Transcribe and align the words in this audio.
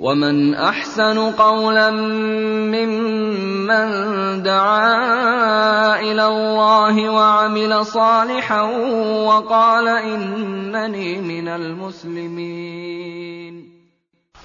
ومن 0.00 0.54
احسن 0.54 1.18
قولا 1.30 1.90
ممن 1.90 4.38
دعا 4.42 6.00
الى 6.00 6.26
الله 6.26 7.10
وعمل 7.12 7.86
صالحا 7.86 8.60
وقال 9.30 9.88
انني 9.88 11.18
من 11.20 11.48
المسلمين 11.48 13.68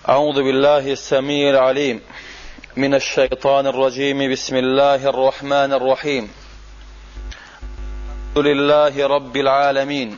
اعوذ 0.10 0.36
بالله 0.44 0.92
السميع 0.92 1.50
العليم 1.50 2.00
من 2.78 2.94
الشيطان 2.94 3.68
الرجيم 3.68 4.32
بسم 4.32 4.56
الله 4.58 5.10
الرحمن 5.10 5.74
الرحيم 5.74 6.28
الحمد 8.32 8.46
لله 8.46 9.08
رب 9.08 9.38
العالمين 9.38 10.18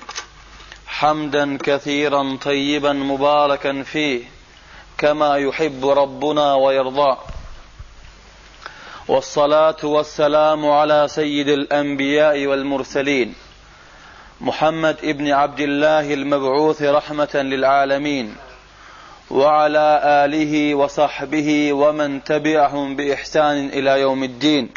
حمدا 0.88 1.58
كثيرا 1.58 2.38
طيبا 2.46 2.94
مباركا 2.94 3.84
فيه 3.84 4.35
كما 5.06 5.38
يحب 5.38 5.86
ربنا 5.90 6.54
ويرضى 6.54 7.18
والصلاه 9.08 9.76
والسلام 9.84 10.66
على 10.70 11.06
سيد 11.10 11.48
الانبياء 11.48 12.46
والمرسلين 12.46 13.34
محمد 14.42 14.96
ابن 15.04 15.32
عبد 15.32 15.60
الله 15.60 16.14
المبعوث 16.14 16.82
رحمه 16.82 17.30
للعالمين 17.36 18.36
وعلى 19.32 20.02
اله 20.26 20.76
وصحبه 20.76 21.74
ومن 21.74 22.24
تبعهم 22.24 22.96
باحسان 22.96 23.68
الى 23.70 24.00
يوم 24.02 24.24
الدين 24.24 24.70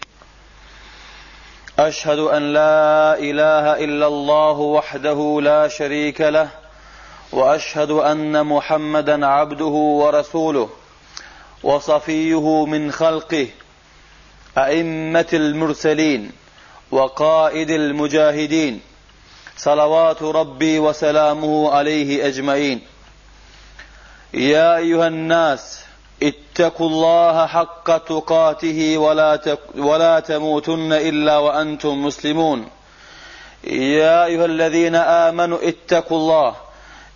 اشهد 1.78 2.18
ان 2.18 2.52
لا 2.52 3.18
اله 3.18 3.84
الا 3.84 4.06
الله 4.06 4.58
وحده 4.60 5.38
لا 5.42 5.68
شريك 5.68 6.20
له 6.20 6.67
واشهد 7.32 7.90
ان 7.90 8.40
محمدا 8.46 9.26
عبده 9.26 9.64
ورسوله 10.00 10.68
وصفيه 11.62 12.64
من 12.66 12.92
خلقه 12.92 13.46
ائمه 14.58 15.26
المرسلين 15.32 16.32
وقائد 16.90 17.70
المجاهدين 17.70 18.80
صلوات 19.56 20.22
ربي 20.22 20.78
وسلامه 20.78 21.70
عليه 21.74 22.26
اجمعين 22.26 22.80
يا 24.34 24.76
ايها 24.76 25.06
الناس 25.08 25.80
اتقوا 26.22 26.88
الله 26.88 27.46
حق 27.46 27.98
تقاته 27.98 28.98
ولا 28.98 29.36
تك 29.36 29.60
ولا 29.74 30.20
تموتن 30.20 30.92
الا 30.92 31.38
وانتم 31.38 32.04
مسلمون 32.04 32.68
يا 33.64 34.24
ايها 34.24 34.44
الذين 34.44 34.94
امنوا 34.94 35.58
اتقوا 35.62 36.16
الله 36.18 36.67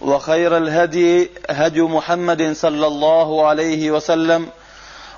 وخير 0.00 0.56
الهدي 0.56 1.30
هدي 1.50 1.82
محمد 1.82 2.52
صلى 2.52 2.86
الله 2.86 3.46
عليه 3.46 3.90
وسلم 3.90 4.48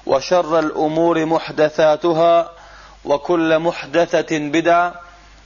وشر 0.06 0.58
الامور 0.58 1.24
محدثاتها 1.24 2.50
وكل 3.04 3.58
محدثه 3.58 4.38
بدعه 4.38 4.94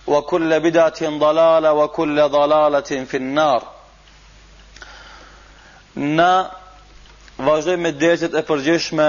وكل 0.07 0.61
بدعه 0.61 1.03
ضلاله 1.19 1.73
وكل 1.73 2.29
ضلاله 2.29 2.91
في 3.11 3.17
النار 3.17 3.63
Na 5.97 6.51
vazhdojmë 7.39 7.83
me 7.85 7.91
deset 8.03 8.33
e 8.35 8.41
përgjithshme 8.49 9.05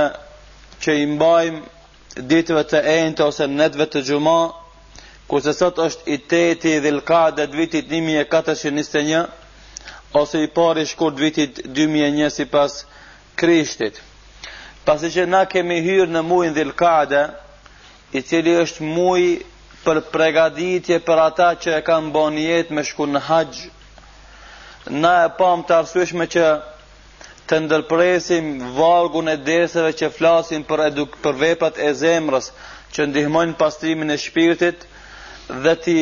që 0.86 0.94
i 1.04 1.08
mbajmë 1.16 2.22
ditëve 2.32 2.62
të 2.70 2.82
enjtë 2.92 3.26
ose 3.32 3.48
netëve 3.54 3.88
të 3.96 4.04
xuma, 4.12 4.36
kurse 5.32 5.54
sot 5.58 5.82
është 5.86 6.06
i 6.14 6.20
8 6.28 6.68
i 6.76 6.76
Dhulqadat 6.86 7.58
vitit 7.58 7.90
1421 7.98 9.26
ose 10.20 10.40
i 10.42 10.48
pari 10.48 10.86
shkurt 10.86 11.18
vitit 11.20 11.60
2001 11.66 12.30
si 12.30 12.46
pas 12.46 12.72
krishtit. 13.36 14.00
Pasi 14.86 15.10
që 15.16 15.26
na 15.34 15.42
kemi 15.50 15.80
hyrë 15.86 16.12
në 16.16 16.22
mujnë 16.30 16.56
dhilkade, 16.56 17.22
i 18.16 18.22
cili 18.22 18.54
është 18.64 18.86
muj 18.90 19.24
për 19.86 20.00
pregaditje 20.14 21.00
për 21.08 21.22
ata 21.24 21.50
që 21.64 21.74
e 21.80 21.82
kanë 21.88 22.12
bon 22.18 22.38
jetë 22.42 22.74
me 22.78 22.84
shku 22.92 23.08
në 23.12 23.22
haqë, 23.28 23.68
na 25.04 25.12
e 25.26 25.30
pam 25.40 25.66
të 25.68 25.76
arsueshme 25.82 26.28
që 26.36 26.46
të 27.50 27.60
ndërpresim 27.66 28.48
vargun 28.78 29.30
e 29.34 29.38
deseve 29.50 29.92
që 30.00 30.12
flasin 30.18 30.64
për, 30.70 30.86
eduk, 30.90 31.18
për 31.24 31.42
veprat 31.44 31.78
e 31.88 31.92
zemrës 32.04 32.52
që 32.94 33.10
ndihmojnë 33.10 33.58
pastrimin 33.60 34.14
e 34.14 34.18
shpirtit 34.26 34.88
dhe 35.66 35.76
ti 35.86 35.98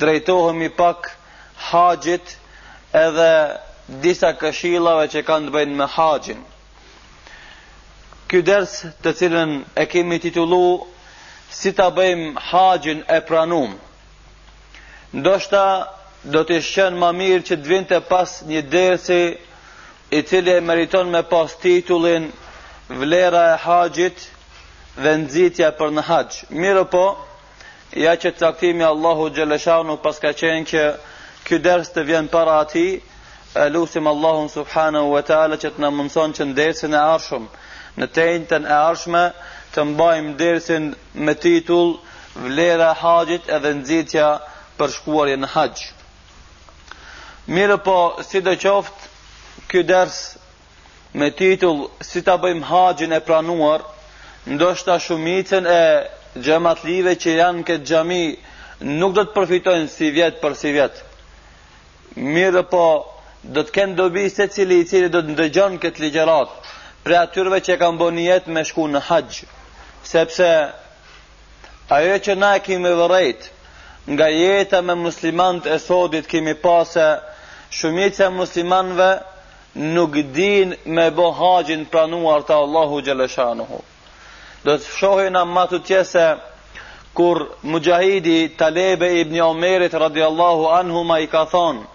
drejtohemi 0.00 0.68
pak 0.80 1.12
haqët, 1.70 2.36
edhe 2.94 3.58
disa 4.02 4.32
këshillave 4.40 5.08
që 5.12 5.22
kanë 5.26 5.48
të 5.48 5.52
bëjnë 5.56 5.76
me 5.76 5.86
haxhin. 5.94 6.40
Ky 8.28 8.42
ders 8.44 8.74
të 9.02 9.12
cilën 9.18 9.52
e 9.76 9.86
kemi 9.86 10.18
titulluar 10.20 10.86
Si 11.50 11.72
ta 11.72 11.88
bëjmë 11.90 12.36
haxhin 12.50 13.00
e 13.08 13.20
pranuar. 13.28 13.72
Ndoshta 15.16 15.62
do 16.34 16.42
të 16.44 16.60
shkon 16.60 16.98
më 17.00 17.08
mirë 17.20 17.46
që 17.48 17.56
të 17.56 17.66
vinte 17.70 18.00
pas 18.10 18.42
një 18.46 18.62
dersi 18.72 19.20
i 20.12 20.20
cili 20.28 20.52
e 20.56 20.60
meriton 20.60 21.08
me 21.10 21.22
pas 21.22 21.56
titullin 21.62 22.26
Vlera 22.88 23.46
e 23.54 23.56
haxhit 23.64 24.18
dhe 25.02 25.10
nxitja 25.22 25.68
për 25.78 25.88
në 25.96 26.02
haxh. 26.10 26.44
Mirë 26.60 26.84
po, 26.92 27.04
ja 28.04 28.12
që 28.20 28.32
caktimi 28.38 28.84
Allahu 28.84 29.30
xhaleshanu 29.36 29.96
paska 30.04 30.30
qenë 30.40 30.64
që 30.70 30.82
ky 31.46 31.58
ders 31.62 31.90
të 31.94 32.02
vjen 32.08 32.28
para 32.28 32.58
ati, 32.64 33.00
lusim 33.74 34.06
Allahun 34.06 34.48
subhanahu 34.52 35.10
wa 35.14 35.20
ta'ala 35.22 35.56
që 35.62 35.70
të 35.76 35.82
në 35.82 35.90
mundëson 35.98 36.34
që 36.38 36.46
në 36.48 36.54
dersin 36.58 36.94
e 36.94 37.02
arshëm, 37.14 37.46
në 37.98 38.06
tejnë 38.18 38.64
e 38.68 38.78
arshme, 38.78 39.22
të 39.74 39.84
mbajmë 39.92 40.34
dersin 40.40 40.92
me 41.14 41.34
titull 41.34 41.94
vlera 42.44 42.92
haqit 43.02 43.48
edhe 43.56 43.72
nëzitja 43.80 44.28
për 44.78 44.90
shkuarje 44.96 45.38
në 45.40 45.50
hax 45.54 45.88
Mirë 47.56 47.78
po, 47.86 47.96
si 48.28 48.40
dhe 48.44 48.56
ky 49.70 49.82
ders 49.88 50.18
me 51.14 51.30
titull 51.30 51.78
si 52.04 52.22
ta 52.22 52.36
bëjmë 52.36 52.64
haqin 52.70 53.12
e 53.12 53.20
pranuar, 53.20 53.80
ndoshta 54.46 54.98
shumicën 55.06 55.64
e 55.66 55.82
gjematlive 56.44 57.16
që 57.22 57.34
janë 57.40 57.64
këtë 57.68 57.84
gjami 57.90 58.22
nuk 59.00 59.12
do 59.16 59.24
të 59.24 59.32
përfitojnë 59.36 59.88
si 59.96 60.10
vjetë 60.16 60.40
për 60.42 60.54
si 60.60 60.72
vjetë. 60.76 61.07
Mirë 62.26 62.62
po 62.70 62.84
Do 63.56 63.62
të 63.66 63.72
kenë 63.74 63.94
dobi 63.98 64.22
se 64.36 64.44
cili 64.54 64.76
i 64.82 64.84
cili 64.92 65.06
do 65.16 65.20
të 65.22 65.30
ndëgjon 65.34 65.74
këtë 65.82 66.02
ligjerat 66.04 66.70
Pre 67.04 67.16
atyrve 67.18 67.60
që 67.68 67.76
kanë 67.82 67.98
bon 68.00 68.16
jetë 68.20 68.50
me 68.56 68.64
shku 68.70 68.86
në 68.94 69.02
haq 69.08 69.36
Sepse 70.12 70.48
Ajo 71.98 72.16
që 72.26 72.34
na 72.40 72.48
e 72.56 72.60
kemi 72.68 72.90
vërejt, 73.00 73.44
Nga 74.12 74.26
jetëa 74.34 74.80
me 74.88 74.96
muslimant 75.06 75.66
e 75.66 75.78
sodit 75.84 76.26
kemi 76.32 76.56
pasë 76.64 77.06
Shumitës 77.78 78.26
e 78.26 78.30
muslimanve 78.40 79.08
Nuk 79.94 80.18
din 80.40 80.74
me 80.98 81.06
bo 81.20 81.30
haqin 81.42 81.84
pranuar 81.92 82.42
të 82.48 82.56
Allahu 82.64 82.98
Gjeleshanuhu 83.08 83.78
Do 84.66 84.74
të 84.76 84.96
shohin 84.98 85.38
ammatu 85.44 85.78
tjese 85.88 86.26
Kur 87.14 87.44
mujahidi 87.62 88.38
talebe 88.58 89.12
ibn 89.22 89.38
Omerit 89.46 89.94
radiallahu 90.06 90.66
anhu 90.80 91.04
ma 91.12 91.20
i 91.26 91.30
ka 91.36 91.44
thonë 91.54 91.86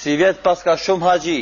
si 0.00 0.16
vjetë 0.16 0.40
pas 0.42 0.62
ka 0.64 0.74
shumë 0.80 1.04
haxhi. 1.06 1.40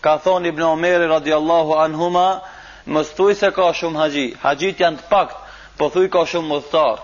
Ka 0.00 0.16
thon 0.22 0.46
Ibn 0.46 0.62
Omer 0.68 1.06
radiallahu 1.10 1.74
anhuma, 1.84 2.40
mos 2.86 3.08
thuj 3.18 3.34
se 3.40 3.50
ka 3.56 3.72
shumë 3.74 3.98
haxhi. 4.02 4.26
Haxhit 4.42 4.80
janë 4.82 5.00
të 5.02 5.08
pakt, 5.10 5.34
po 5.78 5.88
thuj 5.94 6.06
ka 6.14 6.22
shumë 6.30 6.48
mostar. 6.54 7.00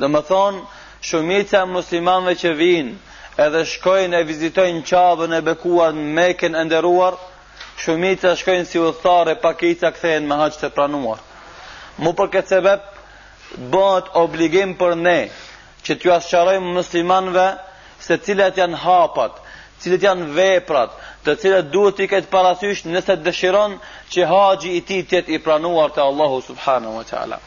Dhe 0.00 0.06
më 0.14 0.20
thonë, 0.30 0.60
shumica 1.08 1.58
e 1.64 1.68
muslimanëve 1.76 2.34
që 2.40 2.52
vijnë 2.60 2.94
edhe 3.44 3.60
shkojnë 3.74 4.16
e 4.22 4.26
vizitojnë 4.30 4.80
qabën 4.90 5.36
e 5.36 5.40
bekuar 5.48 5.92
në 5.96 6.06
meken 6.20 6.56
e 6.56 6.62
nderuar, 6.68 7.14
shumica 7.84 8.32
shkojnë 8.40 8.66
si 8.68 8.80
e 9.30 9.34
pakica 9.44 9.92
kthehen 9.92 10.24
me 10.28 10.40
haxhë 10.40 10.60
të 10.60 10.72
pranuar. 10.76 11.20
Mu 12.02 12.10
për 12.16 12.28
këtë 12.32 12.48
sebep, 12.54 12.80
bëhet 13.72 14.08
obligim 14.24 14.72
për 14.80 14.96
ne 15.06 15.20
që 15.84 15.92
t'ju 15.96 16.10
asëqarojmë 16.16 16.74
muslimanve 16.80 17.46
se 18.00 18.16
cilat 18.24 18.56
janë 18.56 18.76
hapat, 18.86 19.32
cilët 19.80 20.02
janë 20.04 20.26
veprat 20.36 20.92
të 21.24 21.34
cilët 21.42 21.68
duhet 21.72 22.00
i 22.04 22.08
këtë 22.12 22.30
parasysh 22.32 22.82
nëse 22.92 23.14
dëshiron 23.26 23.76
që 24.12 24.26
haji 24.32 24.70
i 24.78 24.82
ti 24.88 24.98
tjetë 25.10 25.32
i 25.36 25.38
pranuar 25.46 25.90
të 25.94 26.04
Allahu 26.04 26.40
subhanahu 26.48 26.94
wa 27.00 27.04
ta'ala. 27.10 27.38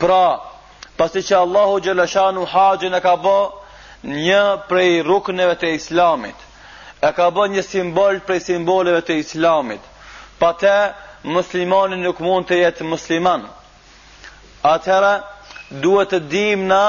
Pra, 0.00 0.24
pasi 0.98 1.20
që 1.28 1.34
Allahu 1.44 1.74
gjelëshanu 1.86 2.44
hajin 2.54 2.94
e 2.96 3.00
ka 3.06 3.14
bo 3.26 3.38
një 4.24 4.42
prej 4.68 5.02
rukneve 5.08 5.54
të 5.60 5.70
islamit, 5.78 6.36
e 7.06 7.12
ka 7.16 7.30
bo 7.34 7.42
një 7.54 7.62
simbol 7.72 8.20
prej 8.26 8.40
simboleve 8.48 9.02
të 9.08 9.16
islamit, 9.22 9.80
pa 10.40 10.50
te 10.60 10.76
muslimani 11.34 11.96
nuk 12.04 12.18
mund 12.24 12.48
të 12.48 12.56
jetë 12.64 12.88
musliman. 12.92 13.42
Atëra 14.74 15.12
duhet 15.84 16.08
të 16.14 16.20
dim 16.32 16.66
na 16.72 16.82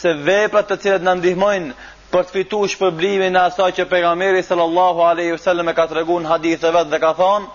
se 0.00 0.12
veprat 0.28 0.66
të 0.68 0.76
cilët 0.84 1.02
në 1.06 1.14
ndihmojnë 1.18 1.72
për 2.12 2.26
të 2.28 2.32
fitu 2.36 2.58
shpërblimi 2.72 3.28
në 3.30 3.40
asaj 3.48 3.70
që 3.78 3.84
pejgamberi 3.90 4.42
sallallahu 4.42 5.02
alaihi 5.08 5.32
wasallam 5.36 5.70
ka 5.78 5.84
të 5.90 6.00
në 6.06 6.24
hadithë 6.30 6.68
e 6.80 6.84
dhe 6.92 6.98
ka 7.04 7.12
thonë, 7.20 7.46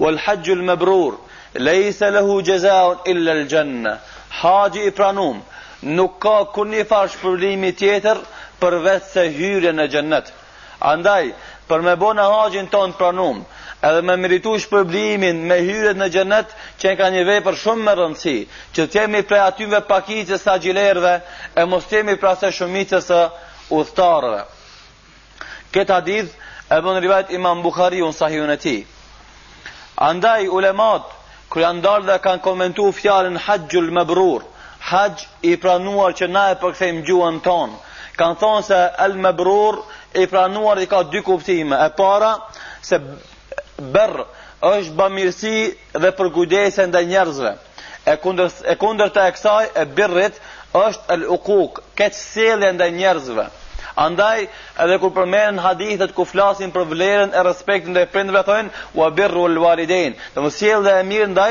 u 0.00 0.08
el 0.08 0.18
haqjul 0.26 0.62
me 0.68 0.76
brur, 0.76 1.14
lejse 1.54 2.10
le 2.10 2.22
gjezaun 2.46 2.98
illa 3.12 3.32
al 3.38 3.44
gjenne, 3.52 3.94
haji 4.40 4.86
i 4.86 4.90
pranum, 4.90 5.40
nuk 5.82 6.18
ka 6.22 6.36
kur 6.52 6.66
një 6.66 6.84
far 6.90 7.06
shpërblimi 7.14 7.72
tjetër 7.78 8.18
për 8.60 8.78
vetë 8.84 9.10
se 9.12 9.24
hyrje 9.38 9.72
në 9.72 9.88
gjennet. 9.88 10.32
Andaj, 10.92 11.32
për 11.68 11.80
me 11.82 11.96
bo 11.96 12.12
në 12.14 12.26
ton 12.70 12.92
pranum, 12.92 13.44
edhe 13.82 14.02
me 14.02 14.16
miritu 14.16 14.58
shpërblimin 14.58 15.36
me 15.46 15.56
hyrje 15.58 15.94
në 15.94 16.08
gjennet, 16.10 16.46
që 16.80 16.88
në 16.90 16.96
ka 16.96 17.08
një 17.10 17.24
vej 17.24 17.40
për 17.46 17.54
shumë 17.56 17.82
më 17.88 17.94
rëndësi, 17.94 18.38
që 18.74 18.86
të 18.86 18.98
jemi 19.00 19.22
prej 19.22 19.40
atyve 19.40 19.80
pakitës 19.88 20.42
të 20.44 20.58
gjilerve, 20.62 21.20
e 21.60 21.64
mos 21.64 21.84
të 21.86 21.96
jemi 21.96 22.16
pre 22.20 22.28
ase 22.30 22.50
shumitës 22.52 23.06
së 23.10 23.20
udhëtarëve. 23.76 24.42
Këtë 25.74 25.92
hadith 25.92 26.30
e 26.72 26.78
bën 26.84 27.00
rivajt 27.04 27.32
Imam 27.38 27.62
Bukhari 27.62 28.00
unë 28.04 28.16
sahihun 28.16 28.52
e 28.54 28.58
ti. 28.60 28.76
Andaj 30.08 30.46
ulemat, 30.48 31.04
kërë 31.52 31.64
janë 31.66 31.84
dalë 31.84 32.06
dhe 32.08 32.16
kanë 32.26 32.44
komentu 32.44 32.88
fjarën 33.00 33.36
haqjul 33.46 33.90
më 33.98 34.04
brur 34.10 34.46
haqj 34.92 35.24
i 35.50 35.56
pranuar 35.60 36.14
që 36.16 36.28
na 36.32 36.42
e 36.52 36.58
përkëthejmë 36.60 37.02
gjuën 37.08 37.40
tonë, 37.44 37.76
kanë 38.18 38.38
thonë 38.40 38.64
se 38.68 38.76
el 39.04 39.16
më 39.24 39.32
brur 39.40 39.80
i 40.22 40.28
pranuar 40.30 40.78
i 40.82 40.86
ka 40.86 41.02
dy 41.02 41.20
kuptime, 41.26 41.76
e 41.76 41.88
para 41.98 42.30
se 42.82 42.96
berë 43.92 44.24
është 44.70 44.94
bëmirësi 44.98 45.56
dhe 46.04 46.10
përgudese 46.20 46.86
ndaj 46.90 47.04
njerëzve, 47.10 47.52
e 48.12 48.16
kunder, 48.22 48.48
e 48.64 48.74
kunder 48.80 49.12
të 49.12 49.26
eksaj 49.30 49.64
e 49.74 49.84
birrit 49.98 50.40
është 50.86 51.12
el 51.16 51.26
ukuk, 51.36 51.82
këtë 51.98 52.18
selje 52.22 52.72
ndaj 52.78 52.90
njerëzve. 52.94 53.46
Andaj 53.98 54.44
edhe 54.84 54.98
kur 55.02 55.12
përmenën 55.16 55.58
hadithet 55.64 56.12
ku 56.16 56.24
flasin 56.32 56.70
për 56.74 56.84
vlerën 56.92 57.32
e 57.34 57.42
respektit 57.48 57.90
ndaj 57.96 58.06
prindërve 58.14 58.44
thonë 58.50 58.82
u 58.94 59.04
abirru 59.08 59.46
al 59.48 59.58
Do 59.58 59.68
të 60.38 60.50
thotë 60.58 60.84
dhe 60.86 60.92
e 60.98 61.02
mirë 61.10 61.26
ndaj 61.32 61.50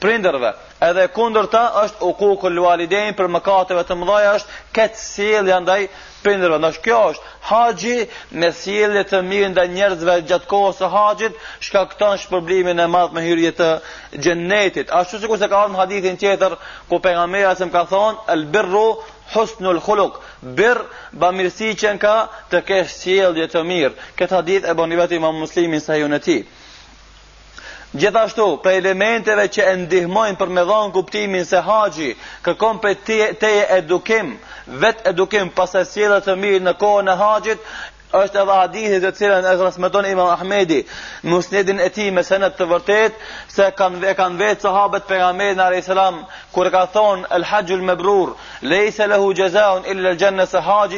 prindërve. 0.00 0.50
Edhe 0.88 1.04
kundërta 1.16 1.60
është 1.82 2.08
uququl 2.10 2.46
al 2.50 2.62
walidain 2.64 3.12
për 3.18 3.28
mëkateve 3.34 3.82
të 3.88 3.96
mëdha 4.02 4.16
është 4.36 4.60
kët 4.78 4.96
sjellje 5.02 5.54
andaj 5.56 5.80
prindërve. 6.24 6.58
Nështë 6.64 6.84
kjo 6.86 7.00
është 7.10 7.32
haxhi 7.50 7.98
me 8.40 8.50
sjellje 8.60 9.02
të 9.10 9.20
mirë 9.32 9.50
ndaj 9.54 9.66
njerëzve 9.74 10.14
gjatë 10.30 10.48
kohës 10.52 10.80
së 10.80 10.90
haxhit 10.96 11.42
shkakton 11.68 12.16
shpërblimin 12.24 12.80
e 12.80 12.86
madh 12.96 13.12
me 13.18 13.26
hyrje 13.28 13.52
të 13.60 13.68
xhennetit. 14.16 14.94
Ashtu 15.00 15.20
siç 15.20 15.28
ka 15.44 15.52
thënë 15.58 15.80
hadithin 15.82 16.16
tjetër 16.24 16.56
ku 16.88 17.00
pejgamberi 17.04 17.52
sa 17.56 17.68
më 17.68 17.76
ka 17.76 17.84
thonë 17.92 18.26
al 18.34 18.48
birru 18.56 18.88
husnul 19.34 19.80
khuluk 19.80 20.20
bir 20.42 20.78
bamirsi 21.12 21.74
qen 21.80 21.98
ka 22.04 22.14
të 22.50 22.60
kesh 22.68 22.92
sjellje 23.00 23.46
të 23.54 23.62
mirë 23.70 23.94
këtë 24.18 24.36
hadith 24.38 24.68
e 24.70 24.74
bën 24.78 24.94
vetë 25.00 25.16
Imam 25.20 25.36
muslimin 25.40 25.80
sa 25.80 25.94
ju 25.96 26.06
Gjithashtu, 27.96 28.46
për 28.64 28.72
elementeve 28.80 29.44
që 29.56 29.62
e 29.72 29.74
ndihmojnë 29.80 30.36
për 30.36 30.48
me 30.56 30.62
dhonë 30.68 30.92
kuptimin 30.92 31.44
se 31.46 31.60
haji, 31.68 32.10
kërkom 32.44 32.78
për 32.82 32.92
teje 33.40 33.62
edukim, 33.78 34.34
vet 34.66 35.06
edukim, 35.08 35.48
pas 35.56 35.74
e 35.74 35.84
të 36.26 36.34
mirë 36.42 36.60
në 36.66 36.72
kohën 36.82 37.08
e 37.12 37.14
haqit, 37.16 37.58
është 38.14 38.38
edhe 38.42 38.52
hadithi 38.54 38.98
të 39.02 39.10
cilën 39.18 39.44
e 39.50 39.54
transmeton 39.58 40.06
Imam 40.06 40.28
Ahmedi, 40.30 40.82
musnedin 41.26 41.80
e 41.80 41.88
tij 41.90 42.10
me 42.14 42.22
sened 42.24 42.54
të 42.58 42.66
vërtet 42.70 43.16
se 43.50 43.66
kanë 43.78 44.06
e 44.12 44.14
kanë 44.18 44.38
vetë 44.40 44.62
sahabët 44.66 45.06
pejgamberit 45.08 45.84
salam 45.84 46.20
kur 46.54 46.70
ka 46.70 46.84
thonë 46.94 47.26
el 47.34 47.44
hajjul 47.44 47.82
mabrur, 47.84 48.34
leysa 48.62 49.06
lahu 49.10 49.32
jazaa'un 49.34 49.84
illa 49.90 50.08
al 50.10 50.16
janna 50.20 50.44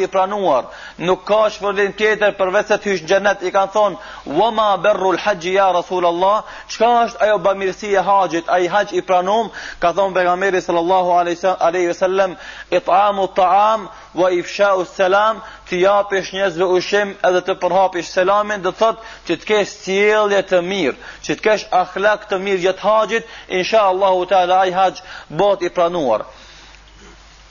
i 0.01 0.07
pranuar, 0.07 0.65
nuk 0.99 1.25
ka 1.25 1.49
shpërblim 1.51 1.93
tjetër 1.93 2.33
përveç 2.39 2.67
se 2.67 2.79
të 2.79 2.91
hysh 2.91 3.05
xhenet, 3.09 3.43
i 3.43 3.51
kanë 3.51 3.73
thonë 3.73 3.97
wa 4.27 4.51
ma 4.51 4.77
barru 4.77 5.11
al 5.15 5.19
hajj 5.19 5.47
ya 5.53 5.73
rasul 5.73 6.05
allah, 6.07 6.43
çka 6.69 6.89
është 7.05 7.21
ajo 7.25 7.39
bamirësi 7.39 7.91
e 7.97 8.03
haxhit, 8.09 8.45
ai 8.49 8.67
hax 8.69 8.93
i 8.93 9.01
pranum, 9.09 9.49
ka 9.81 9.93
thonë 9.93 10.15
pejgamberi 10.15 10.61
sallallahu 10.61 11.11
alayhi 11.13 11.89
wasallam, 11.89 12.37
it'amu 12.71 13.23
at'am 13.25 13.89
wa 14.15 14.29
ifsha'u 14.31 14.85
salam, 14.85 15.41
ti 15.69 15.81
japësh 15.85 16.33
njerëzve 16.35 16.65
qem 16.99 17.15
edhe 17.31 17.41
të 17.49 17.55
përhapish 17.63 18.11
selamin, 18.15 18.63
dhe 18.65 18.73
thot 18.79 19.03
që 19.29 19.37
të 19.41 19.49
kesh 19.51 19.75
cilje 19.85 20.43
të 20.51 20.61
mirë, 20.71 20.97
që 21.25 21.37
të 21.37 21.45
kesh 21.47 21.67
akhlak 21.83 22.27
të 22.31 22.39
mirë 22.47 22.63
gjatë 22.67 22.85
haqit, 22.89 23.33
insha 23.61 23.85
Allahu 23.93 24.27
ta'ala 24.31 24.61
aj 24.67 24.73
haqë 24.81 25.37
bot 25.41 25.67
i 25.67 25.71
pranuar. 25.79 26.27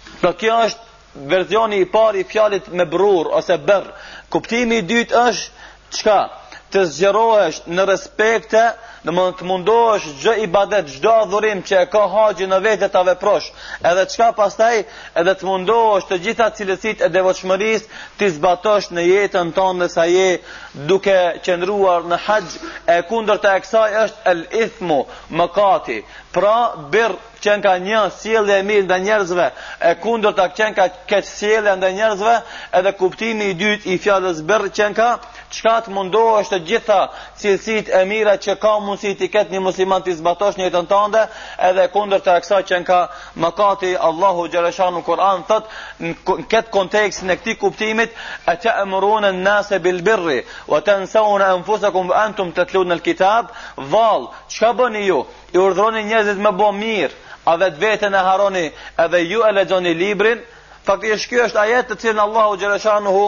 Dhe 0.07 0.17
pra 0.21 0.33
kjo 0.41 0.57
është 0.69 1.25
verzioni 1.33 1.79
i 1.83 1.89
pari 1.95 2.23
i 2.23 2.27
fjalit 2.31 2.69
me 2.77 2.85
brur 2.95 3.31
ose 3.39 3.57
berr. 3.69 3.87
Kuptimi 4.33 4.81
i 4.81 4.85
dytë 4.93 5.21
është 5.23 5.97
çka? 5.99 6.19
të 6.73 6.81
zgjerohesh 6.91 7.61
në 7.71 7.83
respekte, 7.87 8.61
në 9.07 9.13
mund 9.15 9.37
të 9.39 9.45
mundohesh 9.47 10.07
gjë 10.21 10.33
i 10.43 10.47
badet, 10.51 10.89
gjdo 10.97 11.11
adhurim 11.23 11.61
që 11.63 11.77
e 11.83 11.87
ka 11.93 12.01
haqë 12.11 12.47
në 12.51 12.59
vetet 12.65 12.95
a 12.99 13.03
veprosh, 13.07 13.47
edhe 13.87 14.03
qka 14.11 14.31
pastaj 14.35 14.81
edhe 15.21 15.35
të 15.39 15.47
mundohesh 15.47 16.07
të 16.09 16.17
gjitha 16.25 16.49
cilësit 16.57 17.05
e 17.05 17.11
devoqëmëris 17.13 17.85
të 18.19 18.29
zbatosh 18.35 18.91
në 18.95 19.05
jetën 19.11 19.53
tonë 19.55 19.85
dhe 19.85 19.89
saje 19.93 20.15
je 20.17 20.39
duke 20.89 21.15
qenruar 21.45 22.03
në 22.11 22.19
haqë 22.25 22.69
e 22.91 22.99
kundër 23.09 23.39
të 23.43 23.53
eksaj 23.61 23.89
është 24.03 24.29
el 24.33 24.43
ithmu, 24.65 24.99
kati 25.55 26.01
pra 26.35 26.57
birë 26.93 27.15
qenë 27.43 27.63
ka 27.63 27.73
një 27.87 28.01
sjellje 28.19 28.55
e 28.59 28.63
mirë 28.65 28.83
ndaj 28.87 28.99
njerëzve, 29.05 29.45
e 29.89 29.93
kundërta 30.01 30.49
qenë 30.57 30.75
ka 30.77 30.85
këtë 31.09 31.29
sjellje 31.37 31.73
ndaj 31.77 31.93
njerëzve, 31.95 32.33
edhe 32.79 32.91
kuptimi 32.99 33.45
i 33.51 33.55
dytë 33.59 33.91
i 33.93 33.97
fjalës 34.03 34.39
birr 34.49 34.67
qenë 34.75 34.95
ka 34.97 35.07
çka 35.55 35.75
të 35.85 35.91
mundohesh 35.95 36.47
është 36.47 36.57
gjitha 36.69 36.97
cilësit 37.41 37.89
e 37.95 38.01
mira 38.09 38.33
që 38.45 38.55
ka 38.63 38.71
mundësi 38.85 39.13
të 39.19 39.29
ketë 39.35 39.53
një 39.55 39.61
musliman 39.67 40.03
të 40.03 40.11
izbatosh 40.15 40.57
një 40.59 40.67
të 40.75 40.81
tënde 40.91 41.21
Edhe 41.69 41.85
kunder 41.93 42.21
të 42.25 42.33
eksa 42.39 42.59
që 42.69 42.81
ka 42.89 42.99
makati 43.45 43.93
Allahu 44.09 44.47
Gjereshanu 44.53 45.03
Kur'an 45.07 45.45
të 45.49 45.59
në 46.03 46.13
ketë 46.51 46.73
kontekst 46.75 47.23
në 47.29 47.37
këti 47.39 47.55
kuptimit 47.63 48.17
E 48.53 48.57
të 48.65 48.75
emurunë 48.83 49.29
në 49.35 49.43
nëse 49.47 49.79
bilbirri 49.87 50.41
O 50.75 50.81
të 50.83 50.97
nësaunë 51.05 51.47
e 51.47 52.19
antum 52.25 52.51
të 52.57 52.67
të 52.73 52.83
në 52.89 52.99
kitab 53.05 53.53
Val, 53.77 54.27
qka 54.51 54.73
bëni 54.73 55.05
ju? 55.07 55.23
I 55.53 55.57
urdhroni 55.63 56.03
njëzit 56.09 56.37
me 56.43 56.51
bë 56.59 56.71
mirë 56.75 57.15
A 57.47 57.55
vetë 57.57 57.79
vetën 57.83 58.13
e 58.13 58.25
haroni 58.29 58.67
edhe 58.99 59.19
ju 59.23 59.39
e 59.47 59.51
lexoni 59.55 59.93
librin, 59.95 60.41
Faktikisht 60.87 61.27
kjo 61.33 61.43
është 61.45 61.59
ajet 61.59 61.87
të 61.89 61.95
cilën 62.01 62.19
Allahu 62.23 62.53
xhaleshanuhu 62.59 63.23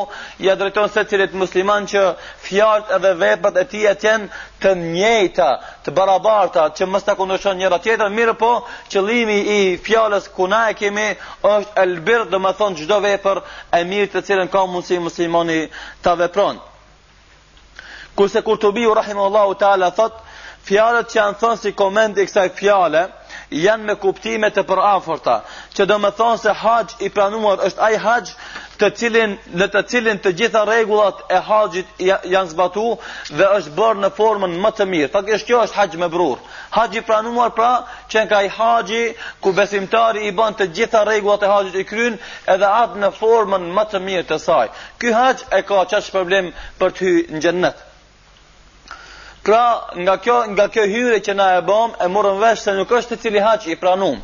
ja 0.48 0.54
drejton 0.60 0.92
secilit 0.96 1.34
musliman 1.40 1.88
që 1.92 2.04
fjalët 2.46 2.94
edhe 2.98 3.10
veprat 3.24 3.58
e 3.60 3.66
tij 3.74 3.82
janë 3.90 4.30
të 4.64 4.72
njëjta, 4.84 5.48
të 5.84 5.94
barabarta, 5.98 6.64
që 6.78 6.88
mos 6.94 7.04
ta 7.08 7.18
kundërshton 7.20 7.60
njëra 7.60 7.82
tjetrën, 7.84 8.16
mirë 8.16 8.38
po, 8.44 8.52
qëllimi 8.94 9.36
i 9.58 9.60
fjalës 9.90 10.30
kuna 10.38 10.62
e 10.72 10.78
kemi 10.80 11.08
është 11.52 11.84
elbir, 11.84 12.24
do 12.32 12.40
të 12.48 12.56
thonë 12.62 12.80
çdo 12.86 13.00
vepër 13.10 13.44
e 13.76 13.84
mirë 13.92 14.12
të 14.14 14.24
cilën 14.30 14.54
ka 14.56 14.64
mundësi 14.72 15.02
muslimani 15.10 15.60
ta 16.04 16.14
vepron. 16.22 16.60
Kurse 18.16 18.40
Kurtubi 18.48 18.88
rahimahullahu 19.02 19.56
taala 19.66 19.92
thot, 20.00 20.16
fjalët 20.72 21.12
që 21.12 21.20
janë 21.24 21.42
thënë 21.44 21.62
si 21.66 21.76
koment 21.84 22.24
i 22.24 22.30
kësaj 22.32 22.50
fjale, 22.60 23.10
janë 23.56 23.86
me 23.90 23.96
kuptime 23.96 24.50
të 24.54 24.64
përafërta, 24.70 25.34
që 25.76 25.86
do 25.90 25.98
më 26.00 26.10
thonë 26.18 26.40
se 26.42 26.54
haxh 26.62 27.02
i 27.06 27.10
pranuar 27.10 27.64
është 27.66 27.82
ai 27.82 27.96
haxh 28.04 28.34
të 28.80 28.90
cilin 28.96 29.34
në 29.60 29.68
të 29.74 29.82
cilin 29.92 30.20
të 30.24 30.32
gjitha 30.42 30.62
rregullat 30.66 31.24
e 31.30 31.40
haxhit 31.50 31.90
janë 32.06 32.52
zbatuar 32.54 33.02
dhe 33.40 33.50
është 33.58 33.74
bërë 33.80 34.04
në 34.06 34.12
formën 34.20 34.54
më 34.64 34.72
të 34.78 34.86
mirë. 34.94 35.10
Fakti 35.16 35.34
është 35.40 35.48
kjo 35.50 35.64
është 35.64 35.98
me 35.98 36.06
mebrur. 36.06 36.38
Haxhi 36.78 37.02
i 37.02 37.02
pranuar 37.10 37.50
pra 37.58 37.72
që 38.12 38.24
ai 38.38 38.54
haxhi 38.60 39.04
ku 39.42 39.52
besimtari 39.58 40.28
i 40.28 40.32
bën 40.32 40.58
të 40.62 40.70
gjitha 40.78 41.04
rregullat 41.06 41.44
e 41.44 41.52
haxhit 41.56 41.82
i 41.82 41.84
kryen 41.90 42.20
edhe 42.56 42.68
atë 42.84 43.02
në 43.04 43.12
formën 43.20 43.68
më 43.78 43.84
të 43.92 44.00
mirë 44.08 44.28
të 44.32 44.38
saj. 44.46 44.66
Ky 45.00 45.12
haxh 45.18 45.44
e 45.58 45.62
ka 45.64 45.86
çash 45.92 46.12
problem 46.12 46.54
për 46.80 46.90
të 46.92 47.02
hyrë 47.06 47.30
në 47.36 47.40
xhennet. 47.44 47.86
Pra 49.50 49.82
nga 49.98 50.16
kjo 50.22 50.36
nga 50.54 50.68
kjo 50.70 50.84
hyrje 50.94 51.20
që 51.26 51.34
na 51.40 51.46
e 51.60 51.62
bëm 51.66 51.96
e 52.04 52.08
morëm 52.16 52.36
vesh 52.44 52.66
se 52.68 52.74
nuk 52.78 52.92
është 52.98 53.10
te 53.16 53.22
cili 53.24 53.42
haç 53.42 53.64
i 53.74 53.78
pranum. 53.82 54.20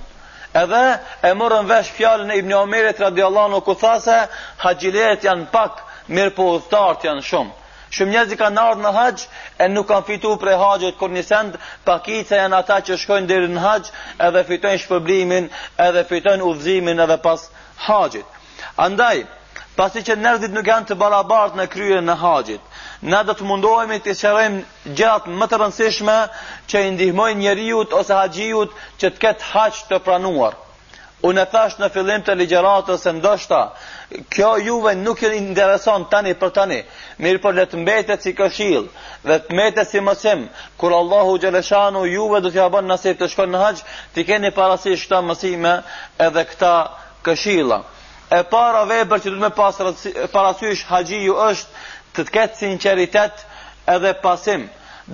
Edhe 0.62 0.82
e 1.30 1.32
morëm 1.40 1.66
vesh 1.72 1.88
fjalën 1.98 2.30
e 2.34 2.38
Ibn 2.42 2.52
Omerit 2.60 3.02
radhiyallahu 3.02 3.50
anhu 3.50 3.62
ku 3.66 3.74
tha 3.84 3.96
se 4.06 4.18
haxilet 4.66 5.26
janë 5.26 5.48
pak 5.56 5.82
mirë 6.14 6.36
po 6.38 6.46
udhtarët 6.58 7.08
janë 7.10 7.26
shumë. 7.32 7.50
Shumë 7.96 8.14
njerëz 8.16 8.36
i 8.36 8.38
kanë 8.44 8.62
ardhur 8.68 8.84
në 8.86 8.92
haxh 9.00 9.26
e 9.66 9.70
nuk 9.74 9.90
kanë 9.94 10.06
fituar 10.12 10.38
për 10.46 10.54
haxhet 10.66 11.00
kur 11.02 11.10
nisën, 11.18 11.50
pakica 11.90 12.44
janë 12.44 12.60
ata 12.62 12.78
që 12.92 13.00
shkojnë 13.06 13.30
deri 13.34 13.50
në 13.56 13.66
haxh 13.66 13.98
edhe 14.30 14.46
fitojnë 14.52 14.84
shpërblimin, 14.86 15.50
edhe 15.88 16.06
fitojnë 16.14 16.48
udhëzimin 16.52 17.02
edhe 17.08 17.18
pas 17.26 17.50
haxhit. 17.88 18.42
Andaj, 18.88 19.26
pasi 19.80 20.06
që 20.06 20.22
njerëzit 20.22 20.54
nuk 20.60 20.74
janë 20.74 20.92
të 20.94 21.02
barabartë 21.06 21.64
në 21.64 21.70
kryerjen 21.74 22.14
e 22.14 22.20
haxhit, 22.28 22.72
Na 23.04 23.24
do 23.28 23.34
të 23.36 23.44
mundohemi 23.44 23.98
të 24.00 24.14
shërëm 24.18 24.54
gjatë 24.98 25.34
më 25.42 25.48
të 25.52 25.58
rëndësishme 25.62 26.16
që 26.72 26.84
i 26.88 26.92
ndihmoj 26.96 27.32
njeriut 27.36 27.94
ose 27.98 28.14
haqijut 28.22 28.72
që 29.02 29.10
të 29.10 29.22
ketë 29.26 29.50
haqë 29.52 29.84
të 29.90 30.00
pranuar. 30.06 30.56
Unë 31.26 31.42
e 31.42 31.50
thashtë 31.52 31.82
në 31.82 31.90
fillim 31.92 32.24
të 32.28 32.36
ligjeratës 32.38 33.06
e 33.10 33.12
ndoshta, 33.18 33.60
kjo 34.30 34.50
juve 34.66 34.92
nuk 34.96 35.24
i 35.26 35.30
intereson 35.36 36.06
tani 36.12 36.36
për 36.40 36.52
tani, 36.60 36.80
mirë 37.24 37.40
për 37.40 37.44
po 37.46 37.54
le 37.58 37.66
të 37.72 37.80
mbetet 37.82 38.22
si 38.24 38.34
këshilë 38.38 38.82
dhe 39.24 39.38
të 39.48 39.56
mbetet 39.56 39.90
si 39.90 40.04
mësim, 40.06 40.46
kur 40.78 40.94
Allahu 41.00 41.38
Gjeleshanu 41.42 42.06
juve 42.12 42.44
du 42.46 42.52
t'ja 42.54 42.68
bënë 42.70 42.92
nësif 42.94 43.18
të 43.20 43.32
shkon 43.34 43.52
në 43.56 43.64
haqë, 43.64 43.88
ti 44.14 44.28
keni 44.30 44.54
parasish 44.60 45.08
këta 45.08 45.24
mësime 45.30 45.74
edhe 46.28 46.46
këta 46.52 46.74
këshila. 47.26 47.82
E 48.36 48.44
para 48.54 48.84
vej 48.90 49.04
për 49.10 49.26
që 49.26 49.34
du 49.34 49.42
me 49.42 49.50
parasysh 50.36 50.86
haqiju 50.92 51.36
është, 51.50 51.84
të 52.16 52.24
të 52.28 52.34
ketë 52.38 52.58
sinceritet 52.60 53.46
edhe 53.96 54.14
pasim. 54.26 54.64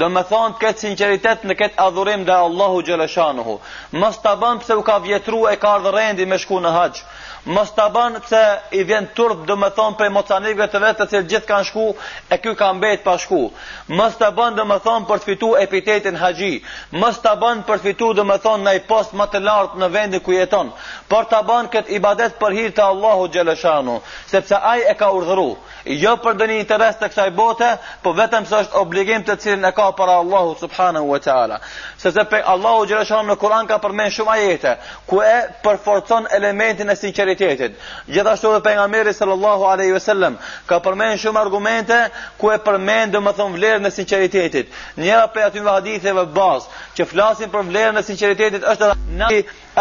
Do 0.01 0.07
me 0.15 0.21
thonë 0.29 0.53
të 0.55 0.61
ketë 0.63 0.83
sinceritet 0.85 1.41
në 1.49 1.55
ketë 1.61 1.81
adhurim 1.85 2.21
dhe 2.29 2.35
Allahu 2.45 2.83
Gjeleshanuhu. 2.89 3.57
Mës 4.03 4.19
të 4.23 4.35
bëmë 4.43 4.63
pëse 4.63 4.77
u 4.81 4.85
ka 4.89 4.97
vjetru 5.07 5.41
e 5.51 5.55
ka 5.63 5.73
ardhë 5.77 5.95
rendi 5.97 6.27
me 6.33 6.39
shku 6.45 6.61
në 6.67 6.71
haqë 6.77 7.03
mos 7.43 7.71
ta 7.75 7.89
bën 7.89 8.17
pse 8.21 8.41
i 8.75 8.83
vjen 8.85 9.07
turp 9.17 9.45
do 9.47 9.55
të 9.55 9.69
thon 9.75 9.95
për 9.97 10.09
mocanive 10.13 10.67
të 10.69 10.79
vetë 10.83 11.07
se 11.09 11.21
gjithë 11.23 11.45
kanë 11.49 11.65
shku 11.65 11.85
e 12.29 12.37
ky 12.37 12.53
ka 12.55 12.71
mbet 12.73 13.01
pa 13.03 13.15
shku 13.17 13.49
mos 13.87 14.17
ta 14.19 14.29
bën 14.31 14.55
do 14.55 14.63
të 14.69 14.79
thon 14.85 15.05
për 15.09 15.19
të 15.19 15.25
fituar 15.31 15.61
epitetin 15.63 16.15
haxhi 16.21 16.61
mos 16.91 17.17
ta 17.23 17.33
bën 17.41 17.63
për 17.67 17.79
të 17.79 17.83
fituar 17.89 18.13
do 18.19 18.23
të 18.29 18.37
thon 18.43 18.63
në 18.65 18.73
post 18.87 19.13
më 19.17 19.25
të 19.31 19.41
lartë 19.41 19.77
në 19.81 19.89
vendin 19.93 20.19
ku 20.21 20.31
jeton 20.33 20.69
por 21.09 21.23
ta 21.31 21.41
bën 21.47 21.69
kët 21.73 21.89
ibadet 21.97 22.37
për 22.39 22.51
hir 22.59 22.71
të 22.77 22.83
Allahut 22.91 23.33
xhaleshanu 23.33 24.01
sepse 24.29 24.55
ai 24.73 24.83
e 24.85 24.93
ka 24.93 25.09
urdhëruar 25.17 25.89
jo 26.03 26.13
për 26.23 26.37
dënë 26.39 26.59
interes 26.59 26.99
të 27.01 27.09
kësaj 27.09 27.31
bote 27.35 27.71
por 28.03 28.13
vetëm 28.21 28.45
se 28.45 28.55
është 28.61 28.77
obligim 28.83 29.23
të 29.25 29.35
cilin 29.41 29.65
e 29.65 29.71
ka 29.73 29.89
para 29.97 30.19
Allahut 30.21 30.59
subhanahu 30.59 31.09
wa 31.09 31.19
taala 31.19 31.57
sepse 31.97 32.43
Allahu 32.53 32.85
xhaleshanu 32.85 33.33
në 33.33 33.39
Kur'an 33.41 33.65
ka 33.67 33.77
përmend 33.81 34.13
shumë 34.13 34.31
ajete 34.37 34.77
ku 35.09 35.21
e 35.25 35.35
përforcon 35.63 36.27
elementin 36.37 36.89
e 36.89 36.95
sinqeritetit 36.95 37.29
autoritetit. 37.31 37.77
Gjithashtu 38.07 38.51
edhe 38.51 38.59
pejgamberi 38.67 39.13
sallallahu 39.13 39.65
alaihi 39.71 39.91
wasallam 39.97 40.35
ka 40.67 40.79
përmend 40.85 41.19
shumë 41.23 41.39
argumente 41.45 41.97
ku 42.39 42.51
e 42.51 42.57
përmend 42.67 43.13
domethën 43.15 43.55
vlerën 43.57 43.85
e 43.87 43.91
sinqeritetit. 43.91 44.67
Njëra 44.97 45.27
prej 45.33 45.43
aty 45.49 45.61
me 45.65 45.71
haditheve 45.71 46.25
bazë 46.37 46.69
që 46.99 47.07
flasin 47.13 47.49
për 47.55 47.67
vlerën 47.69 47.97
e 47.99 48.03
sinqeritetit 48.09 48.63
është 48.73 48.91
na 49.23 49.27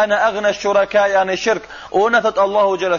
ana 0.02 0.18
aghna 0.28 0.52
shuraka 0.54 1.06
shirkë, 1.12 1.36
shirk. 1.36 1.64
në 2.12 2.20
thëtë 2.24 2.40
Allahu 2.44 2.76
xhala 2.80 2.98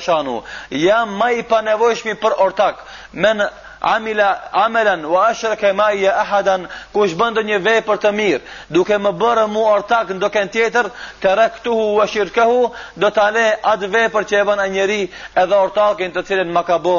jam 0.86 1.10
ma 1.20 1.32
i 1.32 1.44
panevojshëm 1.44 2.18
për 2.24 2.32
ortak. 2.46 2.76
Men 3.14 3.38
amila 3.82 4.38
amelan 4.54 5.06
wa 5.06 5.28
ashraka 5.28 5.74
ma'iya 5.74 6.12
ahadan 6.24 6.68
kush 6.96 7.16
bën 7.20 7.32
ndonjë 7.34 7.58
vepër 7.66 7.98
të 8.02 8.12
mirë 8.20 8.42
duke 8.78 8.98
më 9.06 9.12
bërë 9.22 9.46
mu 9.54 9.64
ortak 9.76 10.14
ndonjë 10.16 10.46
tjetër 10.54 10.90
taraktuhu 11.24 11.86
wa 11.98 12.06
shirkahu 12.14 12.62
do 13.02 13.10
ta 13.18 13.28
lë 13.36 13.48
atë 13.72 13.88
vepër 13.96 14.24
që 14.30 14.36
e 14.42 14.46
bën 14.50 14.60
ai 14.64 14.70
njeri 14.76 15.02
edhe 15.44 15.56
ortakin 15.66 16.14
të 16.14 16.22
cilën 16.28 16.50
ma 16.56 16.62
ka 16.70 16.78
bë 16.86 16.98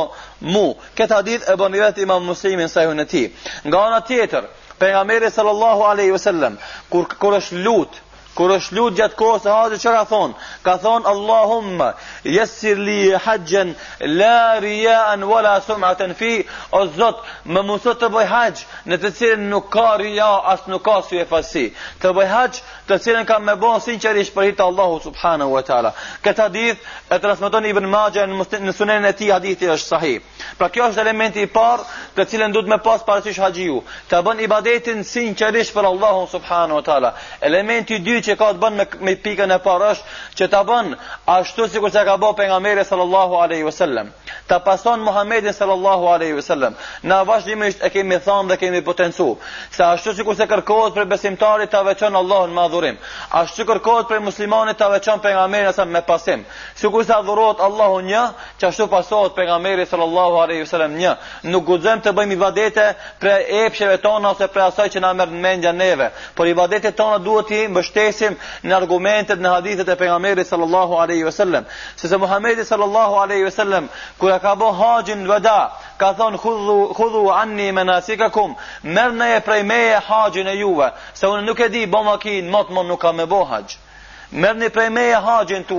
mu 0.53 0.67
këtë 0.99 1.15
hadith 1.17 1.45
e 1.49 1.55
bën 1.61 1.79
vetë 1.85 2.03
Imam 2.05 2.23
Muslimi 2.27 2.67
në 2.67 2.73
sahihun 2.75 3.01
e 3.07 3.07
tij 3.13 3.27
nga 3.69 3.79
ana 3.87 4.01
tjetër 4.11 4.45
pejgamberi 4.83 5.31
sallallahu 5.31 5.83
alaihi 5.93 6.13
wasallam 6.17 6.59
kur 6.91 7.07
kur 7.21 7.39
është 7.39 7.63
lutë 7.65 8.02
kur 8.35 8.53
është 8.55 8.77
lutë 8.79 8.97
gjatë 9.01 9.17
kohë 9.19 9.41
se 9.45 9.51
haqë 9.53 9.79
që 9.83 9.93
ka 9.97 10.03
thonë, 10.11 10.35
ka 10.65 10.75
thonë 10.83 11.11
Allahumma, 11.13 11.89
jesir 12.25 12.79
li 12.81 13.01
haqën, 13.27 13.73
la 14.09 14.59
rian, 14.65 15.25
wala 15.29 15.57
sumë 15.67 16.13
fi, 16.19 16.33
o 16.79 16.85
zotë, 16.97 17.27
më 17.53 17.65
musot 17.69 18.01
të 18.03 18.09
bëj 18.15 18.27
haqë, 18.33 18.65
në 18.91 18.99
të 19.03 19.13
cilën 19.19 19.45
nuk 19.53 19.69
ka 19.75 19.91
ria, 20.01 20.29
asë 20.55 20.71
nuk 20.73 20.85
ka 20.87 20.99
su 21.09 21.21
fasi, 21.31 21.67
të 22.03 22.13
bëj 22.17 22.29
haqë, 22.33 22.63
të 22.89 22.99
cilën 23.05 23.29
ka 23.29 23.39
me 23.45 23.55
bon 23.61 23.81
sinqerisht 23.81 24.35
për 24.35 24.49
hitë 24.51 24.65
Allahu 24.71 24.99
subhanahu 25.05 25.53
wa 25.55 25.63
ta'ala. 25.63 25.93
Këtë 26.25 26.43
hadith 26.43 26.81
e 27.15 27.19
transmiton 27.19 27.67
Ibn 27.71 27.87
Maja 27.95 28.25
në 28.27 28.73
sunen 28.73 29.05
e 29.09 29.13
ti 29.17 29.29
hadithi 29.31 29.69
është 29.71 29.89
sahih. 29.89 30.19
Pra 30.59 30.69
kjo 30.69 30.89
është 30.91 31.01
elementi 31.01 31.45
i 31.45 31.49
parë 31.49 31.85
të 32.17 32.27
cilën 32.33 32.53
du 32.53 32.63
të 32.65 32.73
me 32.73 32.79
pas 32.85 33.05
parësish 33.07 33.39
haqiju, 33.41 33.79
të 34.11 34.21
bën 34.27 34.43
ibadetin 34.49 35.05
sinqerish 35.05 35.73
për 35.75 35.89
Allahu 35.93 36.27
subhanahu 36.35 36.81
wa 36.81 36.85
ta'ala. 36.87 37.11
Elementi 37.41 37.99
dytë 38.03 38.22
që 38.27 38.37
ka 38.41 38.49
të 38.55 38.61
bën 38.63 38.77
me, 38.81 38.85
me 39.07 39.15
pikën 39.27 39.53
e 39.53 39.59
parë 39.65 39.89
është 39.93 40.17
që 40.41 40.49
ta 40.53 40.61
bën 40.69 40.93
ashtu 41.37 41.67
sikur 41.73 41.93
çka 41.95 42.05
ka 42.09 42.15
bëu 42.23 42.35
pejgamberi 42.39 42.85
sallallahu 42.89 43.39
alaihi 43.45 43.65
wasallam. 43.69 44.11
Ta 44.49 44.59
pason 44.65 45.03
Muhamedit 45.09 45.57
sallallahu 45.59 46.07
alaihi 46.15 46.35
wasallam. 46.39 46.75
Na 47.03 47.21
vazhdimisht 47.29 47.85
e 47.87 47.91
kemi 47.95 48.19
thënë 48.25 48.49
dhe 48.53 48.57
kemi 48.63 48.81
potencu 48.87 49.29
se 49.71 49.83
ashtu 49.85 50.15
sikur 50.19 50.35
se 50.37 50.47
kërkohet 50.53 50.95
për 50.97 51.09
besimtarit 51.15 51.71
ta 51.71 51.83
veçon 51.87 52.17
Allahun 52.23 52.55
me 52.55 52.63
adhurim, 52.67 52.97
ashtu 53.43 53.67
kërkohet 53.73 54.09
për 54.09 54.21
muslimanit 54.29 54.77
ta 54.79 54.89
veçon 54.91 55.21
pejgamberin 55.27 55.73
sa 55.73 55.85
me 55.85 56.01
pasim. 56.03 56.47
Sikur 56.75 57.05
se 57.05 57.15
adhurohet 57.15 57.61
Allahu 57.61 58.01
një, 58.11 58.27
që 58.63 58.69
ashtu 58.71 58.85
pasot 58.91 59.33
për 59.37 59.47
nga 59.49 59.55
meri 59.63 59.85
sallallahu 59.93 60.37
aleyhi 60.41 60.67
sallam 60.73 60.93
një 60.99 61.13
nuk 61.53 61.65
gudzem 61.71 62.03
të 62.05 62.13
bëjmë 62.15 62.37
i 62.37 62.39
për 62.67 62.91
pre 63.23 63.33
epsheve 63.65 63.97
tona 64.05 64.31
ose 64.35 64.47
pre 64.57 64.63
asaj 64.69 64.87
që 64.95 65.03
na 65.05 65.11
mërë 65.21 65.35
në 65.37 65.41
mendja 65.47 65.73
neve 65.79 66.09
por 66.39 66.47
i 66.47 66.55
tona 67.03 67.19
duhet 67.27 67.51
i 67.59 67.63
mështesim 67.77 68.37
në 68.69 68.77
argumentet 68.79 69.43
në 69.47 69.55
hadithet 69.57 69.89
e 69.89 69.97
për 70.03 70.07
nga 70.13 70.19
meri 70.29 70.45
sallallahu 70.53 71.01
aleyhi 71.07 71.33
sallam 71.41 71.65
se 72.01 72.09
se 72.13 72.17
Muhammedi 72.25 72.65
sallallahu 72.71 73.15
aleyhi 73.25 73.51
sallam 73.59 73.89
kura 74.19 74.39
ka 74.45 74.53
bo 74.63 74.71
hajin 74.81 75.25
në 75.27 75.31
vëda 75.35 75.59
ka 76.01 76.13
thonë 76.21 76.39
khudhu 76.99 77.25
anni 77.43 77.69
me 77.79 77.85
nasikakum 77.91 78.55
mërë 78.97 79.19
në 79.21 79.31
e 79.37 79.41
prej 79.49 79.63
meje 79.73 79.99
hajin 80.11 80.47
e 80.47 80.57
juve 80.61 80.93
se 81.21 81.27
unë 81.33 81.45
nuk 81.51 81.61
e 81.61 81.69
di 81.75 81.87
bomakin, 81.97 82.45
më 82.55 82.61
kinë 82.63 82.75
më 82.77 82.87
nuk 82.91 83.01
ka 83.07 83.13
me 83.19 83.27
bo 83.35 83.45
hajjë 83.53 83.81
Mërni 84.41 84.71
prej 84.73 84.89
me 84.91 85.03
e 85.13 85.17
haqën 85.21 85.65
të 85.69 85.77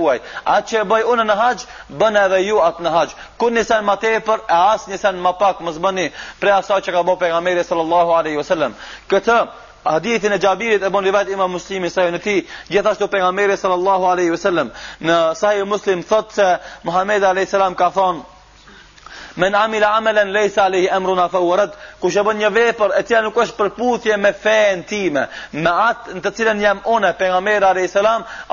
Atë 0.50 0.66
që 0.70 0.80
e 0.80 0.84
bëj 0.90 1.04
unë 1.12 1.24
në 1.26 1.34
haqë 1.40 1.94
Bënë 2.02 2.20
edhe 2.28 2.40
ju 2.42 2.60
atë 2.66 2.84
në 2.86 2.90
haq 2.96 3.14
Kun 3.42 3.58
një 3.58 3.64
më 3.88 3.96
tepër 4.04 4.40
E 4.48 4.58
asë 4.74 4.90
një 4.92 5.12
më 5.26 5.32
pak 5.40 5.60
më 5.66 5.72
bëni 5.86 6.06
Pre 6.40 6.50
asaj 6.58 6.78
që 6.86 6.92
ka 6.96 7.02
bëj 7.08 7.18
për 7.24 7.62
Sallallahu 7.70 8.10
aleyhi 8.18 8.36
wa 8.42 8.70
Këtë 9.10 9.38
Hadithin 9.84 10.32
e 10.32 10.38
gjabirit 10.40 10.80
e 10.82 10.88
bën 10.88 11.04
rivajt 11.04 11.28
Imam 11.28 11.50
Muslimi 11.52 11.90
sa 11.92 12.06
në 12.08 12.18
ti, 12.24 12.34
gjithashtu 12.72 13.04
pejgamberi 13.12 13.52
sallallahu 13.60 14.06
alaihi 14.08 14.30
wasallam, 14.32 14.70
në 15.04 15.16
sa 15.36 15.50
Muslim 15.68 16.00
thotë 16.08 16.32
se 16.34 16.46
Muhamedi 16.88 17.26
alayhis 17.28 17.50
salam 17.52 17.74
ka 17.76 17.90
thonë, 17.92 18.22
men 19.36 19.54
amila 19.54 19.86
amelen 19.94 20.30
lejsa 20.32 20.62
alihi 20.64 20.88
emru 20.94 21.14
na 21.18 21.26
fëvërët 21.32 21.78
ku 22.02 22.10
shë 22.16 22.22
bën 22.28 22.38
një 22.42 22.50
vepër 22.58 22.94
e 22.98 23.02
tja 23.08 23.22
nuk 23.24 23.40
është 23.44 23.58
përputhje 23.60 24.16
me 24.24 24.32
fejën 24.44 24.84
time 24.90 25.26
me 25.64 25.72
atë 25.86 26.16
në 26.18 26.22
të 26.26 26.32
cilën 26.38 26.60
jam 26.66 26.82
one 26.96 27.10
për 27.20 27.32
nga 27.32 27.40
mërë 27.48 27.70
a.s. 27.70 27.98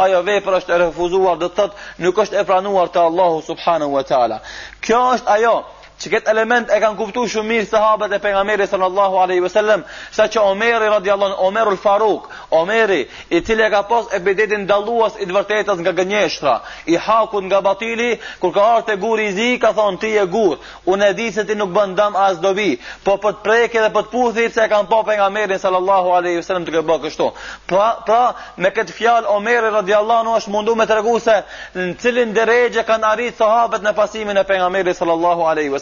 ajo 0.06 0.24
vepër 0.32 0.58
është 0.62 0.74
e 0.76 0.80
refuzuar 0.86 1.38
dhe 1.44 1.50
të 1.52 1.56
tëtë 1.62 2.06
nuk 2.08 2.24
është 2.26 2.42
e 2.42 2.48
pranuar 2.52 2.90
të 2.94 3.06
Allahu 3.12 3.42
subhanu 3.50 3.92
wa 3.94 4.04
ta'ala 4.14 4.42
kjo 4.82 5.04
është 5.18 5.34
ajo 5.38 5.56
që 6.04 6.10
këtë 6.16 6.32
element 6.34 6.72
e 6.74 6.80
kanë 6.82 6.98
kuptu 7.00 7.26
shumë 7.30 7.48
mirë 7.52 7.68
sahabët 7.70 8.16
e 8.16 8.20
pengamiri 8.24 8.66
sallallahu 8.70 9.20
alaihi 9.24 9.42
vësallem, 9.44 9.84
sa 10.12 10.26
që 10.32 10.42
Omeri 10.52 10.90
radiallon, 10.94 11.34
Omeru 11.48 11.74
l-Faruk, 11.76 12.28
Omeri, 12.58 13.02
i 13.36 13.42
cilë 13.46 13.68
e 13.68 13.70
ka 13.74 13.82
pos 13.90 14.10
e 14.16 14.20
bedetin 14.26 14.66
daluas 14.70 15.18
i 15.22 15.26
dëvërtetës 15.30 15.82
nga 15.84 15.94
gënjeshtra, 16.00 16.54
i 16.94 16.98
hakun 17.06 17.46
nga 17.52 17.62
batili, 17.66 18.12
kur 18.42 18.54
ka 18.56 18.64
arte 18.78 18.96
gur 19.04 19.20
i 19.22 19.30
zi, 19.38 19.50
ka 19.62 19.72
thonë 19.78 20.02
ti 20.02 20.12
e 20.22 20.26
gur, 20.34 20.58
unë 20.92 21.12
e 21.12 21.16
di 21.20 21.28
se 21.36 21.46
ti 21.48 21.56
nuk 21.60 21.70
bëndam 21.76 22.18
as 22.28 22.42
dobi, 22.44 22.72
po 23.06 23.18
për 23.24 23.32
të 23.38 23.46
preke 23.48 23.80
dhe 23.86 23.92
për 23.96 24.04
të 24.08 24.14
puthi, 24.16 24.48
se 24.50 24.66
e 24.66 24.70
kanë 24.74 24.90
po 24.92 25.04
pengamiri 25.08 25.60
sallallahu 25.62 26.08
alaihi 26.18 26.42
vësallem 26.42 26.66
të 26.66 26.82
bë 26.88 26.98
kështu. 27.06 27.28
Pra, 27.70 27.88
pra, 28.08 28.24
me 28.58 28.70
këtë 28.74 28.94
fjalë, 28.98 29.28
Omeri 29.38 29.70
radiallon, 29.78 30.28
u 30.34 30.36
është 30.40 30.54
mundu 30.56 30.74
me 30.76 30.86
të 30.90 30.98
regu 31.00 31.20
se 31.22 31.38
në 31.78 31.94
cilin 32.02 32.34
dëregje 32.36 32.84
kanë 32.88 33.08
arritë 33.14 33.38
sahabët 33.42 33.82
në 33.86 33.94
pasimin 34.00 34.38
e 34.42 34.48
pengamiri 34.48 34.94
sallallahu 34.98 35.42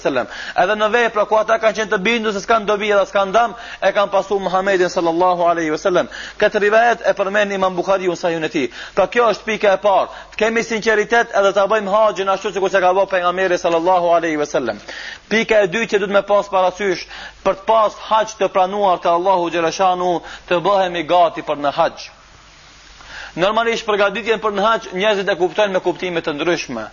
sellem. 0.09 0.29
Edhe 0.57 0.75
në 0.79 0.87
vepra 0.93 1.25
ku 1.29 1.37
ata 1.37 1.57
kanë 1.61 1.77
qenë 1.79 1.91
të 1.93 1.99
bindur 2.05 2.33
se 2.35 2.41
s'kan 2.43 2.65
dobi 2.67 2.89
edhe 2.91 3.05
s'kan 3.09 3.31
dëm, 3.33 3.53
e 3.81 3.91
kanë 3.95 4.11
pasur 4.13 4.41
Muhamedit 4.45 4.91
sallallahu 4.93 5.45
alaihi 5.51 5.71
wasallam. 5.75 6.09
Këtë 6.41 6.61
rivayet 6.65 7.03
e 7.05 7.13
përmend 7.19 7.53
Imam 7.57 7.75
Buhariu 7.77 8.15
sa 8.17 8.31
junë 8.33 8.49
ti. 8.49 8.65
Ka 8.97 9.01
pra 9.01 9.07
kjo 9.13 9.27
është 9.35 9.47
pika 9.49 9.73
e 9.77 9.81
parë. 9.85 10.21
Të 10.33 10.41
kemi 10.43 10.63
sinqeritet 10.65 11.33
edhe 11.39 11.51
ta 11.59 11.65
bëjmë 11.71 11.91
haxhin 11.93 12.29
ashtu 12.33 12.51
siç 12.57 12.75
e 12.75 12.81
ka 12.81 12.91
vënë 12.97 13.11
pejgamberi 13.13 13.57
sallallahu 13.57 14.13
alaihi 14.17 14.37
wasallam. 14.41 14.77
Pika 15.29 15.63
e 15.63 15.67
dytë 15.73 15.91
që 15.95 16.01
duhet 16.03 16.15
me 16.17 16.23
pas 16.33 16.49
parasysh 16.53 17.05
për 17.45 17.59
të 17.59 17.67
pas 17.69 17.97
haxh 18.11 18.37
të 18.39 18.47
pranuar 18.53 18.97
te 19.03 19.09
Allahu 19.09 19.49
xhaleshanu, 19.53 20.11
të 20.49 20.55
bëhemi 20.65 21.05
gati 21.11 21.41
për 21.47 21.57
në 21.65 21.71
haxh. 21.79 22.05
Normalisht 23.39 23.85
përgatitjen 23.85 24.39
për 24.41 24.55
në 24.57 24.63
haqë 24.65 24.95
njerëzit 24.97 25.27
e 25.29 25.35
kuptojnë 25.37 25.73
me 25.75 25.79
kuptime 25.85 26.21
të 26.25 26.33
ndryshme 26.33 26.85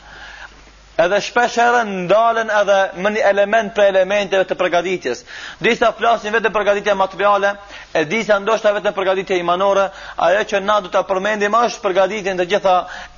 edhe 1.04 1.18
shpesh 1.20 1.56
ndalen 2.06 2.50
edhe 2.60 2.76
më 3.04 3.10
një 3.16 3.24
element 3.30 3.72
për 3.76 3.88
elementeve 3.90 4.46
të 4.48 4.56
përgaditjes 4.60 5.22
disa 5.60 5.90
flasin 5.98 6.32
vetë 6.32 6.52
përgaditja 6.54 6.94
materiale, 6.96 7.52
e 7.92 8.04
disa 8.08 8.38
ndoshta 8.40 8.72
vetë 8.76 8.94
përgaditja 8.96 9.36
imanore 9.42 9.90
ajo 10.28 10.44
që 10.52 10.60
na 10.64 10.78
du 10.80 10.88
të 10.92 11.02
përmendim 11.10 11.56
është 11.60 11.84
përgaditjen 11.86 12.38
dhe 12.40 12.46
gjitha 12.48 12.76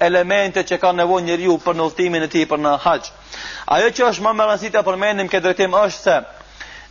elemente 0.08 0.64
që 0.66 0.78
ka 0.82 0.92
nevoj 0.92 1.22
një 1.28 1.36
riu 1.44 1.58
për 1.62 1.76
në 1.78 1.86
e 2.22 2.26
ti 2.26 2.46
për 2.46 2.58
në 2.58 2.76
haq 2.84 3.10
ajo 3.66 3.90
që 3.90 4.06
është 4.10 4.24
më 4.26 4.32
më 4.40 4.48
rënsit 4.50 4.72
të 4.74 4.82
përmendim 4.88 5.28
këtë 5.28 5.44
dretim 5.46 5.74
është 5.74 6.02
se 6.10 6.16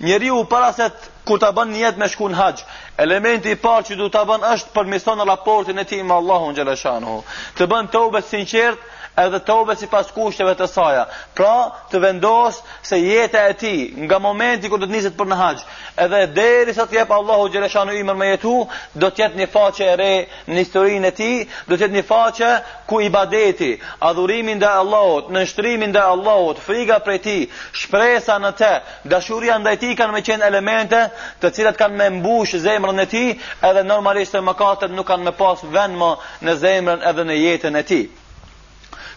një 0.08 0.18
riu 0.22 0.44
paraset 0.46 1.10
ku 1.26 1.38
të 1.38 1.50
bën 1.52 1.72
njët 1.76 1.98
me 1.98 2.08
shku 2.08 2.28
në 2.30 2.36
haq 2.36 2.64
elementi 2.98 3.50
i 3.52 3.56
parë 3.56 3.84
që 3.88 3.96
du 4.00 4.08
të 4.10 4.24
bën 4.30 4.46
është 4.54 4.74
përmison 4.76 5.24
raportin 5.28 5.80
e 5.80 5.84
ti 5.84 6.04
më 6.04 6.14
Allahu 6.16 6.54
në 6.56 8.24
sinqert, 8.30 8.80
edhe 9.18 9.40
tobe 9.40 9.76
si 9.80 9.88
pas 9.92 10.12
kushteve 10.14 10.54
të 10.60 10.66
saja. 10.70 11.04
Pra, 11.36 11.54
të 11.92 12.02
vendosë 12.02 12.82
se 12.88 13.00
jetë 13.02 13.44
e 13.50 13.54
ti, 13.62 13.74
nga 14.06 14.20
momenti 14.22 14.70
kër 14.70 14.84
të 14.84 14.86
të 14.86 14.94
njësit 14.94 15.16
për 15.18 15.30
në 15.32 15.38
haqë, 15.42 15.64
edhe 16.06 16.20
deri 16.38 16.76
sa 16.78 16.86
të 16.86 17.00
jepë 17.00 17.16
Allahu 17.18 17.48
Gjereshanu 17.56 17.96
i 17.98 18.04
mërë 18.06 18.20
me 18.22 18.28
jetu, 18.30 18.54
do 19.02 19.10
tjetë 19.18 19.42
një 19.42 19.48
faqe 19.56 19.86
e 19.86 19.96
re 20.02 20.12
në 20.52 20.58
historinë 20.60 21.10
e 21.12 21.16
ti, 21.22 21.32
do 21.70 21.78
tjetë 21.82 21.98
një 21.98 22.04
faqe 22.12 22.52
ku 22.90 23.02
i 23.02 23.10
badeti, 23.18 23.72
adhurimin 24.12 24.62
dhe 24.62 24.70
Allahot, 24.84 25.34
në 25.34 25.44
nështrimin 25.48 25.98
dhe 25.98 26.06
Allahot, 26.14 26.62
friga 26.68 27.00
prej 27.08 27.18
ti, 27.26 27.36
shpresa 27.82 28.38
në 28.44 28.52
te, 28.62 28.72
dashuria 29.16 29.58
ndaj 29.64 29.76
ti 29.82 29.96
kanë 30.00 30.14
me 30.18 30.24
qenë 30.30 30.46
elemente 30.52 31.02
të 31.42 31.54
cilat 31.58 31.80
kanë 31.82 31.98
me 32.04 32.10
mbush 32.20 32.54
zemrën 32.66 33.04
e 33.08 33.10
ti, 33.16 33.26
edhe 33.72 33.84
normalisht 33.96 34.36
të 34.38 34.46
mëkatet 34.50 34.94
nuk 34.96 35.10
kanë 35.10 35.26
me 35.32 35.36
pas 35.42 35.66
vend 35.76 35.98
më 36.02 36.12
në 36.46 36.58
zemrën 36.64 37.08
edhe 37.10 37.28
në 37.32 37.42
jetën 37.42 37.82
e 37.82 37.86
ti. 37.96 38.02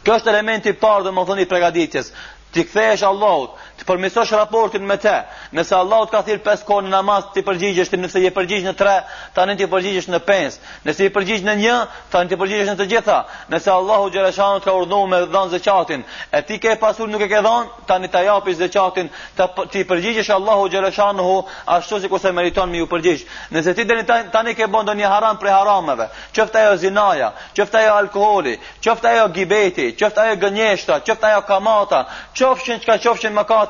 Kjo 0.03 0.15
është 0.17 0.33
elementi 0.33 0.73
i 0.75 0.79
parë 0.85 1.05
domethënë 1.09 1.45
i 1.45 1.49
përgatitjes. 1.51 2.13
Ti 2.55 2.65
kthehesh 2.71 3.05
Allahut, 3.11 3.55
të 3.81 3.87
përmisosh 3.89 4.33
raportin 4.37 4.85
me 4.87 4.97
te, 5.01 5.15
nëse 5.57 5.73
Allah 5.75 6.03
të 6.07 6.11
ka 6.13 6.21
thirë 6.27 6.43
pes 6.45 6.63
kohë 6.69 6.85
në 6.85 6.91
namaz, 6.93 7.29
të 7.33 7.41
i 7.41 7.43
përgjigjesh, 7.47 7.93
nëse 7.97 8.21
je 8.23 8.31
përgjigjë 8.37 8.69
në 8.69 8.73
tre, 8.79 8.93
ta 9.35 9.43
në 9.49 9.53
të 9.59 9.63
i 9.65 9.67
përgjigjesh 9.73 10.09
në 10.13 10.19
pens, 10.29 10.57
nëse 10.85 11.05
je 11.07 11.11
përgjigjë 11.15 11.45
në 11.49 11.55
një, 11.63 11.75
ta 12.13 12.19
në 12.21 12.27
të 12.29 12.33
i 12.37 12.39
përgjigjesh 12.43 12.71
në 12.71 12.77
të 12.81 12.85
gjitha, 12.91 13.19
nëse 13.53 13.71
Allah 13.73 14.01
u 14.05 14.09
gjereshanu 14.13 14.59
të 14.61 14.65
ka 14.69 14.73
urdhnu 14.77 15.01
me 15.11 15.19
dhanë 15.33 15.51
zëqatin, 15.55 16.03
e 16.33 16.39
ti 16.49 16.57
ke 16.61 16.71
pasur 16.83 17.09
nuk 17.09 17.23
e 17.25 17.29
ke 17.33 17.41
dhanë, 17.47 17.67
ta 17.87 17.95
në 18.03 18.09
të 18.13 18.21
japi 18.29 18.51
zëqatin, 18.61 19.09
të, 19.37 19.45
të 19.73 19.77
i 19.81 19.85
përgjigjesh 19.91 20.31
Allah 20.37 20.57
u 20.65 20.69
gjereshanu 20.69 21.23
ashtu 21.79 21.97
si 22.01 22.09
se 22.21 22.33
meriton 22.33 22.71
me 22.71 22.79
ju 22.79 22.87
përgjigjë, 22.87 23.27
nëse 23.51 23.75
ti 23.77 23.85
tani 24.33 24.55
ke 24.55 24.67
haram 25.07 25.39
harameve, 25.51 26.07
zinaja, 26.79 27.33
gibeti, 29.41 29.95
gënjeshta, 30.21 30.95
kamata, 31.49 32.09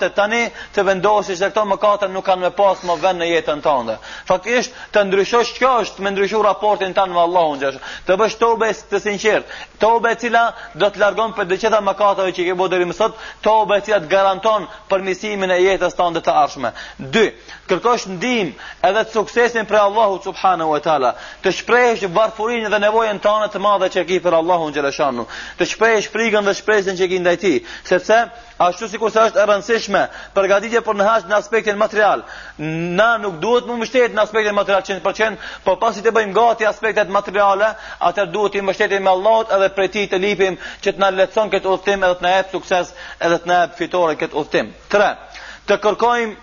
mëkate 0.01 0.15
tani 0.15 0.51
të 0.75 0.83
vendosi 0.87 1.35
se 1.37 1.49
këto 1.51 1.67
mëkate 1.69 2.07
nuk 2.11 2.25
kanë 2.25 2.47
më 2.49 2.51
pas 2.57 2.79
më 2.87 2.95
vend 3.03 3.21
në 3.21 3.27
jetën 3.29 3.61
tënde. 3.63 3.97
Faktikisht 4.27 4.73
të 4.95 5.03
ndryshosh 5.07 5.53
çka 5.57 5.75
është 5.83 6.03
me 6.03 6.11
ndryshu 6.15 6.43
raportin 6.43 6.95
tënd 6.97 7.13
me 7.13 7.21
Allahun 7.21 7.59
gjash. 7.61 7.79
Të 8.07 8.17
bësh 8.21 8.39
tobe 8.41 8.67
të 8.73 9.01
sinqert, 9.01 9.45
tobe 9.79 10.11
e 10.15 10.17
cila 10.17 10.47
do 10.75 10.87
të 10.89 10.99
largon 11.03 11.33
për 11.37 11.47
të 11.51 11.61
gjitha 11.61 11.81
mëkateve 11.85 12.33
që 12.37 12.49
ke 12.49 12.57
bërë 12.59 12.71
deri 12.73 12.89
më 12.89 12.95
sot, 12.97 13.15
tobe 13.45 13.77
e 13.77 13.81
cila 13.85 14.01
të 14.01 14.09
garanton 14.13 14.67
përmirësimin 14.89 15.51
e 15.57 15.61
jetës 15.67 15.95
tënde 15.99 16.21
të 16.25 16.35
ardhshme. 16.43 16.73
2. 16.99 17.27
Kërkosh 17.71 18.09
ndihmë 18.11 18.53
edhe 18.89 19.05
të 19.05 19.19
suksesin 19.19 19.67
për 19.69 19.81
Allahun 19.85 20.21
subhanahu 20.25 20.73
wa 20.75 20.81
taala. 20.81 21.13
Të 21.43 21.53
shprehësh 21.61 22.07
varfurinë 22.15 22.71
dhe 22.73 22.81
nevojën 22.87 23.21
tënde 23.23 23.51
të 23.53 23.61
madhe 23.63 23.91
që 23.95 24.07
ke 24.09 24.21
për 24.25 24.41
Allahun 24.41 24.73
gjash. 24.75 25.01
Të 25.59 25.67
shprehësh 25.75 26.09
frikën 26.13 26.47
dhe 26.49 26.55
shpresën 26.61 26.97
që 26.99 27.07
ke 27.11 27.19
ndaj 27.23 27.37
tij, 27.43 27.59
sepse 27.89 28.17
ashtu 28.61 28.89
sikur 28.93 29.11
se 29.13 29.23
është 29.29 29.41
e 29.41 29.45
rëndësishme 29.49 29.90
përgatitshme, 29.91 30.33
përgatitje 30.35 30.81
për 30.87 30.97
në 30.97 31.07
hash 31.07 31.25
në 31.29 31.35
aspektin 31.37 31.79
material. 31.79 32.23
Na 32.99 33.17
nuk 33.19 33.39
duhet 33.43 33.67
më 33.67 33.77
mbështet 33.81 34.15
në 34.15 34.23
aspektin 34.23 34.55
material 34.55 34.83
100%, 34.83 35.39
por 35.65 35.79
pasi 35.83 36.03
të 36.03 36.11
bëjmë 36.13 36.35
gati 36.37 36.67
aspektet 36.67 37.09
materiale, 37.11 37.73
atë 38.01 38.27
duhet 38.33 38.53
të 38.53 38.63
mbështetemi 38.63 39.05
me 39.05 39.11
Allahut 39.11 39.51
edhe 39.57 39.69
prej 39.75 39.89
tij 39.95 40.07
të 40.13 40.19
lipim 40.19 40.59
që 40.83 40.91
të 40.93 40.99
na 41.01 41.11
lehtëson 41.11 41.51
këtë 41.53 41.69
udhtim 41.73 42.05
edhe 42.05 42.15
të 42.15 42.23
na 42.27 42.31
jap 42.37 42.51
sukses 42.53 42.95
edhe 43.21 43.39
të 43.39 43.47
na 43.49 43.61
jap 43.63 43.77
fitore 43.79 44.17
këtë 44.21 44.35
udhtim. 44.41 44.73
3. 44.91 45.15
Të 45.67 45.81
kërkojmë 45.81 46.37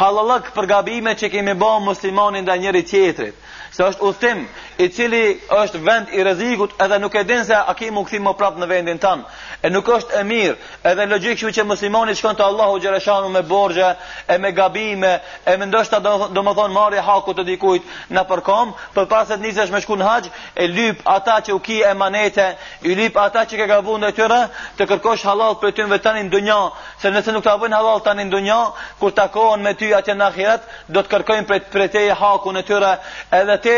halallëk 0.00 0.52
për 0.54 0.66
gabimet 0.70 1.18
që 1.22 1.28
kemi 1.34 1.54
bërë 1.60 1.84
muslimanin 1.90 2.44
ndaj 2.46 2.58
njëri 2.62 2.82
tjetrit 2.90 3.36
se 3.72 3.82
është 3.82 4.02
udhtim 4.04 4.42
i 4.78 4.88
cili 4.88 5.40
është 5.50 5.80
vend 5.84 6.08
i 6.12 6.24
rrezikut 6.24 6.72
edhe 6.82 6.98
nuk 6.98 7.14
e 7.14 7.24
din 7.24 7.44
se 7.44 7.54
a 7.54 7.74
kemu 7.74 8.04
kthim 8.04 8.26
më 8.28 8.32
prap 8.36 8.56
në 8.60 8.66
vendin 8.68 8.98
tan. 8.98 9.22
E 9.62 9.70
nuk 9.70 9.86
është 9.88 10.18
e 10.20 10.24
mirë, 10.28 10.56
edhe 10.84 11.06
logjikisht 11.06 11.46
që, 11.46 11.52
që 11.62 11.68
muslimani 11.70 12.14
shkon 12.14 12.36
te 12.36 12.42
Allahu 12.44 12.80
xhaleshanu 12.80 13.28
me 13.30 13.42
borxhe 13.42 13.94
e 14.28 14.38
me 14.38 14.52
gabime 14.52 15.12
e 15.48 15.56
më 15.56 15.66
ndoshta 15.68 16.00
do 16.04 16.28
do 16.32 16.40
të 16.42 16.54
thon 16.56 16.72
marrë 16.72 17.00
haku 17.08 17.32
të 17.34 17.44
dikujt 17.50 17.82
na 18.10 18.24
përkom, 18.24 18.74
për 18.94 19.06
pas 19.08 19.28
se 19.28 19.36
nisesh 19.36 19.70
me 19.72 19.80
shkon 19.80 20.00
hax, 20.02 20.28
e 20.56 20.66
lyp 20.66 21.00
ata 21.04 21.36
që 21.46 21.52
u 21.54 21.58
ki 21.64 21.78
e 21.88 21.94
manete, 21.94 22.46
i 22.82 22.94
lyp 22.94 23.16
ata 23.16 23.44
që 23.48 23.56
ke 23.56 23.66
gabuar 23.72 23.98
ndaj 24.02 24.12
tyre, 24.16 24.40
të 24.76 24.82
kërkosh 24.90 25.24
halal 25.24 25.54
për 25.60 25.70
ty 25.72 25.82
në 25.82 25.90
vetanin 25.96 26.28
dunjë, 26.32 26.60
se 27.00 27.08
nëse 27.10 27.32
nuk 27.32 27.44
ta 27.44 27.56
vojnë 27.60 27.76
halal 27.78 28.02
tani 28.04 28.24
në 28.24 28.30
dunjë, 28.36 28.60
kur 29.00 29.12
takohen 29.16 29.62
me 29.62 29.74
ty 29.74 29.94
atë 29.94 30.14
në 30.18 30.26
ahiret, 30.30 30.62
do 30.92 31.00
të 31.02 31.10
kërkojnë 31.14 31.46
për 31.72 31.88
të 31.94 32.02
hakun 32.20 32.56
e 32.56 32.62
tyre, 32.66 32.92
edhe 33.30 33.61
te 33.62 33.72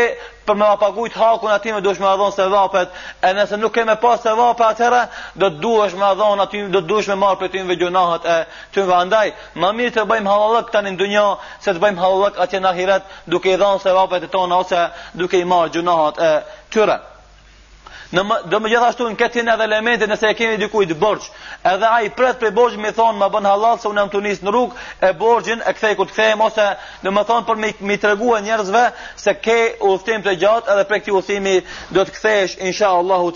për 0.45 0.57
më 0.61 0.67
apagujt 0.75 1.15
hakun 1.17 1.51
aty 1.55 1.73
me 1.73 1.81
duhesh 1.85 1.99
me 2.03 2.07
adhon 2.09 2.31
se 2.37 2.45
vapet 2.53 2.97
e 3.27 3.31
nëse 3.37 3.59
nuk 3.61 3.73
keme 3.77 3.95
pas 4.03 4.21
se 4.25 4.33
vapet 4.39 4.65
atëra 4.67 5.01
do 5.43 5.49
të 5.53 5.61
duhesh 5.65 5.95
me 6.01 6.05
adhon 6.09 6.41
aty 6.45 6.63
do 6.75 6.81
të 6.83 6.89
duhesh 6.91 7.09
me 7.13 7.17
marrë 7.23 7.39
për 7.43 7.65
në 7.69 7.77
gjunahat 7.83 8.27
e 8.35 8.37
ty 8.75 8.85
andaj 8.99 9.25
ma 9.63 9.71
mirë 9.79 9.95
të 9.99 10.05
bëjmë 10.13 10.31
halallëk 10.33 10.71
tani 10.75 10.93
në 10.95 11.01
dunja 11.03 11.25
se 11.65 11.73
të 11.73 11.83
bëjmë 11.85 12.01
halallëk 12.03 12.39
atje 12.47 12.61
në 12.63 12.71
ahiret 12.73 13.11
duke 13.35 13.53
i 13.57 13.57
dhon 13.63 13.79
se 13.85 13.95
vapet 13.99 14.27
e 14.29 14.31
tona 14.37 14.59
ose 14.65 14.87
duke 15.23 15.41
i 15.43 15.49
marrë 15.53 15.73
gjunahat 15.77 16.21
e 16.29 16.31
tyre 16.75 16.99
në 18.15 18.23
më, 18.23 18.35
do 18.51 18.59
më 18.63 18.71
gjithashtu 18.71 19.05
në 19.09 19.17
këtë 19.19 19.33
tjene 19.39 19.51
edhe 19.55 19.65
elementit 19.67 20.09
nëse 20.09 20.29
e 20.29 20.35
kemi 20.39 20.57
dikujt 20.61 20.93
borxh, 21.01 21.27
edhe 21.71 21.87
a 21.91 21.99
i 22.05 22.09
pret 22.17 22.39
për 22.39 22.53
borç 22.57 22.77
me 22.79 22.93
thonë 22.95 23.19
më 23.19 23.27
bën 23.33 23.47
halal 23.49 23.79
se 23.81 23.89
unë 23.89 24.01
jam 24.01 24.11
të 24.11 24.19
në 24.43 24.51
rrug 24.51 24.75
e 25.07 25.11
borxhin 25.19 25.61
e 25.69 25.73
kthej 25.75 25.95
ku 25.99 26.05
të 26.05 26.11
këthej 26.11 26.35
mose 26.39 26.67
në 27.03 27.11
më 27.17 27.23
thonë 27.29 27.45
për 27.47 27.55
mi 27.89 27.97
të 27.97 28.09
regu 28.13 28.31
e 28.37 28.41
njerëzve 28.47 28.83
se 29.25 29.33
ke 29.45 29.57
udhtim 29.91 30.23
të 30.25 30.35
gjatë 30.41 30.71
edhe 30.75 30.83
për 30.89 31.11
u 31.11 31.17
udhimi 31.19 31.55
do 31.95 32.05
të 32.05 32.11
këthejsh 32.15 32.57
insha 32.67 32.87
Allahu 32.99 33.31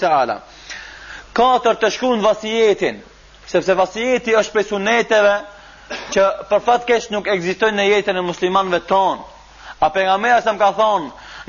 katër 1.37 1.75
të 1.79 1.89
shkru 1.93 2.15
vasijetin 2.23 3.01
sepse 3.47 3.73
vasijeti 3.73 4.33
është 4.35 4.53
për 4.57 4.63
suneteve 4.71 5.35
që 6.13 6.23
për 6.49 6.59
fatkesh 6.65 7.09
nuk 7.13 7.27
ekzistojnë 7.33 7.77
në 7.79 7.85
jetën 7.91 8.17
e 8.17 8.21
muslimanëve 8.31 8.79
tonë 8.91 9.21
A 9.79 9.87
pejgamberi 9.95 10.41
sa 10.43 10.51
më 10.51 10.59
ka 10.59 10.73
thon, 10.75 11.05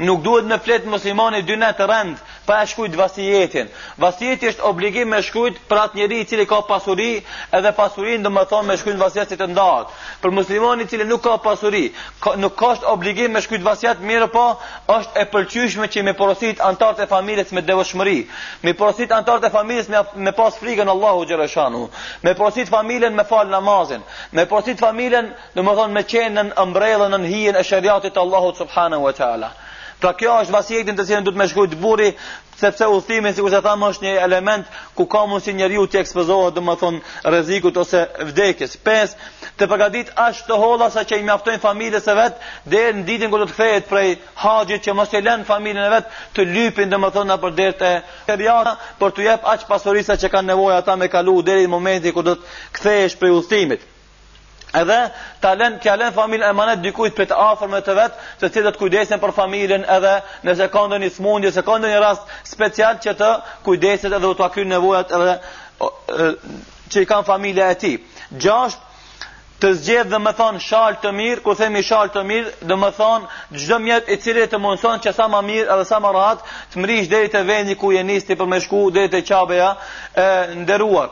nuk 0.06 0.20
duhet 0.22 0.46
më 0.46 0.58
flet 0.62 0.84
muslimani 0.86 1.40
dy 1.42 1.56
natë 1.58 1.86
rënd, 1.90 2.20
pa 2.50 2.62
e 2.62 2.66
shkujt 2.70 2.96
vasijetin. 2.98 3.68
Vasijeti 4.02 4.48
është 4.50 4.64
obligim 4.66 5.08
me 5.14 5.18
shkujt 5.22 5.58
për 5.70 5.80
atë 5.84 5.98
njeri 6.00 6.16
i 6.22 6.26
cili 6.30 6.46
ka 6.50 6.58
pasuri, 6.68 7.10
edhe 7.58 7.72
pasurin 7.78 8.24
dhe 8.26 8.32
më 8.36 8.42
thonë 8.50 8.68
me 8.70 8.76
shkujt 8.80 8.98
vasijetit 9.02 9.38
të 9.42 9.46
ndatë. 9.52 9.94
Për 10.22 10.34
muslimoni 10.38 10.86
cili 10.90 11.06
nuk 11.10 11.22
ka 11.28 11.36
pasuri, 11.44 11.84
ka, 12.24 12.34
nuk 12.44 12.56
ka 12.60 12.72
është 12.74 12.90
obligim 12.94 13.36
me 13.36 13.42
shkujt 13.46 13.62
vasijet 13.68 14.02
mirë 14.10 14.28
po, 14.34 14.46
është 14.96 15.22
e 15.22 15.28
pëlqyshme 15.34 15.86
që 15.94 16.04
me 16.08 16.16
porosit 16.22 16.62
antarët 16.70 17.04
e 17.04 17.08
familjes 17.14 17.54
me 17.54 17.62
devëshmëri. 17.70 18.18
Me 18.66 18.74
porosit 18.82 19.14
antarët 19.18 19.46
e 19.46 19.52
familjes 19.58 19.88
me, 19.92 20.00
me 20.26 20.32
pas 20.42 20.58
frigën 20.62 20.90
Allahu 20.96 21.26
Gjereshanu. 21.30 21.86
Me 22.26 22.34
porosit 22.40 22.68
familjen 22.76 23.14
me 23.20 23.24
falë 23.32 23.54
namazin. 23.56 24.02
Me 24.36 24.42
porosit 24.50 24.78
familjen 24.86 25.30
dhe 25.54 25.60
më 25.66 25.74
thonë 25.80 25.94
me 25.98 26.02
qenë 26.14 26.46
në 26.56 26.68
mbrellën 26.72 27.14
në 27.16 27.26
hijen 27.32 27.56
e 27.56 27.66
shëriatit 27.72 28.14
Allahu 28.24 28.48
Subhanahu 28.60 29.02
wa 29.06 29.12
ta'ala. 29.22 29.50
Pra 30.00 30.14
kjo 30.16 30.32
është 30.40 30.54
vasjetin 30.54 30.96
të 30.98 31.04
cilën 31.08 31.24
duhet 31.26 31.36
më 31.38 31.46
shkruaj 31.50 31.68
të 31.74 31.78
burri, 31.80 32.06
sepse 32.60 32.86
udhimi 32.92 33.32
sikur 33.38 33.52
se 33.54 33.58
them 33.66 33.82
është 33.88 34.06
një 34.06 34.12
element 34.26 34.70
ku 35.00 35.04
ka 35.14 35.20
mundësi 35.28 35.50
si 35.50 35.54
njeriu 35.58 35.82
të 35.92 36.00
ekspozohet 36.00 36.56
domethën 36.58 36.96
rrezikut 37.34 37.76
ose 37.82 38.00
vdekjes. 38.30 38.78
Pesë, 38.88 39.18
të 39.60 39.68
përgatit 39.72 40.14
as 40.24 40.40
të 40.48 40.56
holla 40.62 40.88
sa 40.94 41.04
që 41.10 41.18
i 41.20 41.26
mjaftojnë 41.28 41.62
familjes 41.66 42.08
së 42.08 42.16
vet 42.20 42.40
deri 42.76 42.96
në 43.02 43.06
ditën 43.10 43.32
kur 43.34 43.44
do 43.44 43.48
të 43.50 43.58
kthehet 43.58 43.88
prej 43.92 44.08
haxhit 44.44 44.88
që 44.88 44.96
mos 45.00 45.12
e 45.12 45.22
lën 45.28 45.44
familjen 45.52 45.84
e 45.84 45.92
vet 45.98 46.10
të 46.38 46.48
lypin 46.56 46.92
domethën 46.96 47.28
na 47.34 47.36
për 47.44 47.56
derë 47.62 47.78
të 47.84 47.94
për 49.04 49.16
të 49.18 49.28
jep 49.28 49.48
aq 49.54 49.68
pasurisa 49.74 50.16
që 50.24 50.32
kanë 50.36 50.54
nevojë 50.54 50.80
ata 50.80 50.96
me 51.04 51.12
kalu 51.16 51.40
deri 51.50 51.68
në 51.68 51.74
momentin 51.76 52.16
kur 52.16 52.24
do 52.32 52.38
të 52.38 52.58
kthehesh 52.78 53.20
prej 53.20 53.36
udhimit 53.42 53.80
edhe 54.74 54.98
ta 55.44 55.54
lën 55.56 55.78
kja 55.82 55.94
e 56.06 56.10
familjen 56.14 56.50
emanet 56.50 56.82
dikujt 56.84 57.16
për 57.16 57.28
të 57.30 57.38
afër 57.46 57.68
me 57.68 57.80
të 57.82 57.94
vetë 57.98 58.18
se 58.40 58.48
cilët 58.54 58.74
të 58.76 58.80
kujdesen 58.82 59.20
për 59.20 59.32
familjen 59.34 59.84
edhe 59.96 60.14
nëse 60.46 60.68
ka 60.72 60.84
ndonjë 60.90 61.12
smundje 61.14 61.52
se 61.52 61.62
ka 61.66 61.78
ndonjë 61.78 62.02
rast 62.04 62.22
special 62.52 62.98
që 63.06 63.14
të 63.22 63.30
kujdeset 63.64 64.12
edhe 64.12 64.34
të 64.36 64.44
akryn 64.46 64.68
nevojat 64.74 65.12
edhe 65.18 65.34
e, 65.80 66.30
që 66.90 67.02
i 67.02 67.08
kanë 67.10 67.26
familja 67.28 67.70
e 67.72 67.80
ti 67.82 67.94
gjasht 68.44 68.86
të 69.60 69.70
zgjedh 69.76 70.08
dhe 70.12 70.16
më 70.24 70.30
thon 70.36 70.56
shalë 70.64 70.96
të 71.02 71.10
mirë, 71.12 71.42
ku 71.44 71.52
themi 71.54 71.82
shalë 71.84 72.12
të 72.14 72.20
mirë, 72.30 72.52
do 72.68 72.76
më 72.80 72.88
thon 72.96 73.26
çdo 73.60 73.76
mjet 73.84 74.08
i 74.08 74.16
cili 74.16 74.46
të 74.48 74.56
mundson 74.58 75.02
që 75.04 75.12
sa 75.12 75.26
më 75.28 75.42
mirë 75.50 75.74
edhe 75.74 75.84
sa 75.84 75.98
më 76.00 76.12
rahat 76.16 76.46
të 76.72 76.80
mrish 76.80 77.10
deri 77.12 77.28
te 77.28 77.42
vendi 77.44 77.74
ku 77.76 77.92
je 77.92 78.34
për 78.38 78.46
me 78.48 78.60
shku 78.60 78.90
deri 78.90 79.08
te 79.10 79.20
qabeja 79.22 79.74
e 80.16 80.26
nderuar 80.62 81.08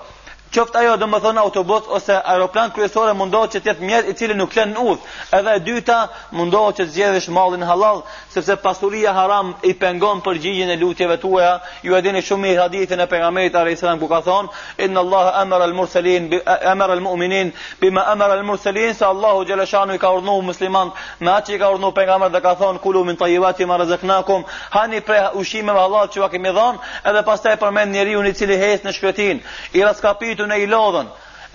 qoftë 0.55 0.81
ajo 0.81 0.95
do 1.03 1.07
të 1.13 1.19
thon 1.23 1.39
autobus 1.41 1.89
ose 1.93 2.15
aeroplan 2.33 2.71
kryesor 2.75 3.13
mundohet 3.17 3.53
që 3.55 3.61
të 3.63 3.69
jetë 3.71 3.85
mjet 3.89 4.07
i 4.09 4.13
cili 4.17 4.35
nuk 4.37 4.55
lën 4.57 4.71
në 4.73 4.85
udh. 4.93 5.01
Edhe 5.37 5.55
e 5.57 5.61
dyta 5.67 5.97
mundohet 6.33 6.79
që 6.79 6.87
të 6.87 6.95
zgjedhësh 6.95 7.29
mallin 7.37 7.65
halal, 7.69 8.01
sepse 8.33 8.57
pasuria 8.63 9.13
haram 9.17 9.53
i 9.63 9.75
pengon 9.79 10.21
përgjigjen 10.25 10.71
e 10.73 10.77
lutjeve 10.81 11.17
tuaja. 11.21 11.59
Ju 11.83 11.97
e 11.97 12.01
dini 12.03 12.23
shumë 12.25 12.45
mirë 12.47 12.63
hadithin 12.63 13.01
e 13.05 13.09
pejgamberit 13.11 13.55
alayhis 13.55 13.83
salam 13.85 14.01
ku 14.01 14.09
ka 14.09 14.21
thon 14.25 14.49
inna 14.87 15.01
allaha 15.01 15.35
amara 15.43 15.65
al 15.65 15.73
mursalin 15.75 16.31
bi 16.31 16.41
amara 16.73 16.93
al 16.97 17.01
mu'minin 17.05 17.53
bima 17.81 18.07
amara 18.13 18.33
al 18.33 18.43
mursalin 18.45 18.95
sa 18.95 19.09
allahu 19.11 19.45
jalla 19.49 19.67
shanu 19.67 19.95
i 19.95 19.99
ka 19.99 20.15
urdhëruar 20.17 20.43
musliman 20.45 20.93
me 21.21 21.31
atë 21.31 21.47
që 21.51 21.55
i 21.55 21.59
ka 21.61 21.71
urdhëruar 21.75 21.95
pejgamberi 21.97 22.33
dhe 22.33 22.41
ka 22.41 22.55
thon 22.55 22.79
kulu 22.79 23.05
min 23.05 23.17
tayyibati 23.17 23.67
ma 23.67 23.77
razaqnakum 23.85 24.45
hani 24.71 25.01
pre 25.01 25.21
ushimeve 25.35 25.79
allah 25.81 26.07
që 26.13 26.17
ju 26.23 26.29
kemi 26.29 26.53
dhënë 26.57 26.79
edhe 27.11 27.23
pastaj 27.31 27.57
përmend 27.61 27.91
njeriu 27.95 28.25
i 28.27 28.35
cili 28.35 28.57
hes 28.59 28.83
në 28.85 28.93
shkretin 28.97 29.43
i 29.75 29.85
raskapit 29.85 30.38
të 30.39 30.47
në 30.51 30.59
i 30.65 30.69
lodhen, 30.73 31.11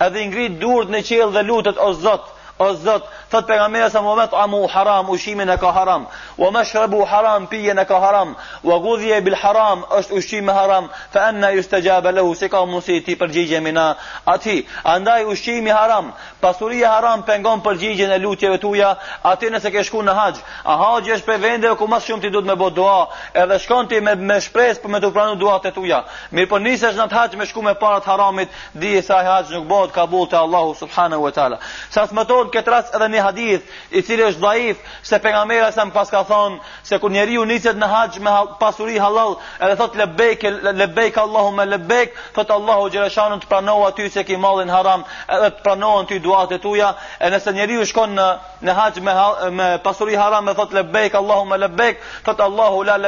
edhe 0.06 0.22
i 0.24 0.28
ngrit 0.32 0.56
durët 0.64 0.92
në 0.96 1.02
qelë 1.10 1.32
dhe 1.38 1.44
lutët 1.50 1.80
o 1.88 1.90
Zotë, 2.04 2.32
O 2.58 2.72
Zot, 2.72 3.02
thot 3.30 3.46
pejgamberi 3.46 3.90
sa 3.90 4.00
Muhammed 4.00 4.30
amu 4.32 4.66
haram 4.68 5.08
ushimin 5.10 5.48
e 5.50 5.56
ka 5.58 5.72
haram, 5.72 6.06
wa 6.38 6.50
mashrabu 6.52 7.04
haram 7.06 7.48
piyen 7.48 7.78
e 7.82 7.84
ka 7.84 7.98
haram, 7.98 8.36
wa 8.62 8.78
gudhiya 8.78 9.20
bil 9.24 9.34
haram 9.34 9.82
është 9.90 10.14
ushqim 10.20 10.50
e 10.50 10.54
haram, 10.54 10.88
fa 11.10 11.24
anna 11.30 11.48
yustajab 11.50 12.06
lahu 12.14 12.34
sika 12.36 12.62
musiti 12.66 13.16
për 13.18 13.32
gjigjen 13.34 13.66
e 13.66 13.72
na. 13.72 13.86
Ati, 14.24 14.66
andaj 14.84 15.24
ushimi 15.32 15.70
haram, 15.70 16.12
pasuria 16.40 16.92
haram 16.94 17.24
pengon 17.24 17.60
për 17.60 17.98
e 18.14 18.18
lutjeve 18.22 18.60
tuaja, 18.60 18.96
atë 19.24 19.50
nëse 19.50 19.70
ke 19.72 19.82
shku 19.82 20.02
në 20.02 20.14
haxh, 20.14 20.42
a 20.64 20.76
haxhi 20.78 21.10
është 21.12 21.26
për 21.26 21.38
vende 21.42 21.74
ku 21.74 21.86
më 21.90 21.98
shumë 22.06 22.22
ti 22.22 22.30
duhet 22.30 22.44
me 22.46 22.54
bë 22.54 22.70
dua, 22.70 23.08
edhe 23.34 23.58
shkon 23.58 23.88
ti 23.88 24.00
me 24.00 24.14
me 24.14 24.38
shpresë 24.40 24.78
për 24.82 24.88
me 24.90 25.00
të 25.00 25.10
pranuar 25.10 25.36
duat 25.38 25.66
e 25.66 25.70
tuaja. 25.72 26.04
Mir 26.30 26.46
po 26.46 26.58
nisesh 26.58 26.94
në 26.94 27.10
haxh 27.12 27.34
me 27.36 27.46
shku 27.46 27.62
me 27.62 27.74
para 27.74 27.98
të 28.00 28.08
haramit, 28.14 28.48
di 28.74 29.02
se 29.02 29.12
ai 29.12 29.24
haxh 29.24 29.50
nuk 29.50 29.66
bëhet 29.66 29.92
kabul 29.94 30.26
te 30.28 30.36
Allahu 30.36 30.74
subhanahu 30.78 31.22
wa 31.26 31.30
taala. 31.34 31.58
Sa 31.90 32.06
smato 32.06 32.43
përmendon 32.48 32.50
këtë 32.50 32.70
rast 32.70 32.94
edhe 32.94 33.08
një 33.08 33.22
hadith 33.22 33.62
i 33.96 34.02
cili 34.02 34.24
është 34.24 34.40
dhaif 34.40 34.76
se 35.06 35.18
pejgamberi 35.22 35.72
sa 35.72 35.84
më 35.84 35.92
pas 35.94 36.08
ka 36.10 36.22
thonë 36.24 36.60
se 36.84 36.98
kur 37.00 37.10
njeriu 37.12 37.44
nicet 37.48 37.76
në 37.76 37.88
haxh 37.90 38.20
me 38.22 38.30
pasuri 38.60 38.98
halal 39.00 39.36
edhe 39.60 39.76
thot 39.78 39.94
lebejk 39.98 40.44
lebejk 40.74 41.18
allahumma 41.18 41.64
lebejk 41.64 42.12
thot 42.34 42.50
allahu 42.50 42.88
xhereshanu 42.92 43.38
të 43.42 43.48
pranoa 43.50 43.90
ty 43.96 44.08
se 44.10 44.24
ki 44.24 44.36
mallin 44.36 44.68
haram 44.72 45.04
edhe 45.28 45.50
të 45.50 45.62
pranohen 45.64 46.06
ty 46.06 46.18
duat 46.20 46.52
e 46.52 46.58
tuja 46.58 46.92
e 47.20 47.30
nëse 47.30 47.52
njeriu 47.56 47.84
shkon 47.86 48.14
në 48.18 48.28
në 48.64 48.74
haxh 48.78 49.00
me 49.04 49.14
me 49.52 49.68
pasuri 49.84 50.14
haram 50.16 50.48
e 50.48 50.54
thot 50.54 50.72
lebejk 50.72 51.14
allahumma 51.14 51.56
lebejk 51.56 51.98
thot 52.24 52.40
allahu 52.40 52.82
la 52.82 52.98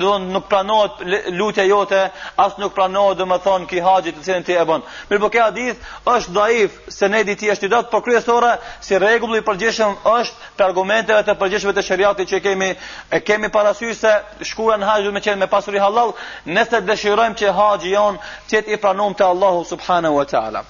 do 0.00 0.18
nuk 0.18 0.48
pranohet 0.48 0.92
lutja 1.30 1.64
jote 1.64 2.10
as 2.36 2.58
nuk 2.58 2.74
pranohet 2.74 3.18
domethën 3.18 3.66
ki 3.66 3.80
haxhit 3.80 4.16
të 4.16 4.22
cilin 4.24 4.44
ti 4.46 4.52
e 4.56 4.64
bën 4.68 4.82
mirë 5.10 5.20
po 5.22 5.28
ke 5.28 5.40
hadith 5.42 5.76
është 6.06 6.32
dhaif 6.36 6.70
se 6.88 7.08
ne 7.08 7.24
di 7.24 7.34
ti 7.36 7.50
është 7.50 7.66
i 7.66 7.70
kryesore, 8.02 8.56
si 8.80 8.96
rregulli 8.98 9.40
i 9.42 9.46
përgjithshëm 9.46 9.94
është 10.14 10.48
të 10.56 10.64
argumenteve 10.66 11.22
të 11.28 11.34
përgjithshme 11.40 11.72
të 11.76 11.84
shariatit 11.88 12.30
që 12.32 12.40
kemi 12.46 12.70
e 13.10 13.20
kemi 13.24 13.50
parasysh 13.54 14.00
se 14.02 14.12
shkura 14.52 14.78
në 14.80 14.88
haxh 14.90 15.12
me 15.14 15.22
qenë 15.24 15.40
me 15.44 15.48
pasuri 15.54 15.80
halal, 15.82 16.12
nëse 16.56 16.80
dëshirojmë 16.88 17.36
që 17.40 17.52
haxhi 17.58 17.92
jon 17.94 18.18
të 18.48 18.56
jetë 18.58 18.74
i 18.76 18.80
pranuar 18.84 19.16
të 19.20 19.28
Allahu 19.32 19.64
subhanahu 19.72 20.18
wa 20.20 20.26
taala. 20.32 20.64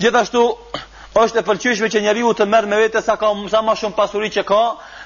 Gjithashtu 0.00 0.44
është 1.22 1.38
e 1.42 1.46
pëlqyeshme 1.48 1.88
që 1.94 2.04
njeriu 2.08 2.32
të 2.34 2.48
merr 2.54 2.66
me 2.72 2.80
vete 2.84 3.02
sa 3.06 3.16
ka 3.16 3.30
sa 3.50 3.60
më 3.62 3.74
shumë 3.82 3.96
pasuri 3.98 4.30
që 4.36 4.42
ka, 4.44 4.62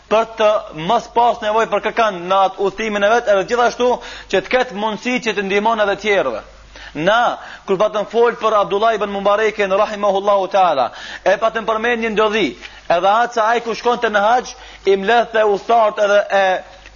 për 0.08 0.24
të 0.38 0.52
mos 0.88 1.10
pas 1.14 1.40
nevojë 1.44 1.68
për 1.74 1.82
kërkan 1.88 2.22
në 2.30 2.36
atë 2.46 2.62
udhtimin 2.66 3.04
e 3.04 3.10
vet, 3.12 3.26
edhe 3.28 3.44
gjithashtu 3.50 3.88
që 4.30 4.36
të 4.40 4.52
ketë 4.54 4.78
mundësi 4.80 5.20
që 5.26 5.36
të 5.36 5.44
ndihmon 5.48 5.84
edhe 5.84 5.98
të 5.98 6.02
tjerëve. 6.06 6.40
Na, 6.98 7.38
kur 7.66 7.78
patën 7.78 8.06
fol 8.10 8.34
për 8.40 8.56
Abdullah 8.62 8.94
ibn 8.98 9.12
Mubarakën 9.14 9.74
rahimahullahu 9.82 10.48
taala, 10.52 10.90
e 11.24 11.36
patën 11.38 11.66
përmend 11.68 12.02
një 12.04 12.10
ndodhi. 12.16 12.48
Edhe 12.90 13.12
atë 13.24 13.36
sa 13.38 13.44
ai 13.52 13.60
ku 13.62 13.74
shkonte 13.74 14.10
në 14.10 14.22
Hax, 14.24 14.54
i 14.90 14.96
mlethe 14.96 15.44
ushtart 15.54 16.00
edhe 16.06 16.20
e 16.40 16.42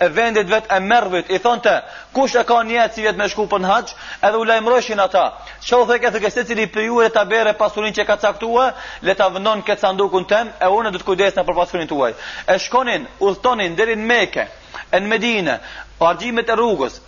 e 0.03 0.09
vendit 0.11 0.49
vet 0.51 0.65
e 0.73 0.79
mervit 0.83 1.29
i 1.31 1.38
thonte 1.38 1.73
kush 2.17 2.33
e 2.41 2.41
ka 2.49 2.57
një 2.67 2.87
si 2.95 3.05
vet 3.07 3.15
me 3.21 3.29
shku 3.31 3.45
për 3.47 3.61
në 3.62 3.69
hax 3.71 3.93
edhe 4.27 4.41
u 4.41 4.47
lajmëroshin 4.49 4.99
ata 5.05 5.23
që 5.67 5.79
u 5.79 5.85
ke 5.91 6.11
the 6.15 6.21
gjestë 6.25 6.45
cili 6.49 6.65
pejuë 6.67 7.12
ta 7.15 7.23
bëre 7.29 7.53
pasurinë 7.59 7.95
që 8.01 8.07
ka 8.09 8.17
caktua, 8.17 8.73
le 9.03 9.15
ta 9.15 9.29
vënon 9.31 9.62
këtë 9.62 9.81
sandukun 9.85 10.27
tëm 10.27 10.49
e 10.59 10.73
unë 10.79 10.91
do 10.91 10.99
të 10.99 11.07
kujdes 11.07 11.37
në 11.38 11.45
pasurinë 11.47 11.88
tuaj 11.93 12.11
e 12.55 12.59
shkonin 12.59 13.07
udhtonin 13.23 13.77
deri 13.79 13.95
në 13.97 14.07
Mekë 14.11 14.47
në 14.93 15.07
Medinë 15.12 15.59
pa 15.99 16.17
e 16.19 16.57
rrugës 16.57 16.99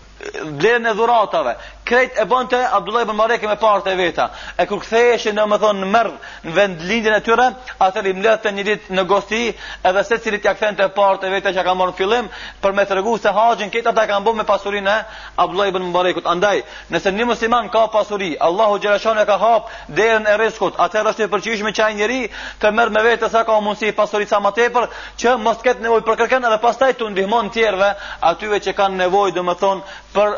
blerën 0.61 0.87
e 0.90 0.94
dhuratave 0.94 1.57
Krejt 1.85 2.16
e 2.16 2.25
bën 2.25 2.47
të 2.49 2.59
Abdullah 2.79 3.03
ibn 3.05 3.16
Marek 3.16 3.42
me 3.44 3.59
parte 3.61 3.92
e 3.92 3.97
veta. 3.99 4.31
E 4.59 4.64
kur 4.66 4.81
më 4.81 5.33
domethën 5.37 5.83
në 5.83 5.88
merr 5.92 6.12
në 6.47 6.53
vend 6.57 6.81
lindjen 6.88 7.12
e 7.14 7.20
tyre, 7.20 7.49
atë 7.79 8.05
i 8.09 8.12
mletën 8.16 8.55
një 8.57 8.62
ditë 8.64 8.94
në 8.97 9.03
gosti, 9.11 9.40
edhe 9.85 10.05
secili 10.09 10.38
t'ia 10.40 10.55
kthente 10.55 10.81
të 10.87 10.94
parte 10.97 11.27
e 11.27 11.31
veta 11.35 11.53
që 11.53 11.64
ka 11.66 11.75
marrë 11.75 11.92
në 11.92 11.97
fillim, 11.99 12.31
për 12.62 12.73
me 12.73 12.87
tregu 12.88 13.18
se 13.20 13.29
haxhin 13.37 13.70
këta 13.70 13.92
ata 13.92 14.07
kanë 14.09 14.25
bën 14.25 14.38
me 14.40 14.44
pasurinë 14.49 14.94
e 14.94 15.03
Abdullah 15.44 15.68
ibn 15.75 15.90
Marekut. 15.92 16.27
Andaj, 16.27 16.62
nëse 16.94 17.12
një 17.12 17.27
musliman 17.29 17.68
ka 17.68 17.85
pasuri, 17.92 18.33
Allahu 18.40 18.81
xhaleshon 18.81 19.20
e 19.20 19.27
ka 19.29 19.37
hap 19.44 19.68
derën 19.92 20.25
e 20.25 20.38
riskut, 20.40 20.81
Atë 20.81 21.05
është 21.12 21.27
një 21.27 21.33
përqijshme 21.37 21.75
që 21.77 21.85
ai 21.85 21.99
njerëj 22.01 22.25
të 22.64 22.73
merr 22.73 22.94
me 22.97 23.05
vetë 23.11 23.29
sa 23.29 23.44
ka 23.44 23.59
mundsi 23.61 23.92
pasuri 23.92 24.25
sa 24.27 24.40
më 24.40 24.55
tepër, 24.57 24.88
që 25.20 25.37
mos 25.37 25.61
ketë 25.62 25.85
nevojë 25.85 26.07
për 26.09 26.18
kërkën 26.23 26.49
edhe 26.49 26.61
pastaj 26.64 26.94
të 26.97 27.12
ndihmon 27.12 27.53
të 27.53 27.61
tjerëve, 27.61 27.92
atyve 28.33 28.62
që 28.64 28.73
kanë 28.79 29.03
nevojë 29.05 29.35
domethën 29.37 29.85
për 30.14 30.35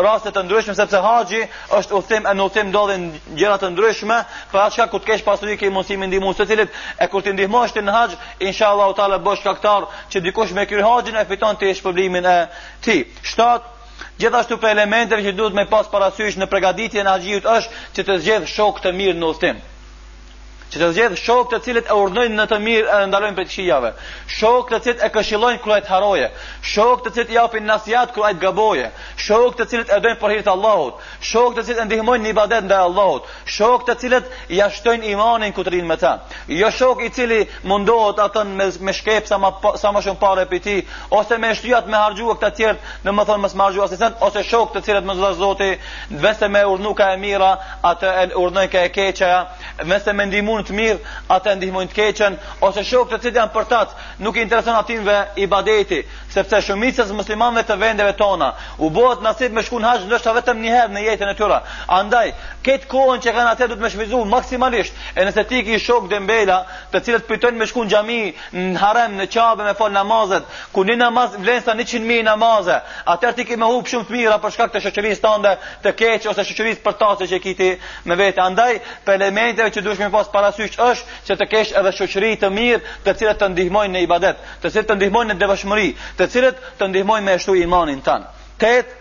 rastet 0.00 0.32
të 0.34 0.42
ndryshme 0.48 0.74
sepse 0.80 0.98
haxhi 1.06 1.40
është 1.78 1.96
udhëtim 1.98 2.26
e 2.30 2.34
udhëtim 2.44 2.68
ndodhin 2.72 3.04
gjëra 3.38 3.56
të 3.62 3.70
ndryshme, 3.74 4.18
pra 4.52 4.64
çka 4.72 4.86
ku 4.92 4.98
të 5.00 5.06
kesh 5.12 5.24
pasuri 5.28 5.56
që 5.60 5.68
i 5.68 5.72
mos 5.76 5.90
i 5.92 5.98
së 5.98 6.08
ndihmosh 6.10 6.40
të 6.40 6.68
e 7.04 7.06
kur 7.12 7.22
ti 7.24 7.32
ndihmosh 7.36 7.72
ti 7.74 7.80
në 7.86 7.92
hax, 7.96 8.10
inshallah 8.48 8.86
utalla 8.94 9.18
bosh 9.26 9.42
kaktar 9.48 9.88
që 10.12 10.18
dikush 10.26 10.52
me 10.56 10.66
kyr 10.70 10.82
haxhin 10.88 11.16
e 11.16 11.24
fiton 11.30 11.54
ti 11.60 11.68
shpërblimin 11.78 12.24
e 12.24 12.38
ti. 12.84 12.96
Shtat 13.30 13.62
Gjithashtu 14.20 14.54
për 14.60 14.68
elementeve 14.74 15.22
që 15.24 15.32
duhet 15.38 15.54
me 15.58 15.64
pas 15.72 15.86
parasysh 15.92 16.36
në 16.40 16.46
pregaditje 16.52 17.04
në 17.04 17.10
haxhit 17.14 17.44
është 17.56 17.70
që 17.96 18.00
të 18.06 18.14
zgjedh 18.22 18.46
shok 18.54 18.80
të 18.84 18.90
mirë 18.98 19.16
në 19.20 19.28
ustim 19.32 19.56
që 20.70 20.78
të 20.80 20.88
zgjedh 20.94 21.16
shok 21.18 21.48
të 21.50 21.58
cilët 21.64 21.88
e 21.90 21.94
urdhnojnë 21.98 22.36
në 22.38 22.44
të 22.50 22.58
mirë 22.62 22.92
e 22.94 23.06
ndalojnë 23.10 23.36
prej 23.36 23.46
këshillave. 23.50 23.90
Shok 24.38 24.70
të 24.72 24.78
cilët 24.84 25.02
e 25.02 25.08
këshillojnë 25.14 25.60
kur 25.64 25.72
ai 25.74 25.80
haroje. 25.88 26.28
Shok 26.72 27.02
të 27.04 27.12
cilët 27.16 27.32
i 27.34 27.38
japin 27.38 27.64
nasihat 27.68 28.12
kur 28.14 28.24
ai 28.26 28.34
të 28.36 28.44
gaboje. 28.44 28.86
Shok 29.18 29.56
të 29.58 29.66
cilët 29.72 29.90
e 29.96 30.00
dojnë 30.04 30.18
për 30.22 30.34
hir 30.34 30.44
të 30.46 30.52
Allahut. 30.54 31.00
Shok 31.30 31.56
të 31.58 31.64
cilët 31.68 31.84
e 31.84 31.88
ndihmojnë 31.88 32.24
në 32.26 32.30
ibadet 32.34 32.64
ndaj 32.68 32.84
Allahut. 32.86 33.26
Shok 33.56 33.84
të 33.88 33.96
cilët 34.02 34.30
ja 34.60 34.68
shtojnë 34.76 35.10
imanin 35.14 35.52
ku 35.56 35.64
të 35.66 35.74
rinë 35.74 35.90
me 35.90 35.96
ta. 35.98 36.12
Jo 36.48 36.70
shok 36.70 37.02
i 37.02 37.10
cili 37.10 37.40
mundohet 37.70 38.22
atën 38.26 38.54
me, 38.60 38.66
me 38.86 38.92
shkep 38.94 39.26
sa, 39.26 39.38
më 39.42 39.74
sa 39.80 39.90
më 39.92 40.04
shumë 40.06 40.20
parë 40.22 40.44
për 40.50 40.62
ti, 40.64 40.76
ose 41.10 41.38
me 41.42 41.50
shtyat 41.54 41.88
me 41.90 41.96
hargjua 41.98 42.34
këta 42.38 42.50
tjerë, 42.60 42.78
në 43.04 43.10
më 43.18 43.26
thonë 43.28 43.44
më 43.44 43.50
smargjua 43.56 43.88
se 43.90 43.98
ose 44.26 44.42
shok 44.46 44.72
të 44.76 44.82
cilët 44.86 45.06
më 45.10 45.16
zdo 45.18 45.30
zoti, 45.42 45.70
vese 46.22 46.48
me 46.48 46.62
urnu 46.72 46.94
ka 46.98 47.10
e 47.14 47.18
mira, 47.18 47.52
atë 47.90 48.08
e 48.22 48.26
urnu 48.40 48.64
ka 48.72 48.82
e 48.86 48.92
keqa, 48.94 49.34
vese 49.90 50.12
me 50.14 50.26
ndimun 50.30 50.59
ndihmojnë 50.60 50.66
të 50.66 50.76
mirë, 50.76 51.00
ata 51.32 51.52
ndihmojnë 51.56 51.90
të 51.90 51.94
keqen, 51.96 52.36
ose 52.64 52.82
shokët 52.84 53.20
e 53.20 53.22
cilët 53.24 53.38
janë 53.38 53.54
për 53.54 53.64
tatë, 53.68 53.94
nuk 54.24 54.36
i 54.36 54.42
intereson 54.44 54.76
atinve 54.76 55.16
i 55.42 55.46
badeti, 55.52 56.02
sepse 56.30 56.60
shumicës 56.68 57.12
muslimanve 57.16 57.62
të 57.68 57.76
vendeve 57.80 58.12
tona, 58.18 58.52
u 58.78 58.90
bohët 58.90 59.24
nasib 59.24 59.52
me 59.56 59.62
shkun 59.66 59.84
haqë 59.86 60.20
ta 60.24 60.32
vetëm 60.36 60.60
një 60.60 60.72
herë 60.74 60.92
në 60.96 61.04
jetën 61.06 61.32
e 61.32 61.36
tyra. 61.38 61.60
Andaj, 61.88 62.32
këtë 62.66 62.88
kohën 62.92 63.22
që 63.24 63.34
kanë 63.34 63.52
atë 63.54 63.70
du 63.72 63.78
të 63.78 63.84
me 63.84 63.90
shvizu 63.90 64.24
maksimalisht, 64.28 64.92
e 65.16 65.26
nëse 65.28 65.44
ti 65.48 65.62
ki 65.66 65.80
shokë 65.86 66.10
dëmbela, 66.12 66.58
të 66.92 67.02
cilët 67.08 67.28
pëjtojnë 67.28 67.58
me 67.60 67.68
shkun 67.70 67.90
gjami, 67.90 68.22
në 68.56 68.76
harem, 68.80 69.16
në 69.20 69.28
qabë, 69.32 69.66
me 69.70 69.74
fol 69.78 69.92
namazet, 69.94 70.46
ku 70.72 70.84
një 70.84 70.98
namaz 71.00 71.36
vlenë 71.40 71.64
sa 71.66 71.74
100.000 71.78 72.24
namazet, 72.26 72.88
atër 73.12 73.34
ti 73.38 73.44
ki 73.48 73.56
me 73.60 73.68
hupë 73.70 73.92
shumë 73.94 74.08
të 74.08 74.14
mira 74.16 74.38
për 74.42 74.54
shkak 74.56 74.72
të 74.74 74.82
shëqëris 74.86 75.22
të 75.24 75.34
të 75.84 75.92
keqë, 75.96 76.28
ose 76.30 76.44
shëqëris 76.44 76.80
për 76.84 76.94
tasë 77.00 77.26
që 77.30 77.38
kiti 77.42 77.68
me 78.08 78.14
vete. 78.18 78.40
Andaj, 78.42 78.80
për 79.06 79.14
elementeve 79.18 79.70
që 79.74 79.82
duesh 79.84 80.00
pas 80.10 80.28
para 80.28 80.49
parasysh 80.50 80.78
është 80.78 81.04
që 81.26 81.36
të 81.40 81.46
kesh 81.52 81.72
edhe 81.80 81.92
shoqëri 81.98 82.30
të 82.42 82.50
mirë, 82.54 82.80
të 83.04 83.14
cilët 83.20 83.38
të 83.40 83.48
ndihmojnë 83.52 83.92
në 83.94 84.02
ibadet, 84.06 84.38
të 84.62 84.70
cilët 84.72 84.88
të 84.90 84.96
ndihmojnë 85.00 85.32
në 85.34 85.38
devotshmëri, 85.42 85.90
të 86.18 86.26
cilët 86.32 86.58
të 86.78 86.88
ndihmojnë 86.92 87.24
me 87.30 87.38
shtu 87.44 87.54
imanin 87.64 88.00
tan. 88.02 88.26
Tet 88.58 88.96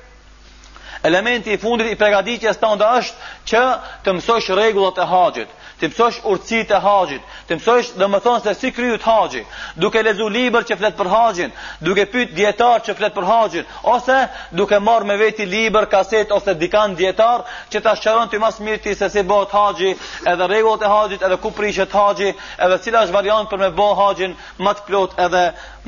Elementi 1.09 1.53
i 1.55 1.57
fundit 1.57 1.87
i 1.87 1.95
përgatitjes 1.95 2.57
tonë 2.59 2.87
është 2.97 3.27
që 3.47 3.59
të 4.03 4.13
mësosh 4.17 4.49
rregullat 4.57 4.97
e 4.99 5.05
haxhit 5.07 5.53
ti 5.79 5.87
mësosh 5.87 6.19
urtësitë 6.27 6.75
e 6.75 6.79
haxhit, 6.83 7.29
ti 7.47 7.55
mësosh 7.57 7.93
domethënë 8.01 8.41
se 8.45 8.53
si 8.61 8.71
kryhet 8.75 9.05
haxhi, 9.07 9.43
duke 9.83 10.01
lexuar 10.07 10.33
libra 10.35 10.61
që 10.69 10.77
flet 10.81 10.97
për 10.99 11.09
haxhin, 11.13 11.53
duke 11.87 12.05
pyet 12.11 12.33
dietar 12.39 12.83
që 12.87 12.95
flet 12.99 13.15
për 13.17 13.27
haxhin, 13.29 13.69
ose 13.93 14.19
duke 14.61 14.79
marrë 14.89 15.09
me 15.11 15.17
veti 15.21 15.47
libër, 15.53 15.87
kaset 15.95 16.35
ose 16.39 16.55
dikan 16.63 16.97
dietar 16.99 17.45
që 17.71 17.83
ta 17.87 17.95
shkron 18.01 18.29
ti 18.31 18.41
mës 18.43 18.59
mirë 18.67 18.83
ti 18.87 18.95
se 19.01 19.09
si 19.13 19.23
bëhet 19.31 19.55
haxhi, 19.59 19.95
edhe 20.33 20.49
rregullat 20.51 20.83
e 20.89 20.93
haxhit, 20.97 21.25
edhe 21.29 21.39
ku 21.45 21.53
prishet 21.59 21.95
haxhi, 22.01 22.33
edhe 22.67 22.81
cilat 22.83 23.07
janë 23.07 23.17
variantet 23.19 23.51
për 23.55 23.63
me 23.65 23.71
bëu 23.79 23.91
haxhin 24.03 24.37
më 24.65 24.77
të 24.77 24.87
plot 24.89 25.17
edhe 25.27 25.45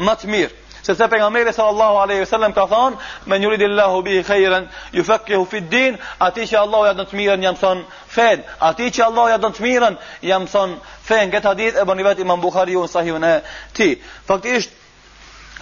më 0.08 0.20
të 0.22 0.36
mirë 0.36 0.58
se 0.84 0.96
se 0.96 1.08
pejgamberi 1.08 1.54
sallallahu 1.54 1.96
alaihi 1.98 2.20
wasallam 2.22 2.54
ka 2.54 2.62
thonë 2.66 2.96
me 3.26 3.38
yurid 3.38 3.62
Allahu 3.64 4.02
bi 4.04 4.24
khairan 4.24 4.68
yufaqihu 4.94 5.46
fi 5.50 5.60
din 5.62 5.98
ati 6.20 6.42
që 6.48 6.58
Allahu 6.60 6.86
ja 6.86 6.94
do 6.94 7.04
të 7.04 7.16
mirën 7.20 7.44
jam 7.44 7.56
thon 7.56 7.86
fen 8.08 8.44
ati 8.60 8.90
që 8.92 9.04
Allahu 9.06 9.30
ja 9.30 9.38
do 9.38 9.48
të 9.50 9.62
mirën 9.64 9.96
jam 10.22 10.48
thon 10.48 10.80
fen 11.04 11.32
këtë 11.32 11.48
hadith 11.48 11.78
e 11.78 11.84
bënivet 11.86 12.20
Imam 12.20 12.42
Buhariu 12.42 12.88
sahihun 12.88 13.24
e 13.24 13.42
ti 13.74 13.90
faktisht 14.26 14.70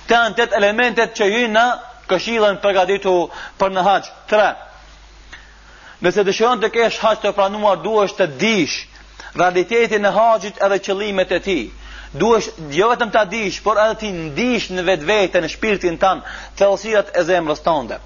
kanë 0.09 0.35
tet 0.35 0.51
elementet 0.57 1.15
që 1.19 1.27
hyn 1.35 1.51
në 1.53 1.65
këshillën 2.09 2.57
përgatitur 2.63 3.27
për 3.59 3.75
në 3.75 3.83
haqë, 3.87 4.09
tre 4.27 4.49
Nëse 5.99 6.23
dëshiron 6.23 6.61
të 6.63 6.69
kesh 6.71 6.95
haqë 7.03 7.21
të 7.23 7.31
pranuar, 7.35 7.81
duhesh 7.83 8.13
të 8.15 8.25
dish 8.39 8.75
realitetin 9.35 10.05
e 10.07 10.11
haqit 10.17 10.61
edhe 10.63 10.77
qëlimet 10.85 11.31
e 11.37 11.39
ti 11.47 11.57
duhesh 12.11 12.49
jo 12.69 12.87
vetëm 12.89 13.11
ta 13.11 13.23
dish, 13.25 13.61
por 13.63 13.77
edhe 13.77 13.99
ti 14.01 14.09
ndijsh 14.09 14.71
në 14.73 14.83
vetvete 14.85 15.41
në 15.43 15.49
shpirtin 15.53 15.97
tan, 16.01 16.23
thellësirat 16.57 17.11
e 17.13 17.23
zemrës 17.23 17.61
tënde. 17.61 17.99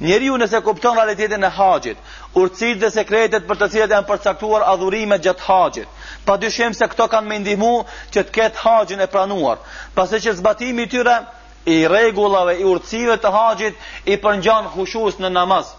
Njeriu 0.00 0.36
nëse 0.36 0.60
kupton 0.60 0.96
realitetin 0.98 1.44
e 1.44 1.50
haxhit, 1.58 1.96
urtësitë 2.36 2.80
dhe 2.82 2.90
sekretet 2.92 3.46
për 3.48 3.56
të 3.60 3.68
cilat 3.72 3.94
janë 3.94 4.08
përcaktuar 4.10 4.66
adhurimet 4.72 5.24
gjatë 5.24 5.46
haxhit, 5.46 5.88
padyshim 6.26 6.74
se 6.76 6.84
këto 6.92 7.06
kanë 7.08 7.28
më 7.30 7.38
ndihmu 7.46 7.72
që 8.12 8.26
të 8.26 8.34
ketë 8.36 8.62
haxhin 8.66 9.00
e 9.00 9.06
pranuar, 9.08 9.56
pasi 9.94 10.20
që 10.26 10.36
zbatimi 10.36 10.84
i 10.84 10.92
tyre 10.92 11.16
i 11.64 11.80
rregullave 11.88 12.58
i 12.60 12.68
urtësive 12.74 13.16
të 13.24 13.32
haxhit 13.38 13.74
i 14.12 14.16
përngjan 14.20 14.68
hushus 14.76 15.16
në 15.20 15.32
namaz. 15.32 15.72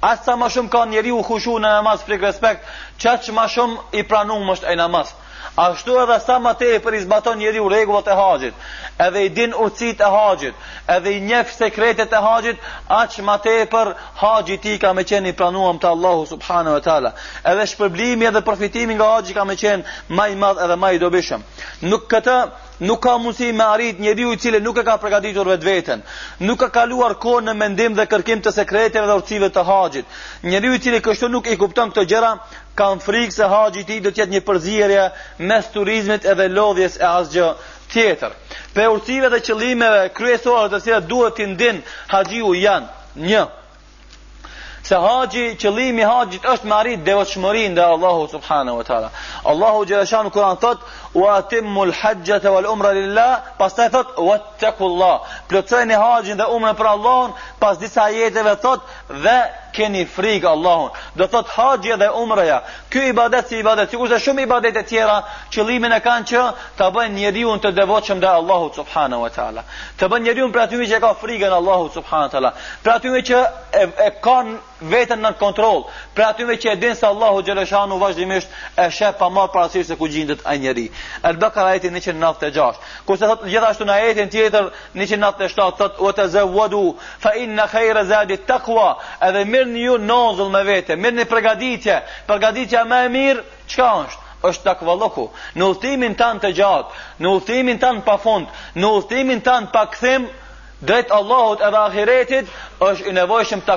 Asa 0.00 0.32
më 0.38 0.48
shumë 0.54 0.70
ka 0.72 0.84
njeriu 0.88 1.20
hushun 1.28 1.60
në 1.60 1.76
namaz 1.76 2.00
për 2.06 2.20
respekt, 2.24 2.64
çaq 3.02 3.28
më 3.36 3.46
shumë 3.52 3.96
i 4.00 4.02
pranuam 4.06 4.48
është 4.56 4.66
ai 4.70 4.76
namaz. 4.78 5.12
Ashtu 5.58 5.96
edhe 5.98 6.16
sa 6.22 6.36
më 6.38 6.52
tej 6.60 6.74
për 6.86 6.94
izbaton 7.00 7.38
njeriu 7.40 7.64
rregullat 7.70 8.06
e 8.08 8.14
haxhit, 8.18 8.58
edhe 9.06 9.22
i 9.26 9.30
din 9.38 9.54
ucit 9.64 9.98
e 9.98 10.10
haxhit, 10.14 10.54
edhe 10.94 11.14
i 11.16 11.20
njeh 11.26 11.50
sekretet 11.50 12.14
e 12.14 12.20
haxhit, 12.26 12.60
aq 13.00 13.16
më 13.26 13.34
tej 13.46 13.64
për 13.72 13.90
haxhi 14.20 14.58
ti 14.62 14.76
ka 14.84 14.92
më 14.94 15.04
qenë 15.10 15.32
i 15.32 15.36
pranuar 15.40 15.80
te 15.82 15.90
Allahu 15.90 16.28
subhanahu 16.30 16.76
wa 16.78 16.84
taala. 16.86 17.10
Edhe 17.42 17.66
shpërblimi 17.72 18.28
edhe 18.30 18.44
përfitimi 18.48 18.94
nga 19.00 19.10
haxhi 19.16 19.34
ka 19.38 19.44
më 19.50 19.56
qenë 19.64 20.14
më 20.18 20.28
i 20.36 20.38
madh 20.44 20.62
edhe 20.68 20.78
më 20.84 20.92
i 20.96 21.02
dobishëm. 21.04 21.42
Nuk 21.90 22.06
këtë 22.14 22.36
nuk 22.86 23.02
ka 23.02 23.16
mundësi 23.18 23.50
me 23.58 23.64
arrit 23.66 23.98
njeriu 23.98 24.36
i 24.36 24.38
cili 24.38 24.62
nuk 24.62 24.78
e 24.78 24.86
ka 24.86 24.94
përgatitur 25.02 25.48
vetveten, 25.50 26.06
nuk 26.46 26.60
ka 26.62 26.68
kaluar 26.70 27.16
kohë 27.24 27.42
në 27.48 27.56
mendim 27.64 27.98
dhe 27.98 28.06
kërkim 28.14 28.46
të 28.46 28.54
sekreteve 28.60 29.10
dhe 29.10 29.18
urtive 29.20 29.50
të 29.58 29.66
haxhit. 29.72 30.06
Njeriu 30.54 30.78
i 30.78 30.82
cili 30.84 31.02
kështu 31.02 31.32
nuk 31.34 31.50
i 31.50 31.58
kupton 31.58 31.90
këto 31.90 32.06
gjëra, 32.14 32.32
kam 32.78 33.00
frikë 33.02 33.34
se 33.34 33.48
haji 33.50 33.82
ti 33.88 33.96
do 34.04 34.12
të 34.14 34.22
jetë 34.22 34.36
një 34.36 34.44
përzierje 34.46 35.04
mes 35.50 35.66
turizmit 35.74 36.26
edhe 36.30 36.46
lodhjes 36.54 36.98
e 37.02 37.06
asgjë 37.08 37.48
tjetër. 37.90 38.34
Pe 38.74 38.84
urtive 38.94 39.30
dhe 39.32 39.40
qëllimeve 39.48 40.10
kryesore 40.18 40.70
të 40.72 40.80
cilat 40.86 41.08
duhet 41.10 41.34
t'i 41.38 41.46
ndin 41.56 41.82
haxhiu 42.14 42.54
janë 42.62 43.22
një 43.28 43.46
Se 44.88 44.96
haji, 44.96 45.56
qëllimi 45.60 46.04
hajit 46.06 46.46
është 46.48 46.68
marit 46.70 47.00
dhe 47.04 47.12
vëtë 47.18 47.32
shmërin 47.34 47.74
dhe 47.76 47.82
Allahu 47.82 48.22
subhanahu 48.32 48.78
wa 48.78 48.84
ta'la. 48.88 49.08
Allahu 49.50 49.82
gjelëshan 49.90 50.24
në 50.28 50.30
kuran 50.32 50.56
thot, 50.62 50.84
u 51.18 51.26
atim 51.28 51.66
mul 51.74 51.90
hajjët 51.92 52.46
e 52.48 52.52
umra 52.72 52.92
lilla, 52.96 53.26
pas 53.58 53.74
të 53.74 53.82
e 53.88 53.92
thot, 53.92 54.14
u 54.24 54.30
atëkullah. 54.32 55.16
të 55.50 55.58
kulla. 55.68 56.20
e 56.24 56.34
dhe 56.40 56.46
umrën 56.56 56.76
për 56.80 56.86
Allahun, 56.94 57.30
pas 57.60 57.78
disa 57.78 58.04
jetëve 58.10 58.54
thot, 58.64 58.80
dhe 59.24 59.38
keni 59.78 60.04
frikë 60.10 60.50
Allahun. 60.52 60.90
Do 61.18 61.26
thot 61.32 61.48
haxhi 61.54 61.94
dhe 62.00 62.08
umreja. 62.22 62.60
Ky 62.92 63.04
ibadet 63.12 63.48
si 63.48 63.58
ibadet, 63.62 63.90
sikur 63.92 64.08
se 64.08 64.18
shumë 64.24 64.44
ibadet 64.48 64.76
e 64.76 64.82
tjera, 64.90 65.18
qëllimin 65.54 65.94
e 65.96 66.00
kanë 66.04 66.26
që 66.32 66.44
ta 66.78 66.88
bëjnë 66.94 67.16
njeriu 67.20 67.54
të 67.62 67.72
devotshëm 67.78 68.20
ndaj 68.20 68.40
Allahut 68.42 68.78
subhanahu 68.80 69.22
wa 69.26 69.30
taala. 69.34 69.64
Të 69.98 70.08
bëjnë 70.10 70.26
njeriu 70.28 70.48
për 70.54 70.64
aty 70.66 70.84
që 70.94 71.00
ka 71.04 71.12
frikën 71.22 71.54
Allahut 71.60 71.94
subhanahu 71.98 72.26
wa 72.30 72.34
taala. 72.34 72.52
Për 72.82 72.96
aty 72.96 73.22
që 73.28 73.44
e, 73.82 73.84
e 74.06 74.10
kanë 74.24 74.56
veten 74.94 75.24
në 75.24 75.32
kontroll, 75.40 75.84
për 76.14 76.24
aty 76.30 76.44
që 76.62 76.72
e 76.72 76.76
din 76.82 76.94
se 76.94 77.06
Allahu 77.06 77.42
xhaleshanu 77.42 77.96
vazhdimisht 78.00 78.48
e 78.78 78.90
shef 78.94 79.16
pa 79.18 79.28
marr 79.34 79.50
parasysh 79.54 79.88
se 79.90 79.96
ku 79.98 80.06
gjendet 80.06 80.44
ai 80.46 80.58
njeri. 80.58 80.86
Al-Baqara 81.22 81.72
ajeti 81.74 81.90
196. 81.90 82.78
se 83.18 83.24
thot 83.26 83.42
gjithashtu 83.50 83.84
në 83.88 83.92
ajetin 83.96 84.30
tjetër 84.30 84.64
197 84.94 85.74
thot 85.78 85.98
wa 86.06 86.12
tazawwadu 86.14 86.84
fa 87.18 87.32
inna 87.42 87.66
khayra 87.66 88.04
zadi 88.04 88.36
taqwa. 88.46 88.88
Edhe 89.22 89.44
mirë 89.68 89.98
një 89.98 90.06
nozull 90.08 90.50
me 90.52 90.62
vete, 90.66 90.96
mirë 90.96 91.20
një 91.22 91.28
përgaditje, 91.32 91.98
përgaditja 92.28 92.84
me 92.92 93.02
mirë, 93.16 93.44
qka 93.70 93.92
është? 94.06 94.24
është 94.48 94.74
të 94.78 94.94
në 95.58 95.64
ullëtimin 95.66 96.12
tanë 96.14 96.40
të 96.44 96.50
gjatë, 96.54 96.90
në 97.18 97.26
ullëtimin 97.28 97.78
tanë 97.82 98.04
pa 98.06 98.14
fundë, 98.22 98.50
në 98.78 98.88
ullëtimin 98.96 99.40
tanë 99.46 99.70
pa 99.74 99.86
këthim, 99.92 100.28
Drejt 100.80 101.10
Allahut 101.10 101.58
edhe 101.66 101.76
ahiretit 101.78 102.50
është 102.80 103.08
i 103.08 103.12
nevojshëm 103.12 103.60
të 103.66 103.74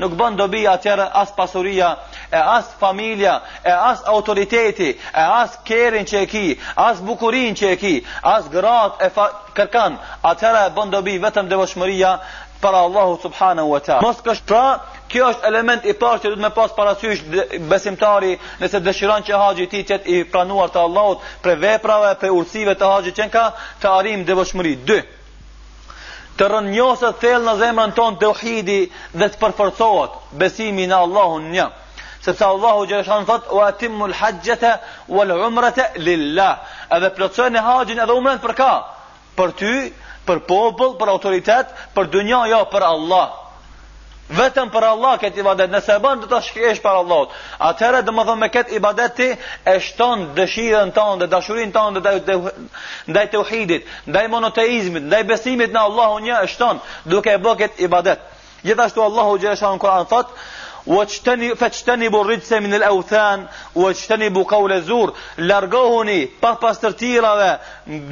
Nuk 0.00 0.12
bën 0.18 0.36
dobi 0.36 0.64
atjera 0.68 1.04
as 1.14 1.30
pasuria 1.30 1.90
E 2.32 2.36
as 2.56 2.66
familja 2.80 3.42
E 3.64 3.70
as 3.70 4.02
autoriteti 4.04 4.88
E 4.90 4.96
as 5.22 5.54
kerin 5.64 6.02
që 6.04 6.22
e 6.22 6.26
ki 6.26 6.58
As 6.74 6.98
bukurin 6.98 7.54
që 7.54 7.70
e 7.70 7.76
ki 7.76 8.02
As 8.22 8.48
grat 8.48 9.00
e 9.02 9.08
kërkan 9.54 9.98
e 10.24 10.70
bën 10.74 10.90
dobi 10.90 11.18
vetëm 11.18 11.46
dhe 11.48 11.56
vëshmëria 11.62 12.18
Para 12.60 12.82
Allahu 12.82 13.20
subhanahu 13.22 13.70
wa 13.70 13.78
ta 13.80 14.00
Mos 14.02 14.18
kështë 14.20 14.64
kjo 15.10 15.26
është 15.30 15.46
element 15.46 15.84
i 15.86 15.92
parë 16.00 16.22
që 16.22 16.30
duhet 16.30 16.42
me 16.42 16.50
pas 16.54 16.72
parasysh 16.76 17.20
besimtari 17.70 18.32
nëse 18.62 18.80
dëshiron 18.82 19.24
që 19.28 19.38
haxhi 19.42 19.66
i 19.66 19.70
tij 19.72 19.82
të 19.86 19.94
jetë 19.94 20.10
i 20.16 20.20
pranuar 20.32 20.72
te 20.74 20.80
Allahu 20.82 21.14
për 21.44 21.58
veprave, 21.62 22.08
për 22.20 22.34
urtësive 22.38 22.74
të 22.80 22.90
haxhit 22.92 23.18
që 23.20 23.28
ka 23.36 23.44
të 23.82 23.92
arrim 23.98 24.24
devotshmëri. 24.28 24.74
2. 24.88 24.96
Të 26.36 26.48
rënjohet 26.52 27.18
thellë 27.22 27.46
në 27.46 27.54
zemrën 27.62 27.94
tonë 27.96 28.18
tauhidi 28.22 28.80
dhe 29.18 29.28
të 29.32 29.40
përforcohet 29.42 30.18
besimi 30.42 30.88
në 30.90 30.98
Allahun 31.06 31.46
një. 31.54 31.68
Sepse 32.26 32.44
Allahu 32.44 32.86
gjithashtu 32.90 33.28
thot: 33.30 33.44
"Wa 33.56 33.66
atimmu 33.70 34.08
al-hajjata 34.10 34.72
wal-umrata 35.08 35.84
lillah." 35.96 36.54
Edhe 36.90 37.06
e 37.06 37.62
haxhin 37.70 38.00
edhe 38.04 38.14
umrën 38.20 38.38
për 38.44 38.52
ka. 38.60 38.72
Për 39.38 39.50
ty, 39.60 39.74
për 40.26 40.38
popull, 40.50 40.92
për 41.00 41.08
autoritet, 41.08 41.66
për 41.94 42.04
dynjë, 42.14 42.46
jo 42.50 42.60
për 42.72 42.82
Allah 42.82 43.26
vetëm 44.32 44.70
për 44.74 44.84
Allah 44.88 45.18
këtë 45.22 45.40
ibadet, 45.40 45.70
nëse 45.70 45.94
e 45.96 46.00
bën 46.02 46.22
të 46.24 46.28
të 46.32 46.40
shkjesh 46.48 46.80
për 46.82 46.96
Allah, 47.02 47.34
atëherë 47.68 48.00
dhe 48.06 48.14
më 48.16 48.24
thonë 48.28 48.40
me 48.42 48.48
këtë 48.54 48.74
ibadet 48.76 49.14
ti, 49.18 49.28
e 49.70 49.74
shtonë 49.88 50.32
dëshirën 50.38 50.90
tonë, 50.96 51.20
dhe 51.22 51.28
dashurin 51.34 51.72
tonë, 51.72 52.02
dhe 52.02 52.38
daj 53.14 53.26
të 53.32 53.42
uhidit, 53.44 53.86
daj 54.06 54.26
monoteizmit, 54.32 55.08
daj 55.12 55.22
besimit 55.30 55.72
në 55.74 55.82
Allahu 55.88 56.18
një, 56.26 56.40
e 56.42 56.50
shtonë, 56.54 56.80
duke 57.12 57.32
e 57.32 57.38
bë 57.38 57.56
këtë 57.62 57.86
ibadet. 57.86 58.26
Gjithashtu 58.66 59.02
Allahu 59.04 59.36
gjeresha 59.38 59.68
në 59.70 59.78
Koran 59.78 60.08
thotë, 60.10 60.40
faqteni 60.86 62.12
bu 62.12 62.22
rritse 62.28 62.60
min 62.60 62.72
e 62.72 62.78
l'authan, 62.80 63.46
faqteni 63.74 64.34
bu 64.34 64.46
kaul 64.46 64.70
e 64.70 64.80
zur, 64.82 65.12
largohuni 65.38 66.26
pas 66.40 66.54
pas 66.60 66.74
tërtira 66.78 67.30
dhe 67.40 67.50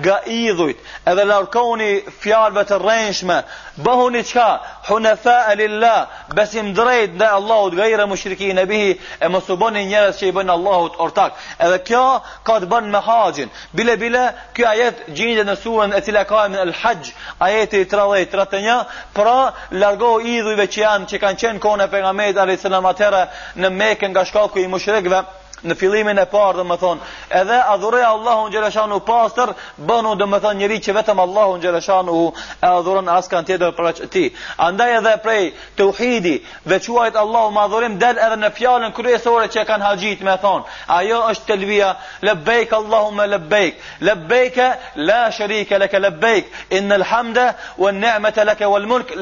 gajidhujt 0.07 0.79
edhe 1.07 1.25
largohuni 1.25 2.03
fjallëve 2.21 2.65
të 2.71 2.79
rrenshme, 2.83 3.39
bahuni 3.77 4.23
qka 4.27 4.49
hunefa 4.91 5.37
e 5.53 5.57
lilla 5.63 6.09
besim 6.37 6.73
drejt 6.75 7.15
dhe 7.21 7.29
Allahut 7.39 7.75
gajre 7.79 8.07
mushriki 8.11 8.51
nëbihi 8.59 8.99
e 9.25 9.29
mësuponi 9.31 9.85
njërës 9.93 10.19
që 10.21 10.29
i 10.33 10.37
bënë 10.39 10.53
Allahut 10.57 10.95
ortak, 11.07 11.33
edhe 11.59 11.79
kjo 11.87 12.05
ka 12.45 12.59
të 12.65 12.69
bënë 12.73 12.93
me 12.95 13.01
haqin, 13.07 13.49
bile 13.73 13.97
bile 14.03 14.25
kjo 14.55 14.69
ajet 14.73 15.07
gjinjë 15.15 15.45
në 15.47 15.57
surën 15.63 15.95
e 15.95 16.01
tila 16.03 16.25
ka 16.27 16.45
e 16.47 16.51
min 16.51 16.59
e 16.61 16.67
l'hajj, 16.73 17.13
ajeti 17.47 17.85
30-31 17.85 18.85
pra 19.15 19.37
largohu 19.71 20.21
idhujve 20.21 20.67
që 20.73 20.81
janë 20.85 21.09
që 21.11 21.21
kanë 21.23 21.41
qenë 21.43 21.63
kone 21.67 21.87
përgjamejt 21.93 22.39
sallam 22.65 22.89
atëherë 22.91 23.25
në 23.65 23.71
Mekë 23.81 24.13
nga 24.13 24.25
shkaku 24.29 24.63
i 24.65 24.69
mushrikëve 24.73 25.25
në 25.65 25.73
fillimin 25.81 26.19
e 26.21 26.27
parë 26.29 26.59
dhe 26.59 26.65
më 26.69 26.77
thonë 26.83 27.07
edhe 27.41 27.57
adhuroja 27.75 28.11
Allahun 28.13 28.51
Gjereshanu 28.53 28.99
pasër 29.09 29.53
bënu 29.89 30.11
dhe 30.21 30.27
më 30.29 30.41
thonë 30.45 30.59
njëri 30.61 30.77
që 30.87 30.95
vetëm 30.99 31.23
Allahun 31.25 31.63
Gjereshanu 31.63 32.17
e 32.61 32.67
adhuron 32.69 33.09
asë 33.15 33.33
kanë 33.33 33.49
tjetër 33.51 33.73
për 33.79 33.89
ti 34.13 34.25
andaj 34.67 34.91
edhe 34.99 35.15
prej 35.27 35.47
të 35.79 35.89
uhidi 35.93 36.35
veçuajt 36.73 37.17
Allahun 37.23 37.57
më 37.57 37.65
adhurim 37.65 37.97
del 38.03 38.21
edhe 38.27 38.37
në 38.45 38.53
fjallën 38.61 38.93
kryesore 39.01 39.49
që 39.57 39.65
kanë 39.71 39.89
haqjit 39.89 40.27
me 40.29 40.37
thonë 40.45 40.69
ajo 40.99 41.23
është 41.33 41.49
të 41.49 41.59
lbija 41.63 41.91
lebejk 42.31 42.77
Allahun 42.83 43.17
me 43.21 43.27
lebejk 43.37 43.81
lebejke 44.11 44.69
la 45.09 45.21
shërike 45.39 45.81
leke 45.81 46.03
lebejk 46.07 46.53
inë 46.77 47.01
lhamde 47.05 47.49
u 47.81 47.89
në 47.89 47.97
nëmete 48.05 48.45
leke 48.53 48.69
u 48.69 48.77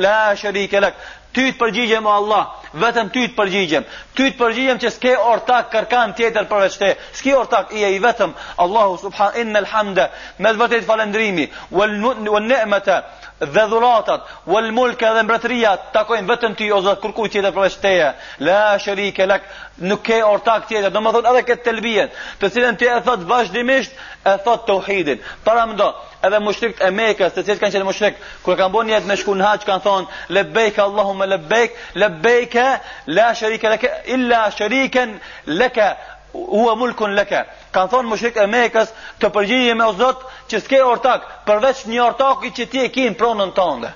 la 0.08 0.18
shërike 0.42 0.86
leke 0.88 1.20
ty 1.36 1.42
të 1.50 1.58
përgjigjem 1.60 2.06
o 2.08 2.12
Allah, 2.12 2.52
vetëm 2.84 3.10
ty 3.14 3.22
të 3.28 3.34
përgjigjem, 3.38 3.86
ty 4.16 4.26
të 4.30 4.38
përgjigjem 4.42 4.80
që 4.84 4.90
s'ke 4.94 5.12
ortak 5.32 5.70
kërkan 5.74 6.14
tjetër 6.18 6.48
përveç 6.50 6.76
te, 6.82 6.90
s'ke 7.18 7.34
ortak 7.38 7.72
i 7.76 7.84
e 7.84 7.90
i 7.96 8.00
vetëm, 8.04 8.34
Allahu 8.64 8.96
subhanë, 9.06 9.42
inë 9.44 9.52
në 9.56 9.62
lhamdë, 9.66 10.08
me 10.44 10.52
dhe 10.52 10.62
vëtët 10.64 10.88
falendrimi, 10.90 11.48
wal 11.78 11.96
në 12.04 12.44
në 12.48 12.62
dhe 13.50 13.64
dhuratat, 13.68 14.26
dhe 14.46 14.70
mulke 14.70 15.08
dhe 15.14 15.22
mbretëria 15.26 15.72
takojnë 15.94 16.28
vetëm 16.28 16.54
ty 16.58 16.68
o 16.72 16.80
Zot, 16.84 17.00
kërkuj 17.02 17.28
tjetër 17.30 17.54
përveç 17.56 17.76
teje. 17.82 18.12
La 18.40 18.78
sharike 18.78 19.26
lak, 19.26 19.42
nuk 19.78 20.02
ke 20.06 20.20
ortak 20.24 20.68
tjetër. 20.70 20.92
Domethënë 20.94 21.30
edhe 21.32 21.42
këtë 21.48 21.66
telbien, 21.66 22.12
të 22.40 22.50
cilën 22.54 22.76
ti 22.78 22.86
e 22.90 23.00
thot 23.04 23.24
vazhdimisht, 23.28 23.94
e 24.24 24.36
thot 24.44 24.64
tauhidin. 24.68 25.20
Para 25.44 25.66
mendo, 25.66 25.88
edhe 26.26 26.40
mushrikët 26.42 26.84
e 26.86 26.90
Mekës, 26.94 27.34
të 27.36 27.44
cilët 27.48 27.62
kanë 27.62 27.76
qenë 27.76 27.86
mushrik, 27.88 28.22
kur 28.46 28.58
kanë 28.58 28.74
bënë 28.76 28.96
jetë 28.96 29.10
me 29.10 29.18
shkuën 29.20 29.44
haç 29.48 29.66
kanë 29.66 29.84
thonë 29.86 30.32
labbaik 30.38 30.78
allahumma 30.78 31.26
labbaik, 31.26 31.76
labbaik 31.98 32.58
la 33.10 33.32
sharike 33.34 33.68
lak 33.74 33.86
illa 34.06 34.44
sharikan 34.54 35.18
laka 35.46 35.90
hua 36.32 36.74
mulkun 36.76 37.16
leke. 37.16 37.44
Kanë 37.74 37.92
thonë 37.94 38.10
më 38.12 38.18
shikë 38.22 38.44
e 38.46 38.50
mekës 38.52 38.92
të 39.22 39.30
përgjigje 39.34 39.74
me 39.78 39.86
o 39.92 39.96
zotë 39.96 40.36
që 40.52 40.62
s'ke 40.64 40.82
ortak, 40.84 41.26
përveç 41.48 41.84
një 41.92 42.04
ortak 42.06 42.46
i 42.48 42.52
që 42.58 42.66
ti 42.72 42.84
e 42.86 42.92
kinë 42.94 43.16
pronën 43.20 43.52
tënde. 43.56 43.92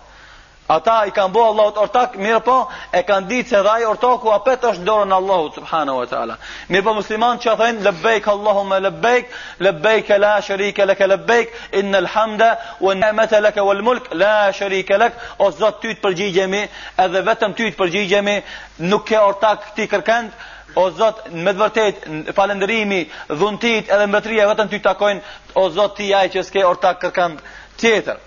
Ata 0.66 1.05
i 1.07 1.12
kanë 1.14 1.31
bo 1.31 1.44
allah 1.46 1.68
ortak, 1.79 2.16
mirë 2.18 2.40
po, 2.42 2.57
e 2.92 3.05
kanë 3.07 3.29
ditë 3.31 3.49
se 3.53 3.61
dhaj 3.62 3.85
ortaku 3.87 4.33
apet 4.35 4.64
është 4.66 4.83
dorën 4.88 5.12
allah 5.14 5.44
subhanahu 5.55 6.01
wa 6.01 6.07
ta'ala. 6.11 6.37
Mirë 6.68 6.83
po 6.88 6.94
musliman 6.99 7.38
që 7.38 7.51
a 7.53 7.55
thënë, 7.61 7.85
lëbbejk 7.87 8.27
Allahumme 8.33 8.81
lëbbejk, 8.81 10.11
la 10.20 10.33
sharika 10.49 10.85
leke 10.90 11.07
lëbbejk, 11.07 11.55
in 11.79 11.92
në 11.94 12.01
lhamda, 12.09 12.49
u 12.83 12.90
në 12.92 13.12
emete 13.12 13.40
leke 13.40 13.62
mulk, 13.62 14.11
la 14.14 14.51
sharika 14.53 14.99
leke, 14.99 15.16
o 15.38 15.51
zotë 15.53 15.81
ty 15.83 15.94
të 15.94 16.01
përgjigjemi, 16.03 16.64
edhe 17.05 17.22
vetëm 17.29 17.55
ty 17.55 17.70
të 17.70 17.77
përgjigjemi, 17.79 18.37
nuk 18.79 19.07
ke 19.07 19.18
ortak 19.22 19.70
ti 19.77 19.87
kërkendë, 19.87 20.33
o 20.77 20.91
Zot, 20.93 21.23
me 21.33 21.55
të 21.57 21.62
vërtet, 21.62 22.07
falëndërimi, 22.37 23.01
dhuntit 23.41 23.89
edhe 23.93 24.07
mbretëria 24.11 24.45
vetëm 24.53 24.69
ty 24.73 24.81
takojnë, 24.85 25.23
o 25.57 25.69
Zot, 25.73 25.95
ti 25.97 26.11
ai 26.15 26.29
që 26.33 26.43
s'ke 26.45 26.65
ortak 26.69 27.01
kërkan 27.07 27.39
tjetër. 27.81 28.21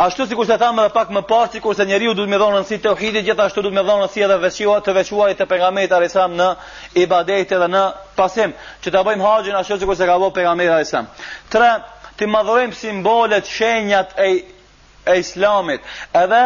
Ashtu 0.00 0.24
sikur 0.30 0.46
se 0.48 0.56
thamë 0.60 0.84
edhe 0.84 0.92
pak 0.96 1.08
më 1.12 1.22
parë, 1.28 1.52
sikur 1.58 1.74
se 1.76 1.84
njeriu 1.88 2.12
duhet 2.16 2.30
më 2.32 2.38
dhonë 2.42 2.58
rëndësi 2.58 2.76
të 2.78 2.86
tauhidit, 2.88 3.24
gjithashtu 3.28 3.64
duhet 3.64 3.76
më 3.78 3.86
dhonë 3.88 4.04
rëndësi 4.04 4.24
edhe 4.26 4.36
veçuar 4.44 4.84
të 4.84 4.94
veçuarit 5.00 5.40
të 5.40 5.48
pejgamberit 5.50 5.92
alayhisalam 5.96 6.36
në 6.40 6.50
ibadete 7.06 7.56
dhe 7.62 7.70
në 7.72 7.82
pasim, 8.20 8.52
që 8.84 8.92
ta 8.94 9.02
bëjmë 9.08 9.26
haxhin 9.28 9.58
ashtu 9.62 9.80
sikur 9.82 9.96
se 10.00 10.08
ka 10.08 10.18
vë 10.22 10.30
pejgamberi 10.36 10.72
alayhisalam. 10.76 11.08
Tre, 11.52 11.72
të 12.20 12.30
madhrojmë 12.36 12.76
simbolet, 12.80 13.52
shenjat 13.58 14.16
e 14.20 14.30
e 15.12 15.20
islamit 15.22 15.82
edhe 16.22 16.40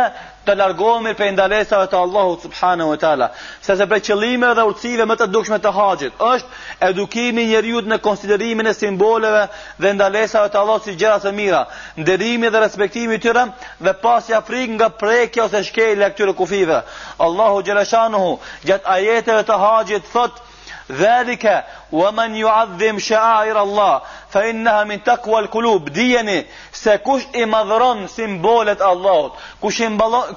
të 0.47 0.55
largohemi 0.61 1.13
për 1.19 1.31
ndalesave 1.37 1.87
të 1.93 1.99
Allahu 2.05 2.35
subhanahu 2.43 2.93
wa 2.95 2.99
taala 3.05 3.29
se 3.67 3.77
se 3.81 3.87
për 3.93 4.03
qëllime 4.09 4.51
dhe 4.59 4.65
urtësive 4.71 5.07
më 5.11 5.17
të 5.21 5.29
dukshme 5.37 5.59
të 5.65 5.73
haxhit 5.79 6.23
është 6.29 6.89
edukimi 6.89 7.45
i 7.47 7.51
njerëzit 7.53 7.89
në 7.95 7.99
konsiderimin 8.09 8.71
e 8.73 8.77
simboleve 8.81 9.45
dhe 9.85 9.95
ndalesave 9.99 10.53
të 10.55 10.61
Allahut 10.63 10.89
si 10.89 10.97
gjëra 11.03 11.21
të 11.25 11.35
mira 11.41 11.63
nderimi 12.05 12.53
dhe 12.57 12.65
respektimi 12.67 13.19
i 13.19 13.23
tyre 13.27 13.47
dhe 13.89 13.97
pasja 14.07 14.43
frik 14.51 14.75
nga 14.77 14.91
prekja 15.05 15.49
ose 15.49 15.65
shkelja 15.71 16.13
këtyre 16.15 16.37
kufive 16.43 16.83
Allahu 17.29 17.63
xhaleshanu 17.71 18.25
gjatë 18.69 18.93
ajeteve 18.99 19.47
të 19.51 19.61
haxhit 19.67 20.13
thotë 20.17 20.53
dalika 20.89 21.63
ومن 21.93 22.35
يعظم 22.35 22.99
شعائر 22.99 23.63
الله 23.63 24.03
فانها 24.31 24.85
من 24.85 25.03
تقوى 25.03 25.39
القلوب 25.41 25.89
di 25.89 26.17
ne 26.25 26.47
se 26.73 26.99
kush 26.99 27.23
i 27.35 27.45
madhron 27.45 28.07
simbolet 28.09 28.81
Allahut 28.81 29.33
kush 29.61 29.81
i 29.81 29.87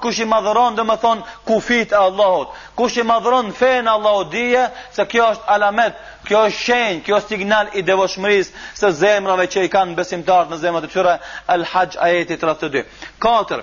kush 0.02 0.20
i 0.20 0.26
madhron 0.26 0.76
domethën 0.76 1.24
kufit 1.46 1.92
e 1.92 1.96
Allahut 1.96 2.48
kush 2.76 2.98
i 2.98 3.02
madhron 3.04 3.52
fena 3.52 3.92
Allahut 3.92 4.32
diye 4.32 4.70
se 4.92 5.04
kjo 5.06 5.24
është 5.24 5.48
alamat 5.48 5.94
kjo 6.26 6.38
është 6.38 6.62
shenjë 6.64 7.04
kjo 7.06 7.20
sinjal 7.22 7.68
i 7.74 7.82
devshmërisë 7.84 8.50
se 8.74 8.92
zemrave 8.92 9.48
që 9.48 9.64
i 9.66 9.70
kanë 9.70 9.96
besimtarët 9.96 10.50
në 10.50 10.58
zemrat 10.58 10.84
e 10.84 10.88
tyre 10.94 11.20
alhajj 11.56 11.98
ajeti 12.08 12.36
32 12.38 12.86
katër 13.20 13.62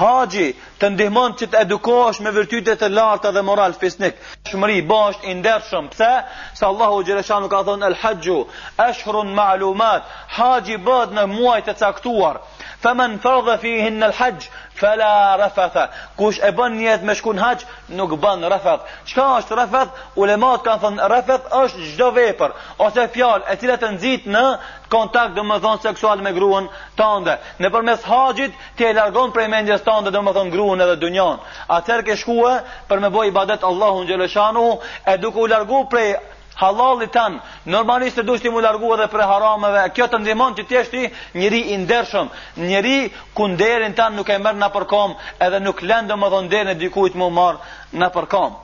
haji 0.00 0.46
të 0.80 0.88
ndihmon 0.94 1.34
që 1.42 1.46
të 1.52 1.58
edukosh 1.66 2.18
me 2.26 2.32
vërtyte 2.38 2.74
të 2.80 2.88
larta 2.96 3.32
dhe 3.36 3.42
moral 3.50 3.76
fisnik 3.82 4.18
shmëri 4.50 4.78
bësht 4.90 5.26
i 5.30 5.34
ndershëm 5.42 5.88
pëse? 5.92 6.10
se 6.60 6.66
Allahu 6.70 7.04
Gjereshanu 7.08 7.48
ka 7.54 7.62
thonë 7.68 7.88
el 7.90 7.98
haqju, 8.02 8.38
eshrun 8.88 9.32
ma'lumat 9.38 10.12
haji 10.38 10.78
bëd 10.88 11.16
në 11.20 11.26
muajt 11.36 11.72
e 11.72 11.76
caktuar 11.84 12.42
Faman 12.84 13.16
fardha 13.24 13.56
fihin 13.62 13.96
në 14.00 14.08
lhajj, 14.12 14.46
fela 14.80 15.10
rafatha. 15.40 15.84
Kush 16.20 16.40
e 16.44 16.50
bën 16.58 16.74
njët 16.80 17.04
me 17.08 17.14
shkun 17.20 17.40
haq, 17.42 17.62
nuk 18.00 18.14
bën 18.24 18.42
rafat. 18.52 18.84
Qka 19.10 19.26
është 19.40 19.58
rafat? 19.60 19.96
Ulemat 20.22 20.64
kanë 20.66 20.82
thënë 20.84 21.08
rafat 21.12 21.48
është 21.62 21.84
gjdo 21.92 22.08
vepër. 22.18 22.54
Ose 22.86 23.06
fjallë 23.16 23.48
e 23.52 23.56
cilat 23.62 23.82
të 23.84 23.90
nëzit 23.96 24.28
në 24.36 24.44
kontakt 24.92 25.34
dhe 25.38 25.44
më 25.52 25.58
seksual 25.86 26.22
me 26.26 26.32
gruën 26.36 26.68
të 26.98 27.08
ndë. 27.22 27.36
Në 27.62 27.72
përmes 27.76 28.04
haqit, 28.12 28.52
të 28.76 28.90
e 28.90 28.92
largon 29.00 29.32
prej 29.36 29.48
mendjes 29.56 29.84
të 29.88 29.96
ndë 30.02 30.14
dhe 30.16 30.24
më 30.26 30.36
thonë 30.38 30.54
gruën 30.54 30.84
edhe 30.86 30.96
dunjan. 31.06 31.40
A 31.68 31.80
tërke 31.86 32.16
shkua, 32.22 32.52
për 32.88 32.98
me 33.04 33.08
bëj 33.16 33.28
i 33.30 33.36
badet 33.40 33.64
Allahun 33.70 34.06
Gjeleshanu, 34.06 34.66
e 35.12 35.18
duku 35.24 35.46
u 35.46 35.50
largu 35.54 35.86
prej 35.90 36.14
halalit 36.56 37.12
tan, 37.14 37.36
normalisht 37.68 38.20
duhet 38.24 38.44
të 38.44 38.50
mu 38.52 38.62
largu 38.64 38.92
edhe 38.94 39.06
për 39.12 39.24
harameve. 39.28 39.82
Kjo 39.96 40.06
të 40.10 40.20
ndihmon 40.22 40.54
ti 40.56 40.64
të 40.64 40.76
jesh 40.78 40.90
ti 40.92 41.02
njëri 41.38 41.60
i 41.74 41.78
ndershëm, 41.84 42.30
njëri 42.64 42.98
ku 43.36 43.46
nderin 43.52 43.94
tan 43.98 44.14
nuk 44.16 44.30
e 44.32 44.38
merr 44.40 44.58
na 44.60 44.68
përkom, 44.74 45.14
edhe 45.46 45.60
nuk 45.60 45.84
lën 45.84 46.08
domodin 46.08 46.48
derën 46.52 46.72
e 46.74 46.78
dikujt 46.80 47.14
më 47.20 47.28
marr 47.36 47.58
na 47.92 48.08
përkom. 48.14 48.56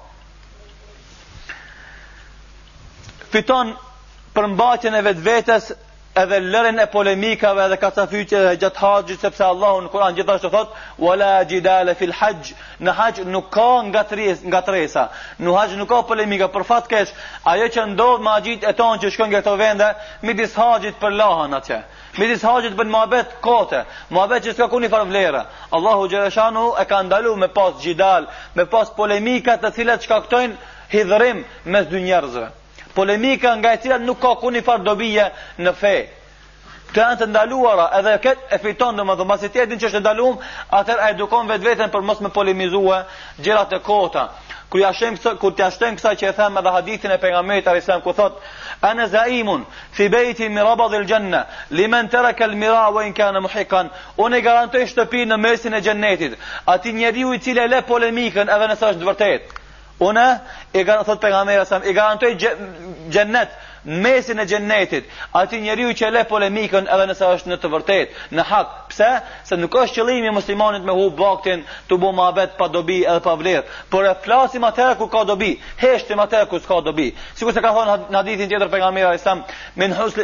Fiton 3.33 3.75
përmbajtjen 4.35 4.95
e 4.97 5.03
vetvetes 5.09 5.71
edhe 6.15 6.39
lërin 6.53 6.79
e 6.79 6.85
polemikave 6.93 7.65
dhe 7.73 7.77
kacafyqe 7.81 8.41
dhe 8.47 8.51
gjatë 8.65 8.81
haqjit 8.85 9.23
sepse 9.25 9.45
Allah 9.47 9.79
në 9.85 9.89
Kur'an 9.95 10.17
gjithashtu 10.19 10.51
thot 10.53 10.75
wala 11.01 11.29
gjidale 11.49 11.95
fil 12.01 12.13
haqj 12.19 12.51
në 12.85 12.95
haqj 12.99 13.21
nuk 13.35 13.47
ka 13.55 13.69
nga, 13.89 14.03
tres, 14.11 14.43
nga 14.45 14.61
tresa 14.67 15.05
në 15.41 15.55
haqj 15.57 15.75
nuk 15.81 15.89
ka 15.89 16.03
polemika 16.13 16.51
për 16.53 16.67
fatë 16.73 16.91
kesh 16.93 17.15
ajo 17.55 17.71
që 17.77 17.87
ndodh 17.95 18.23
ma 18.29 18.35
gjitë 18.45 18.69
e 18.71 18.75
tonë 18.81 19.01
që 19.03 19.13
shkën 19.15 19.33
nga 19.33 19.43
të 19.49 19.57
vende 19.65 19.89
midis 20.29 20.53
haqjit 20.61 21.01
për 21.01 21.17
lahan 21.23 21.57
atje 21.63 21.79
midis 22.21 22.45
haqjit 22.51 22.77
për 22.81 22.93
mabet 22.97 23.33
kote 23.49 23.81
mabet 24.19 24.45
që 24.51 24.59
s'ka 24.59 24.69
ku 24.75 24.83
një 24.85 24.93
farë 24.93 25.09
vlerë 25.15 25.43
Allahu 25.79 26.09
Gjereshanu 26.13 26.67
e 26.83 26.91
ka 26.93 27.01
ndalu 27.09 27.37
me 27.41 27.49
pas 27.61 27.73
gjidal 27.85 28.29
me 28.59 28.69
pas 28.77 28.93
polemikat 29.01 29.65
të 29.65 29.73
cilat 29.81 30.01
që 30.05 30.09
ka 30.17 30.21
këtojnë 30.27 30.57
hidhërim 30.93 31.45
mes 31.65 31.85
dë 31.89 32.05
njerëzve 32.09 32.47
polemika 32.95 33.57
nga 33.57 33.73
e 33.73 33.77
cilat 33.83 34.01
nuk 34.05 34.21
ka 34.21 34.35
ku 34.41 34.51
një 34.51 34.63
farë 34.67 34.85
dobije 34.85 35.31
në 35.59 35.73
fe. 35.81 35.95
Të 36.93 37.01
janë 37.01 37.17
të 37.23 37.27
ndaluara, 37.31 37.87
edhe 37.99 38.17
këtë 38.25 38.51
e 38.55 38.59
fiton 38.61 38.97
dhe 38.99 39.05
më 39.09 39.15
dhe 39.21 39.25
masit 39.31 39.53
tjetin 39.55 39.79
që 39.81 39.87
është 39.89 40.01
ndaluum, 40.05 40.37
atër 40.81 40.99
e 41.09 41.13
dukon 41.17 41.49
vetë 41.49 41.67
vetën 41.69 41.91
për 41.95 42.03
mos 42.09 42.21
me 42.21 42.29
polemizua 42.29 42.99
gjirat 43.39 43.73
e 43.73 43.79
kota. 43.87 44.27
Kërë 44.73 44.83
jashtem 44.83 45.17
kësa, 45.17 45.81
kësa 45.97 46.13
që 46.19 46.27
e 46.29 46.33
them 46.37 46.59
edhe 46.61 46.73
hadithin 46.73 47.13
e 47.13 47.19
pengamit, 47.21 47.67
a 47.69 47.73
rislam, 47.75 48.01
ku 48.01 48.13
thot, 48.13 48.41
Ana 48.83 49.07
zaimun 49.07 49.65
fi 49.93 50.09
bayti 50.09 50.49
mirabad 50.49 50.93
el 50.95 51.05
janna 51.07 51.43
liman 51.71 52.09
taraka 52.09 52.45
el 52.45 52.55
mira 52.57 52.91
wa 52.91 53.03
in 53.05 53.13
kana 53.15 53.39
muhiqan 53.41 53.91
un 54.19 54.35
garantoj 54.43 54.83
shtëpi 54.91 55.23
në 55.31 55.37
mesin 55.39 55.75
e 55.75 55.81
xhenetit 55.81 56.35
aty 56.67 56.93
njeriu 56.93 57.33
i 57.35 57.39
cili 57.39 57.61
e 57.63 57.69
le 57.69 57.81
polemikën 57.87 58.51
edhe 58.51 58.67
nëse 58.73 58.89
është 58.91 59.07
vërtet 59.07 59.53
Unë 60.07 60.25
e 60.75 60.83
kanë 60.89 61.07
thot 61.09 61.21
pejgamberi 61.23 61.65
sa 61.69 61.79
e 61.83 61.93
kanë 61.97 62.23
të 62.23 62.33
jannet 63.17 63.61
mesin 64.05 64.39
e 64.39 64.45
xhennetit 64.47 65.09
aty 65.41 65.59
njeriu 65.65 65.89
që 65.99 66.11
le 66.15 66.21
polemikën 66.31 66.85
edhe 66.97 67.07
nëse 67.11 67.29
është 67.37 67.51
në 67.51 67.57
të 67.63 67.71
vërtetë 67.73 68.37
në 68.39 68.43
hak 68.51 68.77
pse 68.93 69.09
se 69.49 69.57
nuk 69.59 69.75
është 69.81 69.97
qëllimi 69.99 70.31
i 70.31 70.35
muslimanit 70.37 70.85
me 70.87 70.95
hub 70.99 71.17
baktin 71.19 71.65
të 71.91 71.99
bëjë 72.05 72.17
mohabet 72.21 72.55
pa 72.61 72.69
dobi 72.77 73.01
edhe 73.03 73.23
pa 73.25 73.35
vlerë 73.41 73.65
por 73.91 74.07
e 74.07 74.13
flasim 74.23 74.63
atë 74.69 74.87
ku 75.01 75.09
ka 75.17 75.25
dobi 75.33 75.51
heshtim 75.83 76.23
atë 76.27 76.45
ku 76.53 76.61
s'ka 76.63 76.79
dobi 76.91 77.09
sikur 77.35 77.57
se 77.57 77.65
ka 77.67 77.75
thonë 77.79 77.97
në 78.07 78.21
hadithin 78.23 78.53
tjetër 78.55 78.71
pejgamberi 78.77 79.19
sa 79.27 79.35
min 79.83 79.99
husl 79.99 80.23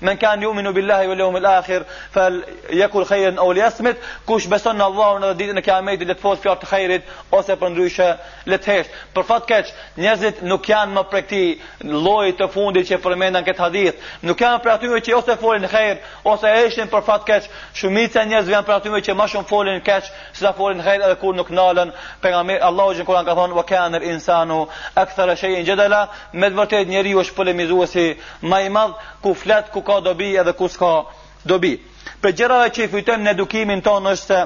Men 0.00 0.16
kan 0.16 0.40
yuminu 0.42 0.72
billahi 0.76 1.06
wal 1.08 1.18
yawmil 1.18 1.46
akhir 1.58 1.82
fal 2.10 2.44
yakul 2.72 3.04
khayran 3.04 3.38
aw 3.38 3.50
liyasmit 3.54 3.96
kush 4.28 4.46
beson 4.50 4.76
në 4.78 4.84
Allahun 4.84 5.22
edhe 5.24 5.38
ditën 5.40 5.58
e 5.58 5.62
Kiametit 5.64 6.08
le 6.08 6.14
të 6.14 6.20
fot 6.20 6.42
fjalë 6.42 6.60
të 6.60 6.68
khairit 6.68 7.04
ose 7.32 7.56
për 7.56 7.70
ndryshe 7.72 8.08
le 8.46 8.58
të 8.58 8.70
hesh. 8.72 8.88
Për 9.14 9.24
fat 9.24 9.46
keq, 9.48 9.70
njerëzit 9.96 10.42
nuk 10.44 10.68
janë 10.68 10.92
më 10.96 11.02
prej 11.12 11.22
këtij 11.26 11.46
lloji 11.92 12.34
të 12.36 12.48
fundit 12.54 12.88
që 12.90 12.98
përmendën 13.04 13.46
këtë 13.48 13.62
hadith. 13.64 13.96
Nuk 14.22 14.40
janë 14.40 14.60
prej 14.62 14.74
atyre 14.76 15.00
që 15.08 15.16
ose 15.18 15.36
folin 15.40 15.66
khair 15.72 15.96
ose 16.24 16.52
heshin 16.58 16.92
për 16.92 17.06
fat 17.08 17.24
keq. 17.30 17.48
Shumica 17.72 18.20
e 18.22 18.28
njerëzve 18.32 18.52
janë 18.52 18.66
prej 18.68 18.76
atyre 18.82 19.00
që 19.08 19.16
më 19.16 19.26
shumë 19.32 19.48
folin 19.48 19.80
keq 19.88 20.10
se 20.36 20.44
sa 20.44 20.52
folin 20.52 20.82
khair 20.84 21.00
edhe 21.08 21.16
kur 21.24 21.34
nuk 21.34 21.48
nalën. 21.48 21.88
u 21.88 22.58
Allahu 22.68 22.92
që 22.94 23.04
Kur'an 23.04 23.24
ka 23.24 23.34
thonë 23.34 23.54
wa 23.54 23.62
kana 23.62 23.96
al-insanu 23.96 24.68
akthara 24.94 25.36
shay'in 25.36 25.64
jadala, 25.66 26.08
me 26.32 26.46
vërtet 26.48 26.88
njeriu 26.88 27.18
është 27.20 27.34
polemizuesi 27.34 28.16
më 28.42 28.58
i 28.66 28.68
madh 28.68 28.94
ku 29.22 29.34
flet 29.34 29.70
ku 29.72 29.80
ka 29.86 30.00
dobi 30.00 30.36
edhe 30.42 30.52
ku 30.58 30.66
s'ka 30.74 30.92
dobi. 31.50 31.74
Për 32.22 32.32
dhe 32.38 32.62
që 32.76 32.86
i 32.86 32.92
fitojmë 32.96 33.26
në 33.26 33.34
edukimin 33.36 33.82
tonë 33.86 34.12
është 34.16 34.26
se 34.34 34.44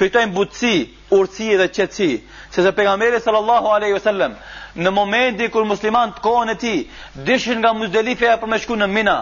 fitojmë 0.00 0.32
butësi, 0.36 0.74
urësi 1.16 1.48
dhe 1.60 1.66
qëtësi. 1.76 2.08
Se 2.54 2.62
se 2.64 2.70
pegameri 2.78 3.18
sallallahu 3.22 3.68
aleyhi 3.76 4.00
sallam, 4.02 4.32
në 4.80 4.90
momenti 4.96 5.46
kër 5.54 5.66
musliman 5.68 6.14
të 6.16 6.22
kohën 6.24 6.50
e 6.52 6.56
ti, 6.62 6.74
dishin 7.28 7.58
nga 7.60 7.72
muzdelife 7.76 8.26
e 8.32 8.36
për 8.40 8.48
me 8.52 8.58
shku 8.62 8.76
në 8.80 8.88
mina, 8.96 9.16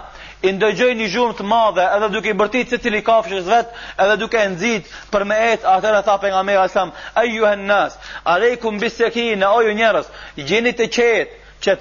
i 0.47 0.53
ndëgjoj 0.55 0.93
një 1.01 1.09
zhurmë 1.15 1.37
të 1.41 1.49
madhe, 1.55 1.87
edhe 1.97 2.09
duke 2.15 2.31
i 2.35 2.39
bërtit 2.43 2.71
se 2.73 2.79
cili 2.85 3.01
ka 3.05 3.17
vetë, 3.25 3.75
edhe 4.05 4.17
duke 4.23 4.39
e 4.45 4.53
nëzit 4.55 4.89
për 5.13 5.27
me 5.31 5.37
etë, 5.51 5.67
atër 5.75 5.99
e 5.99 6.03
tha 6.07 6.17
pegameri 6.25 6.69
sallam, 6.77 6.95
a 7.19 7.27
ju 7.27 7.45
hën 7.51 7.67
nësë, 7.73 7.99
alejkum 8.37 8.79
bisekina, 8.85 9.51
o 9.53 9.61
ju 9.67 9.75
njerës, 9.83 10.09
gjenit 10.49 10.79
të 10.81 10.91
qetë, 10.97 11.43
që 11.63 11.75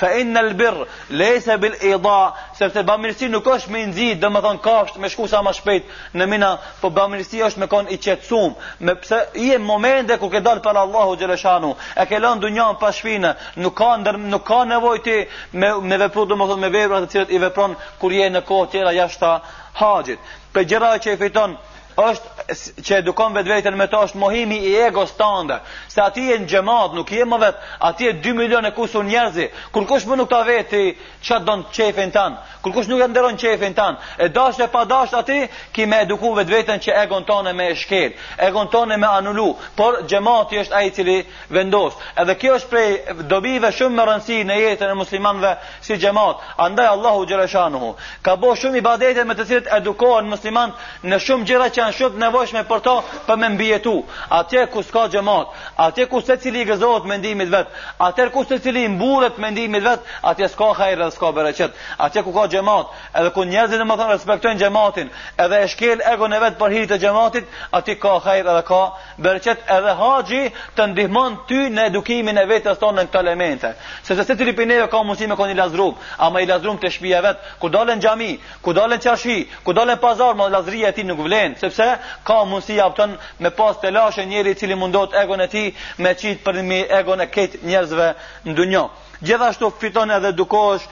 fa 0.00 0.08
in 0.18 0.30
në 0.34 0.42
lëbirë, 0.50 0.84
lejse 1.14 1.56
bil 1.62 1.74
i 1.80 1.92
dha, 2.02 2.16
sepse 2.58 2.82
bëmirësi 2.86 3.28
nuk 3.30 3.46
është 3.54 3.70
me 3.74 3.82
nzi 3.90 4.08
dhe 4.20 4.28
më 4.30 4.40
thonë 4.44 4.62
kashtë 4.64 5.00
me 5.02 5.08
shku 5.08 5.28
sa 5.30 5.42
ma 5.42 5.52
shpejt 5.54 5.86
në 6.14 6.26
mina, 6.26 6.50
po 6.80 6.90
bëmirësi 6.90 7.42
është 7.46 7.60
me 7.62 7.70
konë 7.72 7.94
i 7.94 8.00
qetsum, 8.02 8.54
me 8.80 8.94
pse 9.00 9.20
i 9.44 9.50
e 9.54 9.58
momente 9.58 10.16
ku 10.20 10.28
ke 10.30 10.42
dalë 10.42 10.62
për 10.64 10.80
Allahu 10.84 11.16
Gjeleshanu, 11.20 11.74
e 11.96 12.06
ke 12.06 12.18
lënë 12.18 12.42
dunjan 12.42 12.78
pa 12.82 12.90
shpinë 12.92 13.34
nuk 13.62 13.76
ka, 13.78 13.94
ndër, 14.02 14.18
nuk 14.18 14.44
ka 14.46 14.64
nevojë 14.66 15.04
ti 15.06 15.18
me, 15.60 15.70
me 15.90 16.00
vepru, 16.06 16.26
dhe 16.28 16.36
më 16.38 16.50
thonë 16.50 16.64
me 16.66 16.72
vepra 16.74 17.00
atë 17.02 17.12
cilat 17.14 17.34
i 17.36 17.42
vepron 17.46 17.76
kur 18.02 18.12
je 18.18 18.30
në 18.30 18.42
kohë 18.48 18.70
tjera 18.74 18.94
jashta 18.98 19.36
haqit. 19.80 20.18
Për 20.52 20.66
gjera 20.72 20.94
që 20.98 21.14
i 21.14 21.20
fiton, 21.20 21.54
është 22.00 22.39
që 22.56 22.98
edukon 23.02 23.34
vetë 23.36 23.50
vetën 23.52 23.76
me 23.78 23.86
tash 23.90 24.10
është 24.10 24.18
mohimi 24.22 24.58
i 24.66 24.72
ego 24.86 25.04
standa 25.06 25.60
se 25.92 26.00
ati 26.02 26.24
e 26.32 26.38
në 26.40 26.48
gjemat 26.50 26.94
nuk 26.96 27.10
je 27.12 27.24
më 27.28 27.38
vetë 27.42 27.76
ati 27.88 28.08
e 28.08 28.12
2 28.24 28.32
milion 28.38 28.66
e 28.66 28.72
kusur 28.74 29.04
njerëzi 29.06 29.48
kur 29.74 29.86
kush 29.86 30.06
më 30.08 30.16
nuk 30.20 30.30
ta 30.30 30.42
veti 30.46 30.96
që 31.24 31.38
do 31.38 31.44
donë 31.50 31.64
qefin 31.74 32.10
tanë 32.14 32.36
kur 32.62 32.72
kush 32.74 32.88
nuk 32.90 33.02
e 33.04 33.08
ndëron 33.10 33.38
qefin 33.40 33.74
tanë 33.76 33.98
e 34.24 34.28
dashë 34.28 34.64
e 34.64 34.68
pa 34.72 34.84
dashë 34.90 35.18
ati 35.20 35.38
ki 35.72 35.86
me 35.86 36.00
eduku 36.06 36.32
vetë 36.38 36.54
vetën 36.56 36.82
që 36.86 36.96
egon 37.04 37.24
tonë 37.28 37.52
me 37.58 37.68
e 37.72 37.76
shkel 37.82 38.12
egon 38.48 38.66
në 38.66 38.70
tonë 38.74 38.96
me 39.02 39.06
anullu 39.18 39.48
por 39.78 40.00
gjemati 40.10 40.60
është 40.64 40.76
aji 40.80 40.90
cili 40.96 41.18
vendos 41.54 41.94
edhe 42.20 42.34
kjo 42.40 42.56
është 42.58 42.70
prej 42.72 42.88
dobive 43.32 43.70
shumë 43.78 43.96
më 43.98 44.08
rëndësi 44.10 44.40
në 44.48 44.58
jetën 44.64 44.90
e 44.94 44.98
muslimanve 45.00 45.54
si 45.86 45.96
gjemat 46.02 46.36
andaj 46.66 46.86
Allahu 46.96 47.26
Gjereshanuhu 47.26 47.94
ka 48.22 48.36
bo 48.36 48.54
shumë 48.56 48.82
i 48.82 49.24
me 49.24 49.34
të 49.34 49.46
cilët 49.50 49.70
edukohen 49.76 50.26
musliman 50.32 50.72
në 51.02 51.18
shumë 51.26 51.44
gjera 51.44 51.66
që 51.70 51.80
janë 51.82 51.94
shumë 51.98 52.18
nevoj 52.24 52.39
nevojshme 52.40 52.64
për 52.70 52.80
to 52.80 52.94
për 53.26 53.36
me 53.36 53.48
mbijetu. 53.48 53.92
Atje 54.32 54.66
ku 54.70 54.82
s'ka 54.82 55.08
xhamat, 55.12 55.48
atje 55.76 56.06
ku 56.06 56.20
secili 56.20 56.64
gëzohet 56.66 57.04
me 57.04 57.18
vet, 57.46 57.68
atje 57.98 58.30
ku 58.30 58.44
secili 58.44 58.88
mburret 58.88 59.38
me 59.38 59.50
ndihmën 59.50 59.82
vet, 59.84 60.00
atje 60.22 60.48
s'ka 60.48 60.72
hajrë 60.78 61.04
dhe 61.04 61.10
s'ka 61.10 61.32
bereqet. 61.32 61.70
Atje 61.98 62.22
ku 62.22 62.32
ka 62.32 62.46
xhamat, 62.48 62.86
edhe 63.14 63.30
ku 63.30 63.44
njerëzit 63.44 63.78
domethën 63.78 64.08
respektojnë 64.08 64.58
xhamatin, 64.60 65.08
edhe 65.38 65.62
e 65.62 65.68
shkel 65.68 66.00
egon 66.12 66.32
e 66.32 66.40
vet 66.40 66.58
për 66.58 66.70
hir 66.72 66.86
të 66.88 66.98
xhamatit, 67.02 67.44
atje 67.72 67.94
ka 68.00 68.18
hajrë 68.24 68.54
dhe 68.58 68.62
ka 68.62 68.82
bereqet. 69.18 69.58
Edhe 69.76 69.92
haxhi 70.00 70.44
të 70.76 70.86
ndihmon 70.92 71.36
ty 71.48 71.60
në 71.74 71.86
edukimin 71.90 72.38
e 72.38 72.46
vetës 72.48 72.78
tonë 72.80 72.98
në 73.00 73.06
këto 73.08 73.18
elemente. 73.18 73.74
Sepse 74.02 74.24
se 74.24 74.36
ti 74.36 74.52
pinë 74.52 74.86
ka 74.90 75.02
mundësi 75.06 75.28
me 75.28 75.36
koni 75.36 75.54
lazrum, 75.54 75.94
ama 76.18 76.40
i 76.40 76.46
lazrum 76.46 76.78
të 76.80 76.90
shtëpia 76.94 77.20
vet, 77.24 77.38
ku 77.60 77.68
dalën 77.68 78.00
xhami, 78.00 78.38
ku 78.62 78.72
dalën 78.72 78.98
çarshi, 79.00 79.36
ku 79.64 79.72
dalën 79.76 79.96
pazar, 80.00 80.34
mos 80.34 80.50
lazria 80.50 80.88
e 80.88 80.92
ti 80.92 81.04
nuk 81.04 81.20
vlen, 81.20 81.56
sepse 81.60 81.86
ka 82.30 82.38
mundësi 82.50 82.76
aftën 82.84 83.14
me 83.44 83.50
pas 83.58 83.78
të 83.82 83.90
lashe 83.96 84.24
njeri 84.32 84.52
cili 84.60 84.76
mundot 84.78 85.14
egon 85.22 85.40
e 85.46 85.46
ti 85.54 85.62
me 86.04 86.12
qitë 86.22 86.44
për 86.46 86.58
një 86.68 86.78
egon 86.98 87.22
e 87.24 87.26
ketë 87.36 87.62
njerëzve 87.70 88.08
në 88.46 88.54
dunjo. 88.60 88.84
Gjithashtu 89.28 89.70
fiton 89.82 90.14
e 90.16 90.20
dhe 90.26 90.30
dukosh 90.40 90.86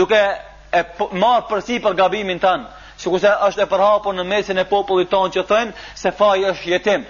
duke 0.00 0.20
e 0.20 0.82
po, 0.98 1.08
marë 1.24 1.48
përsi 1.50 1.80
për 1.86 1.98
gabimin 2.02 2.40
tanë 2.44 2.68
që 3.00 3.12
kuse 3.14 3.34
është 3.48 3.64
e 3.66 3.70
përhapur 3.74 4.14
në 4.18 4.26
mesin 4.34 4.62
e 4.62 4.66
popullit 4.74 5.10
tonë 5.14 5.32
që 5.36 5.44
thënë 5.50 5.98
se 6.04 6.14
fajë 6.20 6.52
është 6.52 6.72
jetim 6.76 7.08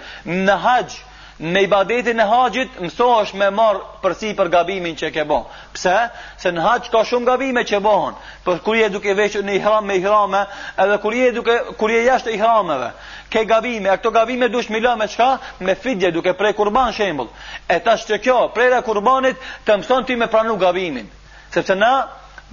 në 0.49 0.55
haqë 0.65 1.09
me 1.39 1.61
ibadetin 1.63 2.17
e 2.19 2.23
haxhit 2.27 2.79
mësohesh 2.83 3.31
me 3.39 3.47
marr 3.55 3.77
përsi 4.03 4.33
për 4.35 4.49
gabimin 4.51 4.97
që 4.99 5.11
ke 5.15 5.23
bën. 5.27 5.45
Pse? 5.73 5.95
Se 6.37 6.51
në 6.51 6.65
haxh 6.65 6.89
ka 6.91 7.03
shumë 7.07 7.25
gabime 7.29 7.63
që 7.63 7.79
bëhen. 7.85 8.17
Por 8.43 8.59
kur 8.65 8.75
je 8.75 8.89
duke 8.95 9.13
veshur 9.15 9.45
në 9.47 9.55
ihram 9.55 9.87
me 9.87 9.95
ihrame, 10.01 10.41
edhe 10.77 10.97
kur 11.01 11.15
je 11.15 11.31
duke 11.39 11.55
kur 11.79 11.91
je 11.91 12.03
jashtë 12.07 12.35
ihrameve, 12.35 12.91
ke 13.31 13.45
gabime, 13.47 13.89
a 13.89 13.97
këto 13.97 14.11
gabime 14.11 14.49
duhet 14.51 14.69
mi 14.69 14.81
lë 14.83 14.97
me 14.99 15.07
çka? 15.07 15.29
Me 15.59 15.75
fidje 15.75 16.11
duke 16.11 16.33
prej 16.33 16.53
kurban 16.59 16.91
shembull. 16.93 17.31
E 17.69 17.79
tash 17.79 18.07
që 18.11 18.19
kjo, 18.25 18.37
prera 18.55 18.81
kurbanit 18.83 19.39
të 19.65 19.79
mëson 19.79 20.05
ti 20.05 20.15
me 20.19 20.27
pranu 20.27 20.57
gabimin. 20.59 21.07
Sepse 21.49 21.75
na 21.75 21.93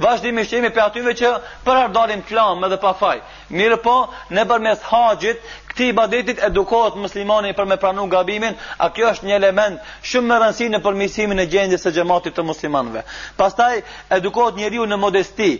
vazhdimisht 0.03 0.53
jemi 0.55 0.69
për 0.77 0.83
atyve 0.91 1.13
që 1.19 1.31
përardarim 1.67 2.23
klam 2.29 2.65
edhe 2.67 2.77
pa 2.83 2.93
faj. 2.99 3.21
Mirë 3.53 3.79
po, 3.87 3.95
në 4.37 4.45
përmes 4.51 4.83
haqit, 4.91 5.41
këti 5.71 5.91
badetit 5.97 6.43
edukohet 6.51 6.99
muslimani 7.01 7.53
për 7.59 7.69
me 7.71 7.77
pranu 7.81 8.09
gabimin, 8.13 8.57
a 8.79 8.91
kjo 8.93 9.09
është 9.13 9.29
një 9.31 9.39
element 9.41 9.81
shumë 10.03 10.29
më 10.33 10.41
rëndësi 10.43 10.69
në 10.75 10.83
përmisimin 10.87 11.41
e 11.41 11.47
gjendjes 11.53 11.87
së 11.87 11.95
gjematit 12.01 12.37
të 12.37 12.45
muslimanve. 12.51 13.03
Pastaj, 13.41 13.81
edukohet 14.21 14.57
njeriu 14.61 14.87
në 14.87 14.97
modesti, 15.01 15.51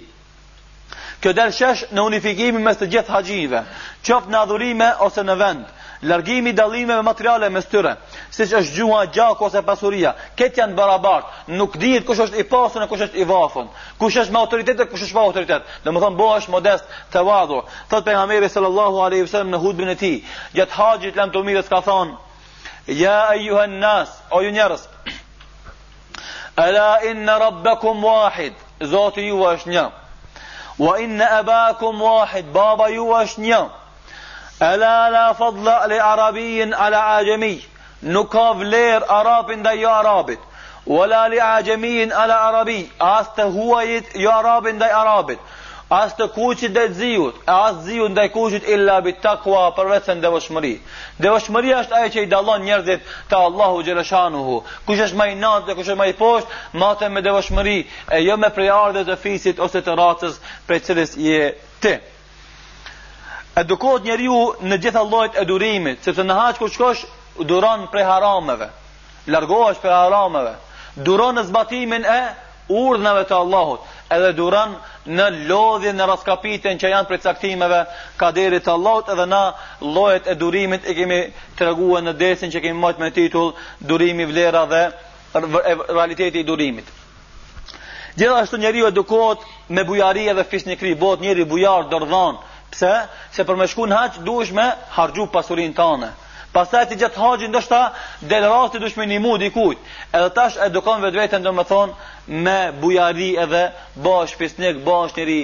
Kjo 1.17 1.31
del 1.33 1.49
shesh 1.57 1.87
në 1.97 2.03
unifikimin 2.07 2.61
mes 2.63 2.77
të 2.77 2.87
gjithë 2.93 3.13
haqive, 3.15 3.63
qoftë 4.05 4.29
në 4.31 4.41
adhurime 4.43 4.89
ose 5.07 5.23
në 5.25 5.37
vendë 5.41 5.73
largimi 6.03 6.53
dallime 6.57 6.95
me 6.97 7.03
materiale 7.03 7.49
mes 7.51 7.65
tyre 7.71 7.97
siç 8.31 8.53
është 8.53 8.75
gjuha 8.77 9.01
gjaku 9.15 9.45
ose 9.47 9.63
pasuria 9.65 10.13
kët 10.37 10.59
janë 10.61 10.75
barabart 10.77 11.25
nuk 11.49 11.77
dihet 11.81 12.05
kush 12.07 12.21
është 12.27 12.41
i 12.43 12.45
pasur 12.45 12.83
e 12.85 12.89
kush 12.91 13.03
është 13.07 13.21
i 13.23 13.25
vafën 13.25 13.69
kush 13.99 14.19
është 14.23 14.33
me 14.33 14.39
autoritet 14.39 14.81
e 14.81 14.85
kush 14.91 15.03
është 15.07 15.15
pa 15.17 15.23
autoritet 15.25 15.63
domethën 15.85 16.17
bohesh 16.19 16.49
modest 16.53 16.85
te 17.13 17.19
thot 17.91 18.05
pejgamberi 18.05 18.49
sallallahu 18.49 19.01
alaihi 19.03 19.23
wasallam 19.25 19.51
në 19.55 19.63
hudbin 19.65 19.89
e 19.89 19.95
ti 19.97 20.25
ja 20.55 20.67
te 20.67 21.13
lan 21.19 21.31
to 21.31 21.43
mirës 21.43 21.69
ka 21.69 21.81
thonë 21.81 22.15
ya 22.87 23.33
ja, 23.33 23.33
ayuha 23.33 23.67
nas 23.67 24.09
o 24.31 24.41
ju 24.43 24.51
njerëz 24.53 24.83
ala 26.57 27.01
in 27.05 27.29
rabbakum 27.29 28.05
wahid 28.05 28.53
zoti 28.85 29.21
ju 29.27 29.39
është 29.49 29.71
një 29.73 29.85
wa 30.79 30.99
in 31.01 31.21
abakum 31.23 32.01
wahid 32.01 32.53
baba 32.53 32.89
ju 32.91 33.05
është 33.21 33.41
një 33.41 33.65
E 34.59 34.77
la 34.77 35.09
la 35.11 35.35
fadla 35.35 35.87
li 35.87 35.99
arabijin 36.01 36.73
ala 36.75 37.15
ajemi, 37.17 37.63
nukav 38.03 38.61
ler 38.63 39.03
arabin 39.09 39.63
da 39.63 39.73
jo 39.77 39.89
arabit, 39.91 40.39
wala 40.87 41.25
li 41.31 41.39
ajemi 41.41 42.11
ala 42.13 42.39
arabi, 42.49 42.89
as 42.99 43.29
të 43.37 43.45
huajit 43.53 44.15
jo 44.17 44.31
arabin 44.33 44.79
da 44.79 44.89
jo 44.89 44.97
arabit, 45.03 45.39
as 45.93 46.17
të 46.17 46.29
kuqit 46.39 46.73
dhe 46.73 46.87
të 46.89 46.95
ziut, 47.01 47.37
as 47.47 47.77
të 47.77 47.85
ziut 47.91 48.17
dhe 48.17 48.27
kuqit 48.39 48.65
illa 48.77 48.97
bit 49.05 49.21
takva 49.29 49.61
përvecen 49.77 50.25
dhe 50.25 50.33
vëshmëri. 50.39 50.73
Dhe 51.21 51.31
vëshmëri 51.37 51.77
është 51.83 51.99
aje 52.01 52.11
që 52.17 52.25
i 52.25 52.33
dalon 52.33 52.65
njerëzit 52.67 53.13
ta 53.29 53.45
Allahu 53.53 53.85
gjele 53.87 54.05
shanuhu, 54.13 54.57
kështë 54.89 55.21
me 55.21 55.29
i 55.35 55.39
natë 55.45 55.67
dhe 55.69 55.77
kështë 55.83 55.99
me 56.01 56.09
i 56.09 56.17
postë, 56.25 57.13
me 57.13 57.21
dhe 57.21 57.85
e 58.19 58.25
jo 58.25 58.37
me 58.37 58.49
prej 58.57 58.71
arde 58.81 59.17
fisit 59.17 59.61
ose 59.69 59.81
të 59.85 60.01
ratës 60.03 60.41
për 60.69 60.83
qërës 60.89 61.19
je 61.29 61.45
Edukohet 63.57 64.05
njeriu 64.05 64.37
në 64.69 64.77
gjithë 64.85 65.03
llojet 65.09 65.37
e 65.41 65.45
durimit, 65.49 66.03
sepse 66.05 66.25
në 66.29 66.35
haç 66.37 66.59
kur 66.61 66.69
shkosh, 66.75 67.07
duron 67.49 67.87
prej 67.89 68.03
harameve. 68.05 68.67
Largohesh 69.33 69.81
prej 69.81 69.95
harameve. 69.97 70.53
Duron 71.09 71.39
në 71.41 71.47
zbatimin 71.49 72.05
e 72.05 72.19
urdhnave 72.73 73.23
të 73.29 73.37
Allahut, 73.39 73.81
edhe 74.13 74.31
duron 74.37 74.75
në 75.07 75.27
lodhje 75.49 75.93
në 75.97 76.07
raskapitën 76.11 76.79
që 76.83 76.91
janë 76.93 77.09
prej 77.09 77.19
caktimeve 77.25 77.79
ka 78.21 78.29
deri 78.37 78.61
te 78.65 78.75
edhe 79.13 79.27
na 79.27 79.43
llojet 79.81 80.27
e 80.29 80.35
durimit 80.35 80.85
e 80.85 80.95
kemi 80.95 81.21
treguar 81.57 82.03
në 82.05 82.13
dersën 82.21 82.53
që 82.53 82.61
kemi 82.61 82.81
marrë 82.81 83.01
me 83.05 83.11
titull 83.11 83.55
Durimi 83.81 84.25
vlera 84.27 84.67
dhe 84.67 84.85
realiteti 85.35 86.39
i 86.41 86.45
durimit. 86.45 86.85
Gjithashtu 88.17 88.57
njeriu 88.57 88.87
edukohet 88.87 89.39
me 89.69 89.85
bujari 89.85 90.29
edhe 90.29 90.45
fisnikri, 90.45 90.95
bëhet 90.97 91.21
njëri 91.21 91.45
bujar 91.49 91.89
dordhon. 91.91 92.37
Pse? 92.71 92.93
Se 93.31 93.45
për 93.47 93.59
me 93.61 93.67
shku 93.71 93.87
në 93.87 93.99
haqë, 94.01 94.23
duesh 94.27 94.55
me 94.55 94.65
hargju 94.97 95.27
pasurin 95.33 95.75
tane. 95.75 96.13
Pastaj 96.57 96.87
ti 96.89 96.97
gjatë 96.97 97.21
haqin, 97.21 97.51
ndoshta 97.53 97.79
del 98.25 98.47
rasti 98.49 98.79
duesh 98.81 98.95
me 98.97 99.05
një 99.07 99.19
mu 99.23 99.35
dikujt. 99.39 99.79
Edhe 100.17 100.31
tash 100.39 100.57
edukon 100.67 101.03
vetë 101.05 101.19
vetën, 101.23 101.45
do 101.45 101.53
me 101.53 101.65
thonë, 101.69 101.93
me 102.47 102.55
bujari 102.81 103.29
edhe 103.43 103.63
bash 104.07 104.35
pisnik, 104.41 104.81
bash 104.87 105.15
njëri 105.19 105.39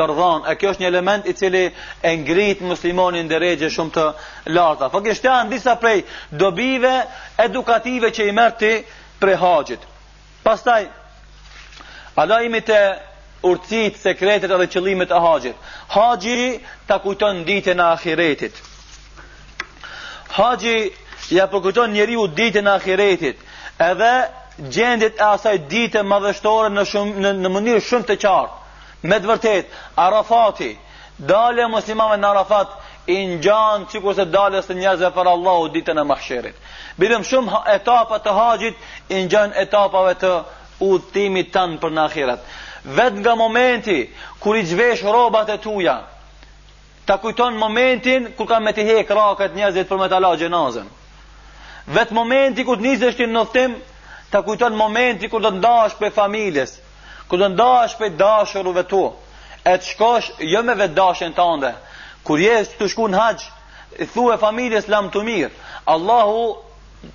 dërdhan. 0.00 0.42
E 0.50 0.56
kjo 0.58 0.72
është 0.74 0.82
një 0.84 0.90
element 0.90 1.26
i 1.30 1.34
cili 1.38 1.62
e 2.02 2.14
ngrit 2.20 2.64
muslimonin 2.66 3.30
dhe 3.30 3.38
regje 3.44 3.70
shumë 3.78 3.94
të 3.96 4.06
larta. 4.58 4.90
Fëk 4.92 5.08
është 5.14 5.30
janë 5.32 5.54
disa 5.54 5.76
prej 5.82 5.96
dobive 6.30 6.96
edukative 7.46 8.10
që 8.18 8.26
i 8.28 8.34
mërti 8.40 8.72
prej 9.22 9.38
haqit. 9.44 9.86
Pastaj, 10.42 10.80
imi 12.48 12.64
të 12.72 12.80
urtësit, 13.44 13.98
sekretet 14.00 14.50
edhe 14.50 14.66
qëllimet 14.70 15.10
e 15.12 15.18
haxhit. 15.20 15.56
Haxhi 15.92 16.60
ta 16.88 16.98
kujton 17.04 17.44
ditën 17.44 17.78
e 17.80 17.84
ahiretit. 17.84 18.54
Haxhi 20.36 20.76
ja 21.30 21.46
përkujton 21.46 21.90
po 21.90 21.94
njeriu 21.94 22.26
ditën 22.28 22.66
e 22.66 22.70
ahiretit, 22.76 23.36
edhe 23.78 24.12
gjendet 24.72 25.16
e 25.20 25.24
asaj 25.24 25.58
ditë 25.70 26.02
madhështore 26.02 26.68
në 26.72 26.82
në, 27.24 27.32
në 27.42 27.48
mënyrë 27.56 27.82
shumë 27.88 28.06
të 28.08 28.16
qartë. 28.24 28.52
Me 29.02 29.16
të 29.20 29.28
vërtet, 29.28 29.66
Arafati, 30.06 30.72
dalë 31.18 31.68
muslimave 31.68 32.16
në 32.18 32.26
Arafat 32.26 32.68
i 33.06 33.16
njënë 33.36 33.86
që 33.92 34.00
kurse 34.02 34.24
dalës 34.32 34.66
të 34.66 34.74
njëzëve 34.80 35.12
për 35.14 35.26
Allahu 35.30 35.68
ditën 35.76 36.00
e 36.00 36.04
mahsherit 36.04 36.56
bidhëm 36.98 37.22
shumë 37.28 37.60
etapët 37.76 38.24
të 38.24 38.32
haqit 38.36 38.76
i 39.14 39.20
njënë 39.28 39.54
etapëve 39.62 40.14
të 40.22 40.30
udhëtimit 40.88 41.50
tanë 41.54 41.78
për 41.80 41.94
në 41.96 42.02
akhirat 42.02 42.42
vet 42.86 43.12
nga 43.18 43.34
momenti 43.34 44.10
kur 44.40 44.56
i 44.56 44.62
zhvesh 44.66 45.02
rrobat 45.02 45.48
e 45.48 45.58
tua 45.58 45.98
ta 47.06 47.16
kujton 47.18 47.54
momentin 47.56 48.30
kur 48.36 48.46
ka 48.46 48.58
me 48.60 48.72
të 48.72 48.84
hek 48.86 49.10
rrokat 49.10 49.54
njerëzit 49.54 49.88
për 49.88 49.98
me 49.98 50.08
ta 50.08 50.18
la 50.20 50.30
gjenazën, 50.36 50.86
vet 51.86 52.10
momenti 52.10 52.64
kur 52.64 52.76
nisesh 52.78 53.16
ti 53.16 53.26
në 53.26 53.46
ta 54.30 54.42
kujton 54.42 54.74
momenti 54.74 55.28
kur 55.28 55.40
do 55.40 55.48
të 55.50 55.56
ndash 55.58 55.94
për 55.98 56.10
familjes 56.12 56.78
kur 57.28 57.38
do 57.38 57.44
të 57.44 57.52
ndash 57.54 57.94
për 57.98 58.08
dashurëve 58.18 58.82
tu 58.88 59.12
e 59.64 59.76
të 59.78 59.86
shkosh 59.86 60.30
jo 60.38 60.62
me 60.62 60.74
vetë 60.74 60.94
dashën 60.94 61.32
tënde 61.34 61.70
kur 62.24 62.38
je 62.38 62.64
të 62.78 62.88
shkon 62.88 63.14
hax 63.14 63.46
i 63.98 64.06
thuaj 64.06 64.38
familjes 64.38 64.88
lam 64.88 65.10
të 65.10 65.22
mirë 65.24 65.50
allahu 65.94 66.56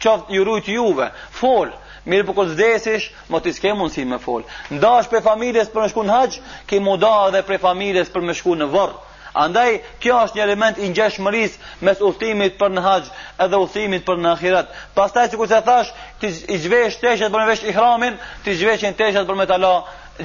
qoftë 0.04 0.34
ju 0.36 0.44
rujt 0.44 0.68
juve 0.68 1.10
fol 1.32 1.68
mirë 2.10 2.26
po 2.28 2.36
kus 2.38 2.54
vdesish, 2.56 3.12
Më 3.30 3.40
ti 3.44 3.54
s'ke 3.54 3.74
mundsi 3.78 4.06
më 4.06 4.18
fol. 4.20 4.44
Ndash 4.72 5.10
për 5.10 5.24
familjes 5.26 5.70
për 5.70 5.86
të 5.86 5.92
shkuar 5.94 6.08
në 6.10 6.16
hax, 6.18 6.40
ke 6.68 6.80
mundo 6.80 7.08
edhe 7.30 7.42
për 7.48 7.62
familjes 7.64 8.10
për 8.12 8.26
të 8.28 8.34
shkuar 8.38 8.60
në 8.60 8.68
varr. 8.74 8.96
Andaj 9.34 9.78
kjo 10.04 10.18
është 10.26 10.38
një 10.38 10.44
element 10.44 10.80
i 10.84 10.90
ngjashmërisë 10.92 11.84
mes 11.88 12.02
udhëtimit 12.04 12.58
për 12.60 12.74
në 12.76 12.82
hax 12.84 13.12
edhe 13.46 13.60
udhëtimit 13.64 14.04
për 14.04 14.18
në 14.20 14.32
akhirat 14.34 14.74
Pastaj 14.98 15.30
ku 15.40 15.48
të 15.48 15.62
thash, 15.64 15.94
ti 16.20 16.28
i 16.52 16.58
zhvesh 16.60 16.98
tëshat 17.00 17.32
për 17.32 17.40
të 17.40 17.48
vesh 17.52 17.64
ihramin, 17.72 18.18
ti 18.44 18.56
zhvesh 18.60 18.84
tëshat 19.00 19.28
për 19.30 19.40
me 19.40 19.46
të 19.48 19.60
la 19.64 19.76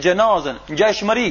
xhenazën. 0.03 0.59
Ngjashmëri 0.73 1.29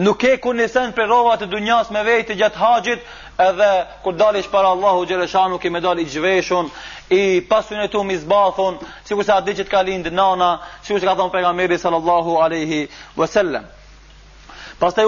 Nuk 0.00 0.22
e 0.24 0.36
ku 0.40 0.52
nisen 0.56 0.92
për 0.96 1.08
rova 1.10 1.34
të 1.36 1.48
dunjas 1.50 1.90
me 1.92 2.00
vejtë 2.06 2.38
gjatë 2.38 2.56
haqit 2.60 3.02
edhe 3.40 3.86
kur 4.04 4.18
dalish 4.18 4.50
para 4.50 4.68
Allahu 4.68 5.06
Gjereshanu 5.06 5.58
ki 5.60 5.70
me 5.76 5.80
dal 5.82 5.98
i 5.98 6.04
gjveshun 6.04 6.70
i 7.10 7.22
pasun 7.50 7.80
e 7.84 7.88
tu 7.88 8.02
mi 8.04 8.16
zbathun 8.16 8.78
si 9.04 9.14
kurse 9.14 9.32
atë 9.34 9.46
diqit 9.50 9.68
ka 9.70 9.82
lind 9.82 10.06
nana 10.12 10.50
si 10.82 10.94
se 10.98 11.06
ka 11.06 11.14
thon 11.14 11.30
pejgamberi 11.30 11.78
sallallahu 11.78 12.38
alaihi 12.44 12.86
wasallam 13.16 13.64
pas 14.80 14.94
të 14.96 15.02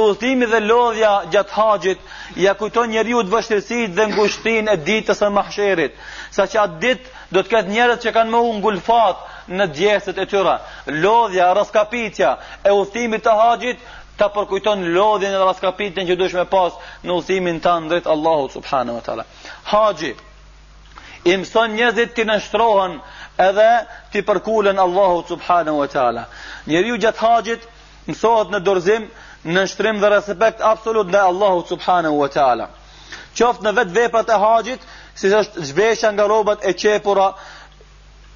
dhe 0.50 0.58
lodhja 0.60 1.12
gjatë 1.32 1.52
haqit 1.58 1.98
ja 2.36 2.52
kujton 2.60 2.88
njeriu 2.92 3.18
u 3.18 3.22
të 3.24 3.86
dhe 3.96 4.04
ngushtin 4.12 4.68
e 4.68 4.76
ditës 4.86 5.20
e 5.26 5.28
mahsherit 5.38 5.92
sa 6.30 6.42
që 6.46 6.58
atë 6.64 6.78
dit 6.84 7.00
do 7.32 7.40
të 7.42 7.48
këtë 7.52 7.70
njerët 7.74 8.00
që 8.04 8.10
kanë 8.16 8.30
më 8.34 8.38
ungulfat 8.52 9.16
në 9.48 9.66
djeset 9.76 10.18
e 10.18 10.26
tyre. 10.26 10.56
lodhja, 11.02 11.54
raskapitja 11.54 12.30
e 12.64 12.70
udhtimit 12.72 13.22
të 13.24 13.32
haqit 13.40 13.78
ta 14.22 14.28
përkujton 14.36 14.82
lodhin 14.94 15.34
e 15.34 15.38
raskapitën 15.42 16.06
që 16.06 16.14
duhet 16.20 16.36
me 16.38 16.44
pas 16.50 16.74
në 17.04 17.14
udhimin 17.18 17.58
tan 17.64 17.88
drejt 17.90 18.06
Allahut 18.14 18.54
subhanahu 18.56 18.98
wa 19.00 19.02
taala. 19.06 19.24
Haji, 19.70 20.12
imson 21.34 21.74
njerëzit 21.78 22.14
që 22.16 22.26
nështrohen 22.30 22.98
edhe 23.48 23.70
ti 24.12 24.22
përkulen 24.28 24.78
Allahut 24.78 25.32
subhanahu 25.34 25.78
wa 25.82 25.88
taala. 25.96 26.24
Njeriu 26.70 27.00
që 27.02 27.12
hajet 27.22 27.66
msohet 28.12 28.54
në 28.54 28.62
dorëzim 28.68 29.08
në 29.54 29.66
shtrim 29.74 29.98
dhe 30.04 30.12
respekt 30.14 30.60
absolut 30.72 31.10
ndaj 31.10 31.24
Allahut 31.32 31.66
subhanahu 31.74 32.20
wa 32.22 32.28
taala. 32.36 32.68
Qoftë 33.38 33.66
në 33.66 33.72
vetë 33.80 33.94
veprat 33.98 34.28
e 34.30 34.38
haxhit, 34.44 34.82
siç 35.18 35.32
është 35.40 35.64
zhvesha 35.70 36.10
nga 36.14 36.26
rrobat 36.30 36.66
e 36.68 36.72
çepura, 36.84 37.30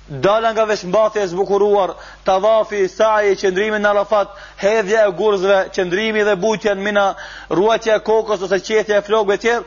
dalën 0.08 0.52
nga 0.54 0.64
veshmbathja 0.64 1.22
e 1.22 1.26
zbukuruar, 1.28 1.90
tavafi, 2.22 2.84
sa'i, 2.88 3.34
qendrimi 3.38 3.78
në 3.82 3.88
Arafat, 3.90 4.34
hedhja 4.60 5.02
e 5.08 5.12
gurzve, 5.18 5.56
qendrimi 5.74 6.22
dhe 6.24 6.36
bujtja 6.38 6.74
në 6.76 6.82
Mina, 6.86 7.06
ruatja, 7.50 7.96
e 7.98 8.04
kokës 8.06 8.44
ose 8.46 8.58
qetja 8.62 9.00
e 9.00 9.04
flokëve 9.08 9.38
tjerë, 9.42 9.64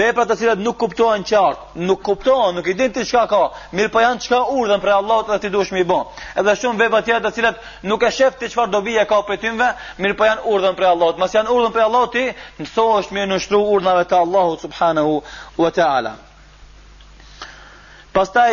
veprat 0.00 0.30
të 0.32 0.36
cilat 0.40 0.62
nuk 0.64 0.78
kuptohen 0.80 1.26
qartë, 1.28 1.76
nuk 1.84 2.00
kuptohen, 2.08 2.54
nuk 2.56 2.66
i 2.72 2.78
din 2.78 2.88
ti 2.92 3.04
çka 3.04 3.26
ka, 3.28 3.40
mirë 3.76 3.92
po 3.92 4.00
janë 4.00 4.22
çka 4.24 4.40
urdhën 4.56 4.80
për 4.80 4.94
Allahut 5.00 5.28
dhe 5.28 5.38
ti 5.44 5.52
duhesh 5.52 5.72
me 5.76 5.84
i 5.84 5.84
bën. 5.84 6.06
Edhe 6.40 6.54
shumë 6.64 6.80
vepra 6.86 7.00
të 7.04 7.10
tjera 7.12 7.28
të 7.28 7.34
cilat 7.36 7.58
nuk 7.84 8.02
e 8.02 8.10
shef 8.16 8.38
ti 8.40 8.48
çfarë 8.48 8.72
dobi 8.72 8.96
e 8.98 9.04
ka 9.04 9.20
për 9.28 9.42
tyve, 9.44 9.68
mirë 10.00 10.16
po 10.18 10.24
janë 10.24 10.46
urdhën 10.54 10.76
për 10.78 10.88
Allahut. 10.96 11.20
Mos 11.20 11.34
janë 11.36 11.52
urdhën 11.52 11.72
për 11.76 11.84
Allahut 11.88 12.12
ti, 12.16 12.24
mësohesh 12.64 13.12
mirë 13.12 13.28
në 13.34 13.40
shtru 13.44 13.60
urdhave 13.76 14.04
të 14.08 14.18
Allahut 14.24 14.60
subhanahu 14.62 15.18
wa 15.60 15.70
ta'ala. 15.70 16.16
Pastaj 18.16 18.52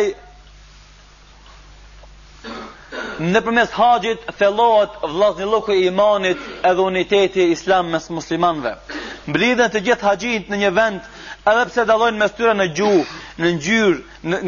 Në 3.24 3.40
përmes 3.46 3.74
haqit, 3.76 4.22
felohet 4.38 4.94
vlas 5.14 5.42
lukë 5.52 5.76
i 5.80 5.84
imanit 5.90 6.40
edhe 6.70 6.86
uniteti 6.92 7.46
islam 7.56 7.90
mes 7.94 8.08
muslimanve. 8.16 8.72
Mblidhen 9.28 9.72
të 9.76 9.82
gjithë 9.88 10.08
haqit 10.08 10.50
në 10.54 10.58
një 10.64 10.70
vend, 10.80 11.02
edhe 11.52 11.66
pse 11.70 11.84
dalojnë 11.92 12.20
mes 12.24 12.34
tyre 12.40 12.56
në 12.62 12.66
gjuhë, 12.80 13.06
në 13.44 13.52
ngjyrë, 13.58 14.00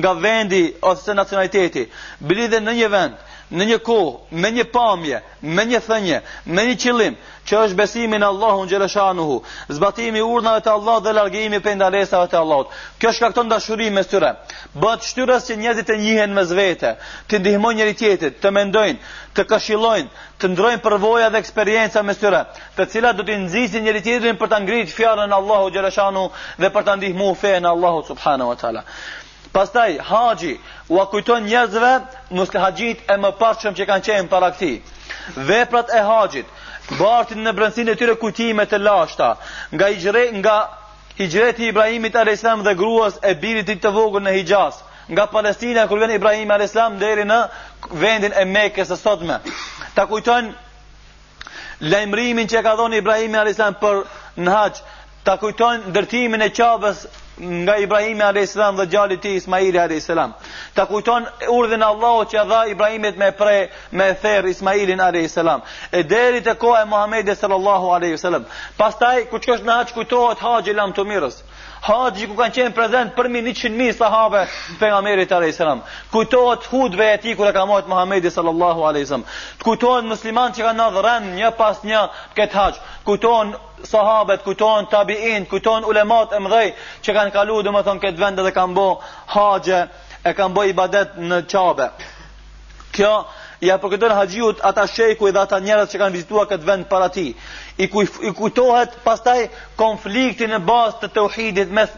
nga 0.02 0.12
vendi 0.26 0.62
ose 0.92 1.14
nacionaliteti. 1.20 1.86
Mblidhen 2.26 2.68
në 2.70 2.76
një 2.82 2.90
vend, 2.98 3.20
në 3.58 3.64
një 3.70 3.78
kohë, 3.86 4.12
me 4.42 4.50
një 4.56 4.64
pamje, 4.74 5.18
me 5.56 5.62
një 5.68 5.80
thënje, 5.86 6.20
me 6.56 6.62
një 6.68 6.76
qëllim, 6.84 7.16
që 7.48 7.58
është 7.66 7.76
besimi 7.80 8.18
në 8.22 8.28
Allahun 8.32 8.68
xhaleshanuhu, 8.70 9.36
zbatimi 9.78 10.20
urdhave 10.24 10.60
të 10.66 10.72
Allahut 10.72 11.04
dhe 11.04 11.12
largimi 11.18 11.60
ndalesave 11.80 12.30
të 12.32 12.38
Allahut. 12.40 12.72
Kjo 13.00 13.12
shkakton 13.16 13.50
dashuri 13.52 13.88
mes 13.96 14.06
tyre. 14.12 14.30
Bëhet 14.84 15.04
shtyrës 15.08 15.48
që 15.50 15.56
njerëzit 15.64 15.88
të 15.90 15.96
njihen 16.04 16.34
mes 16.36 16.52
vete, 16.60 16.92
të 17.28 17.42
ndihmojnë 17.42 17.80
njëri 17.80 17.96
tjetrin, 18.00 18.36
të 18.42 18.52
mendojnë, 18.58 19.00
të 19.36 19.44
këshillojnë, 19.50 20.08
të 20.40 20.52
ndrojnë 20.54 20.82
përvoja 20.86 21.30
dhe 21.34 21.42
eksperjenca 21.42 22.02
mes 22.06 22.20
tyre, 22.22 22.44
të 22.76 22.86
cilat 22.92 23.16
do 23.20 23.26
të 23.26 23.36
nxisin 23.46 23.84
njëri 23.86 24.04
tjetrin 24.06 24.38
për 24.40 24.48
ta 24.54 24.62
ngritur 24.64 24.96
fjalën 24.98 25.34
e 25.34 25.36
Allahut 25.40 25.72
dhe 26.62 26.70
për 26.76 26.82
ta 26.86 26.94
ndihmuar 26.96 27.36
fen 27.42 27.66
Allahut 27.74 28.06
subhanahu 28.06 28.48
wa 28.48 28.56
taala. 28.62 28.82
Pastaj 29.52 29.90
haxhi 30.10 30.54
u 30.88 30.96
kujton 31.12 31.44
njerëzve 31.46 31.92
haxhit 32.62 33.00
e 33.12 33.16
më 33.22 33.30
parshëm 33.40 33.74
që 33.76 33.86
kanë 33.90 34.04
qenë 34.06 34.28
para 34.32 34.48
këtij. 34.56 34.76
Veprat 35.50 35.92
e 35.92 36.00
haxhit 36.08 36.46
bartin 37.00 37.44
në 37.44 37.52
brendsinë 37.58 37.92
e 37.94 37.98
tyre 38.00 38.14
kujtime 38.22 38.64
të 38.72 38.80
lashta 38.86 39.28
nga 39.74 39.86
hijre 39.92 40.24
nga 40.40 40.56
hijreti 41.20 41.66
Ibrahimit 41.68 42.16
alayhissalam 42.16 42.64
dhe 42.66 42.74
gruas 42.80 43.20
e 43.30 43.34
birit 43.42 43.68
të 43.84 43.92
vogël 43.98 44.24
në 44.24 44.32
Hijaz 44.38 44.80
nga 45.12 45.26
Palestina 45.34 45.84
kur 45.88 45.98
vjen 46.00 46.14
Ibrahim 46.16 46.50
alayhissalam 46.56 46.96
deri 47.02 47.28
në 47.28 47.38
vendin 48.04 48.32
e 48.32 48.44
Mekës 48.54 48.90
së 48.94 49.00
sotme. 49.04 49.36
Ta 49.94 50.06
kujtojnë 50.08 51.88
lajmërimin 51.92 52.48
që 52.48 52.64
ka 52.64 52.72
dhënë 52.80 53.02
Ibrahim 53.04 53.34
alayhissalam 53.44 53.76
për 53.84 54.04
në 54.40 54.56
haxh, 54.56 54.80
ta 55.26 55.36
kujtojnë 55.42 55.90
ndërtimin 55.92 56.48
e 56.48 56.54
qabës, 56.58 57.04
nga 57.40 57.76
Ibrahim 57.78 58.20
a.s. 58.20 58.54
dhe 58.76 58.86
gjallit 58.86 59.20
ti 59.20 59.34
Ismaili 59.36 59.78
a.s. 59.78 60.06
Ta 60.74 60.84
kujton 60.86 61.26
urdhën 61.48 61.82
Allah 61.84 62.26
që 62.28 62.44
dha 62.48 62.60
Ibrahimit 62.68 63.16
me 63.16 63.30
prej 63.32 63.70
me 63.90 64.12
therë 64.14 64.50
Ismailin 64.50 65.00
a.s. 65.00 65.38
E 65.92 66.02
deri 66.04 66.40
të 66.42 66.54
kohë 66.60 66.82
e 66.82 66.90
Muhammed 66.90 67.28
e 67.28 67.34
sallallahu 67.36 67.92
a.s. 67.92 68.44
Pastaj 68.76 69.28
ku 69.30 69.38
që 69.38 69.54
është 69.56 69.66
në 69.66 69.78
haqë 69.78 69.94
kujtohet 69.96 70.44
haqë 70.48 70.70
i 70.70 70.74
lam 70.76 70.92
të 70.92 71.04
mirës. 71.08 71.40
Haji 71.82 72.28
ku 72.30 72.36
kanë 72.38 72.54
qenë 72.54 72.74
prezant 72.78 73.10
për 73.16 73.26
mi 73.34 73.40
100 73.50 73.72
mijë 73.78 73.94
sahabe 73.98 74.44
pejgamberit 74.82 75.32
alayhis 75.34 75.56
salam. 75.58 75.80
Kujtohet 76.14 76.68
hudve 76.70 77.08
e 77.10 77.16
ti 77.24 77.32
kur 77.34 77.48
e 77.48 77.52
ka 77.56 77.64
marrë 77.66 77.90
Muhamedi 77.90 78.30
sallallahu 78.30 78.84
alayhi 78.90 79.08
wasallam. 79.08 79.26
Kujtohen 79.66 80.06
muslimanë 80.12 80.54
që 80.58 80.68
kanë 80.68 80.78
në 80.78 80.86
dhërën 80.96 81.26
një 81.40 81.50
pas 81.58 81.82
një 81.90 82.04
kët 82.38 82.54
hax. 82.60 82.78
Kujtohen 83.08 83.50
sahabet, 83.94 84.46
kujtohen 84.46 84.86
tabiin, 84.94 85.48
kujtohen 85.50 85.82
ulemat 85.90 86.30
e 86.30 86.42
mëdhej 86.44 86.72
që 87.02 87.16
kanë 87.18 87.34
kalu 87.34 87.58
thonë 87.66 87.98
kët 88.06 88.22
vend 88.24 88.38
dhe 88.46 88.54
kanë 88.60 88.78
bë 88.78 88.88
haxhe, 89.34 89.82
e 90.22 90.34
kanë 90.38 90.54
bë 90.54 90.68
ibadet 90.70 91.18
në 91.18 91.42
Çabe. 91.50 91.90
Kjo 92.94 93.14
Ja 93.62 93.76
përkëtën 93.78 94.10
haqiut 94.10 94.58
ata 94.66 94.88
shejku 94.90 95.28
edhe 95.30 95.38
ata 95.38 95.58
njerët 95.62 95.92
që 95.92 95.98
kanë 96.00 96.12
vizituar 96.16 96.48
këtë 96.50 96.66
vend 96.66 96.88
para 96.90 97.06
ti 97.14 97.28
i, 97.78 97.88
i 98.26 98.32
kujtohet 98.34 98.96
pastaj 99.04 99.46
konflikti 99.80 100.48
në 100.50 100.58
bazë 100.66 100.98
të 101.04 101.08
teuhidit 101.16 101.70
mes 101.74 101.94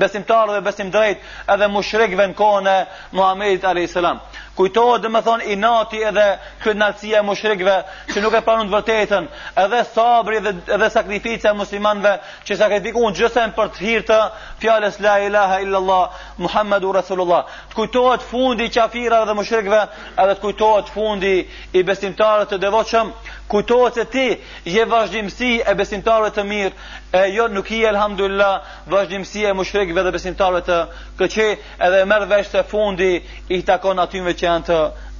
besimtarëve 0.00 0.60
besim 0.66 0.92
drejt 0.94 1.24
edhe 1.54 1.68
mushrikëve 1.74 2.28
në 2.32 2.38
kohën 2.38 2.68
e 2.70 2.76
Muhamedit 3.18 3.64
alayhis 3.72 3.96
salam 3.98 4.20
kujtohet 4.62 5.02
dhe 5.02 5.10
me 5.10 5.20
thonë 5.26 5.48
i 5.52 5.56
nati 5.58 5.98
edhe 6.06 6.24
këtë 6.62 6.78
nalësia 6.78 7.18
e 7.18 7.26
mushrikve 7.26 7.72
që 8.12 8.22
nuk 8.22 8.34
e 8.38 8.42
panu 8.46 8.66
të 8.68 8.74
vërtetën 8.76 9.26
edhe 9.62 9.80
sabri 9.90 10.38
edhe, 10.38 10.52
edhe 10.76 11.34
e 11.34 11.52
muslimanve 11.58 12.12
që 12.46 12.58
sakrifiku 12.60 13.02
unë 13.08 13.18
gjësen 13.20 13.54
për 13.56 13.72
të 13.74 13.82
hirtë 13.86 14.20
fjales 14.62 15.00
la 15.02 15.16
ilaha 15.26 15.58
illallah 15.64 16.24
Muhammedu 16.44 16.92
Rasulullah 16.94 17.44
të 17.72 17.78
kujtohet 17.80 18.22
fundi 18.30 18.68
qafira 18.74 19.24
dhe 19.26 19.34
mushrikve 19.40 19.80
edhe 20.22 20.32
të 20.34 20.40
kujtohet 20.46 20.92
fundi 20.94 21.34
i 21.78 21.82
besimtarët 21.90 22.52
të 22.54 22.60
devoqëm 22.64 23.12
kujtohet 23.52 23.98
se 24.00 24.04
ti 24.14 24.28
je 24.64 24.86
vazhdimësi 24.94 25.54
e 25.70 25.74
besimtarët 25.76 26.38
të 26.38 26.46
mirë 26.52 26.72
e 27.20 27.24
jo 27.34 27.48
nuk 27.52 27.70
i 27.76 27.82
elhamdullah 27.88 28.62
vazhdimësi 28.94 29.42
e 29.50 29.56
mushrikve 29.58 30.06
dhe 30.06 30.14
besimtarët 30.14 30.68
të 30.70 30.78
këqe 31.20 31.50
edhe 31.88 32.04
mërë 32.14 32.30
vesh 32.36 32.54
e 32.60 32.64
fundi 32.72 33.12
i 33.52 33.62
takon 33.68 33.98
aty 34.02 34.22
me 34.24 34.32
që 34.38 34.51
janë 34.52 34.68
të 34.72 34.78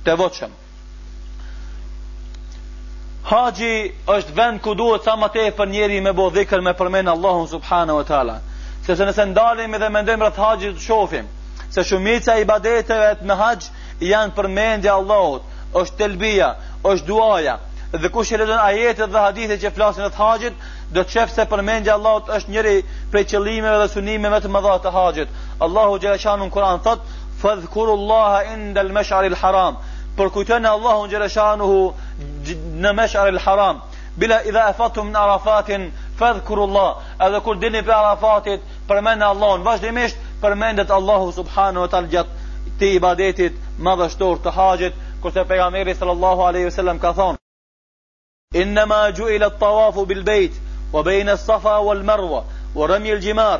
devotshëm. 0.08 0.54
Haji 3.30 3.72
është 4.16 4.34
vend 4.36 4.60
ku 4.64 4.74
duhet 4.74 5.04
sa 5.06 5.14
më 5.16 5.28
tej 5.32 5.50
për 5.56 5.70
njerëzit 5.72 6.02
me 6.04 6.12
bëu 6.18 6.30
dhikr 6.34 6.60
me 6.60 6.72
përmend 6.74 7.08
Allahun 7.08 7.46
subhanahu 7.48 7.96
wa 8.02 8.04
taala. 8.04 8.40
Sepse 8.84 9.06
nëse 9.06 9.24
ndalemi 9.30 9.78
dhe 9.78 9.88
mendojmë 9.94 10.24
rreth 10.28 10.40
haxhit 10.44 10.74
të 10.76 10.82
shohim 10.88 11.26
se 11.72 11.84
shumica 11.88 12.34
e 12.36 12.42
ibadeteve 12.42 13.22
në 13.26 13.34
haxh 13.42 13.70
janë 14.10 14.34
përmendje 14.36 14.88
e 14.90 14.92
Allahut, 14.92 15.42
është 15.80 15.96
telbia, 15.96 16.48
është 16.90 17.06
duaja. 17.06 17.58
Dhe 17.92 18.08
kush 18.12 18.32
e 18.32 18.36
lexon 18.40 18.58
ajetet 18.70 19.10
dhe 19.12 19.20
hadithet 19.22 19.60
që 19.62 19.70
flasin 19.78 20.02
rreth 20.04 20.18
haxhit, 20.18 20.54
do 20.92 21.00
të 21.02 21.10
shef 21.14 21.30
se 21.32 21.44
përmendja 21.50 21.92
e 21.94 21.94
Allahut 21.98 22.28
është 22.36 22.50
njëri 22.52 22.74
prej 23.14 23.24
qëllimeve 23.30 23.78
dhe 23.82 23.88
sunnimeve 23.94 24.34
më 24.34 24.40
të 24.44 24.48
mëdha 24.52 24.74
të 24.84 24.92
haxhit. 24.98 25.28
Allahu 25.62 25.98
xhallahu 26.02 26.50
Kur'an 26.58 26.80
thot: 26.84 27.00
fadhkuru 27.42 27.92
Allaha 27.98 28.44
inda 28.54 28.80
al-mash'ar 28.86 29.24
al-haram. 29.24 29.76
Për 30.18 30.30
kujtën 30.36 30.66
Allahun 30.74 31.08
xhaleshanuhu 31.12 31.80
në 32.84 32.90
mesharin 33.00 33.38
e 33.40 33.44
haram. 33.46 33.78
Bila 34.16 34.40
idha 34.44 34.60
Arafat 34.66 34.98
fadhkuru 36.20 36.66
Allah. 36.66 36.90
Edhe 37.26 37.40
kur 37.46 37.56
dini 37.64 37.80
për 37.88 37.94
Arafatit, 37.96 38.60
përmendni 38.88 39.24
Allahun 39.24 39.64
vazhdimisht, 39.68 40.16
përmendet 40.42 40.90
Allahu 40.98 41.32
subhanahu 41.38 41.84
wa 41.84 41.88
taala 41.92 42.08
gjatë 42.14 42.40
të 42.78 42.90
ibadetit 42.98 43.54
madhështor 43.88 44.36
të 44.44 44.50
haxhit, 44.58 44.92
kurse 45.22 45.44
pejgamberi 45.50 45.94
sallallahu 45.94 46.44
alaihi 46.48 46.68
wasallam 46.70 46.98
ka 47.04 47.12
thonë: 47.18 47.38
"Inna 48.62 48.86
ma 48.92 49.00
ju'ila 49.18 49.46
at 49.50 50.08
bil 50.08 50.22
bayt 50.30 50.52
wa 50.94 51.02
bayna 51.08 51.32
as-safa 51.32 51.76
wal 51.86 52.02
marwa 52.10 52.40
wa 52.78 52.86
rami 52.92 53.14
jimar 53.26 53.58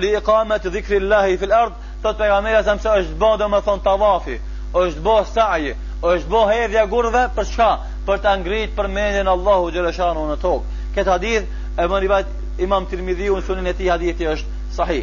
li 0.00 0.12
iqamati 0.18 0.68
dhikri 0.74 0.96
Allahi 1.02 1.36
fil 1.40 1.52
ardh" 1.62 1.74
Thot 2.02 2.16
për 2.18 2.30
gamer 2.30 2.54
më 2.64 2.74
është 2.80 3.08
bë 3.22 3.28
dhe 3.40 3.46
më 3.54 3.58
thonë 3.64 3.82
të 3.86 3.92
vafi 4.02 4.36
është 4.82 5.02
bë 5.06 5.14
sajë 5.30 5.72
është 6.10 6.30
bë 6.34 6.42
hedhja 6.50 6.84
gurve 6.92 7.24
për 7.38 7.44
çka? 7.50 7.66
Për 8.06 8.20
të 8.26 8.30
ngritë 8.42 8.76
për 8.78 8.86
menjen 8.92 9.28
Allahu 9.32 9.66
xhaleshanu 9.74 10.22
në 10.30 10.36
tokë 10.44 10.86
Këtë 10.96 11.10
hadith 11.10 11.44
e 11.76 11.84
më 11.92 11.98
ribat 12.04 12.62
imam 12.68 12.86
të 12.92 12.98
rmidhiu 13.02 13.36
në 13.40 13.44
sunin 13.50 13.68
e 13.68 13.74
ti 13.80 13.90
hadithi 13.92 14.30
është 14.36 14.78
sahi 14.78 15.02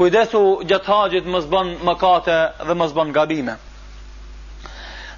Kujdesu 0.00 0.40
gjatë 0.72 0.94
hajit 0.94 1.28
më 1.34 1.42
zbon 1.48 1.74
më 1.88 1.94
kate 2.06 2.38
dhe 2.70 2.74
më 2.82 2.86
zbon 2.94 3.12
gabime 3.18 3.58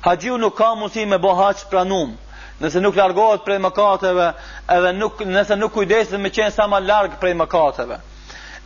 Hajiu 0.08 0.36
nuk 0.42 0.56
ka 0.62 0.72
mundësi 0.82 1.06
me 1.14 1.20
bo 1.28 1.36
haq 1.42 1.62
pranum 1.74 2.16
Nëse 2.58 2.82
nuk 2.82 2.96
largohet 3.02 3.42
prej 3.46 3.60
mëkateve, 3.68 4.26
edhe 4.78 4.92
nuk 4.98 5.22
nëse 5.36 5.56
nuk 5.62 5.72
kujdeset 5.78 6.20
me 6.26 6.30
qen 6.36 6.50
sa 6.58 6.68
më 6.70 6.80
larg 6.86 7.16
prej 7.22 7.32
mëkateve 7.42 7.96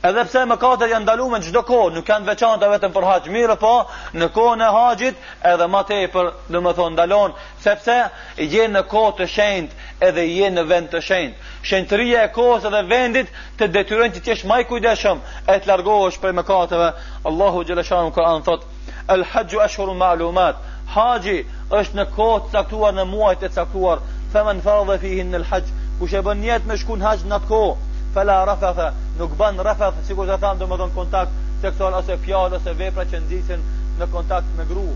edhe 0.03 0.23
pse 0.29 0.43
mëkatet 0.47 0.93
janë 0.93 1.03
ndaluar 1.07 1.41
në 1.41 1.49
çdo 1.49 1.63
kohë, 1.67 1.89
nuk 1.97 2.05
kanë 2.07 2.27
veçanta 2.29 2.69
vetëm 2.71 2.93
për 2.95 3.07
haxh 3.09 3.31
mirë, 3.35 3.57
po 3.59 3.73
në 4.15 4.29
kohën 4.37 4.63
e 4.63 4.69
haxhit 4.77 5.17
edhe 5.51 5.67
më 5.73 5.81
tepër, 5.91 6.29
do 6.53 6.61
të 6.63 6.73
thonë 6.79 6.95
ndalon, 6.99 7.35
sepse 7.65 7.97
je 8.39 8.67
në 8.71 8.85
kohë 8.93 9.17
të 9.19 9.27
shenjtë 9.35 9.87
edhe 10.09 10.27
je 10.39 10.51
në 10.55 10.65
vend 10.71 10.91
të 10.93 11.01
shenjtë. 11.09 11.39
Shenjtëria 11.71 12.23
e 12.29 12.33
kohës 12.37 12.69
edhe 12.71 12.83
vendit 12.91 13.33
të 13.59 13.71
ti 13.75 13.85
të 13.91 14.27
jesh 14.31 14.45
më 14.47 14.61
i 14.63 14.69
kujdesshëm 14.71 15.19
e 15.53 15.59
të 15.59 15.67
largohesh 15.69 16.19
prej 16.23 16.33
mëkateve. 16.33 16.93
Allahu 17.25 17.65
xhaleshan 17.67 18.13
Kur'an 18.15 18.43
thot: 18.43 18.63
"El 19.09 19.25
hajj 19.25 19.57
ashhurul 19.67 19.99
ma'lumat." 19.99 20.55
Haxhi 20.95 21.45
është 21.71 21.95
në 21.99 22.05
kohë 22.17 22.39
të 22.45 22.51
caktuar 22.53 22.93
në 22.97 23.05
muajt 23.05 23.43
e 23.45 23.49
caktuar. 23.49 23.99
Faman 24.33 24.61
fadha 24.63 24.99
fihi 24.99 25.45
hajj 25.51 25.65
Kush 25.99 26.13
e 26.15 26.21
bën 26.23 26.39
niyet 26.41 26.65
me 26.67 26.75
shkuën 26.79 27.03
haxh 27.03 27.25
në 27.27 27.35
atë 27.37 27.49
kohë, 27.51 27.75
fala 28.15 28.45
rafatha 28.47 28.89
nuk 29.19 29.33
bën 29.39 29.57
rrafat 29.63 29.95
sikur 30.07 30.27
ta 30.27 30.37
thënë 30.43 30.59
domethën 30.63 30.93
kontakt 30.95 31.31
seksual 31.63 31.95
ose 31.99 32.15
fjalë 32.23 32.59
ose 32.61 32.75
vepra 32.79 33.05
që 33.11 33.21
ndiqen 33.25 33.63
në 33.99 34.07
kontakt 34.15 34.51
me 34.59 34.67
grua 34.71 34.95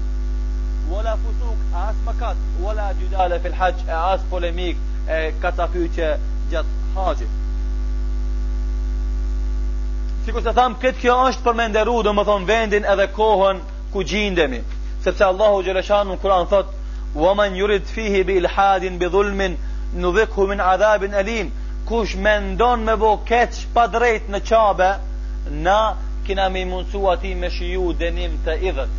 wala 0.93 1.15
fusuk 1.25 1.61
as 1.85 1.97
makat 2.07 2.39
wala 2.63 2.87
jidala 3.01 3.39
fi 3.43 3.49
alhajj 3.53 3.81
as 3.99 4.21
polemik 4.31 4.77
e 5.17 5.21
kacafyqe 5.43 6.11
gjat 6.53 6.69
haxhit 6.95 7.33
sikur 10.27 10.43
se 10.47 10.55
thamë, 10.59 10.79
këtë 10.85 11.01
kjo 11.03 11.17
është 11.31 11.45
për 11.49 11.59
më 11.61 11.67
nderu 11.73 11.97
domethën 12.07 12.47
vendin 12.51 12.87
edhe 12.95 13.09
kohën 13.17 13.59
ku 13.93 14.05
gjindemi 14.13 14.63
sepse 15.05 15.25
Allahu 15.33 15.65
xhaleshan 15.67 16.09
në 16.13 16.19
Kur'an 16.23 16.47
thot 16.55 16.79
Waman 17.13 17.53
yurid 17.61 17.85
fihi 17.93 18.23
bi 18.25 18.39
ilhadin 18.41 18.95
bi 18.99 19.05
dhulmin 19.15 19.57
nudhikhu 20.01 20.47
min 20.49 20.63
adhabin 20.65 21.13
alim 21.15 21.51
kush 21.93 22.15
me 22.25 22.31
ndonë 22.41 22.85
me 22.89 22.93
bo 23.03 23.11
keq 23.29 23.57
pa 23.75 23.83
drejt 23.93 24.31
në 24.33 24.39
qabe, 24.49 24.87
na 25.65 25.79
kina 26.25 26.47
me 26.49 26.63
mundësu 26.71 27.03
ati 27.13 27.33
me 27.37 27.51
shiju 27.53 27.91
denim 28.01 28.39
të 28.47 28.55
idhët, 28.71 28.95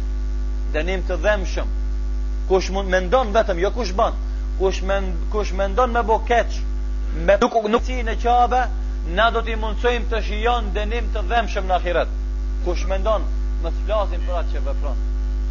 denim 0.76 1.02
të 1.10 1.18
dhemshëm. 1.24 1.72
Kush 2.52 2.70
mund, 2.76 2.92
me 2.94 3.00
ndonë 3.08 3.34
vetëm, 3.40 3.62
jo 3.66 3.72
kush 3.74 3.96
banë, 3.98 4.20
kush 4.62 4.84
me, 4.86 5.00
kush 5.34 5.52
me 5.58 5.66
ndonë 5.74 5.96
me 5.98 6.04
bo 6.12 6.20
keq, 6.30 6.60
me 7.26 7.40
nuk, 7.42 7.58
nuk 7.74 7.82
si 7.90 7.98
në 8.06 8.14
qabe, 8.22 8.62
na 9.18 9.30
do 9.34 9.42
t'i 9.48 9.58
mundësojmë 9.64 10.12
të 10.14 10.22
shijon 10.30 10.70
denim 10.78 11.10
të 11.16 11.26
dhemshëm 11.32 11.66
në 11.72 11.80
akiret. 11.80 12.14
Kush 12.68 12.86
me 12.92 13.02
ndonë, 13.02 13.44
më 13.64 13.74
s'flasim 13.74 14.26
për 14.30 14.38
atë 14.44 14.54
që 14.54 14.64
vëpronë. 14.68 15.08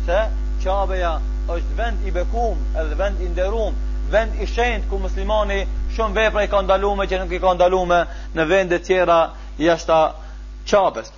Se 0.07 0.23
qabeja 0.63 1.17
është 1.57 1.77
vend 1.81 2.07
i 2.07 2.15
bekum 2.21 2.63
edhe 2.79 3.03
vend 3.03 3.27
i 3.27 3.33
nderumë, 3.35 3.92
vend 4.13 4.33
i 4.45 4.47
shenjtë 4.51 4.91
ku 4.91 4.99
muslimani 5.01 5.63
shumë 5.97 6.19
vepra 6.19 6.45
i 6.47 6.51
ka 6.53 6.61
ndaluar 6.67 7.09
që 7.09 7.21
nuk 7.23 7.33
i 7.33 7.41
ka 7.43 7.55
ndaluar 7.57 8.07
në 8.37 8.47
vende 8.53 8.79
të 8.79 8.87
tjera 8.89 9.19
jashtë 9.67 10.01
çapës. 10.71 11.11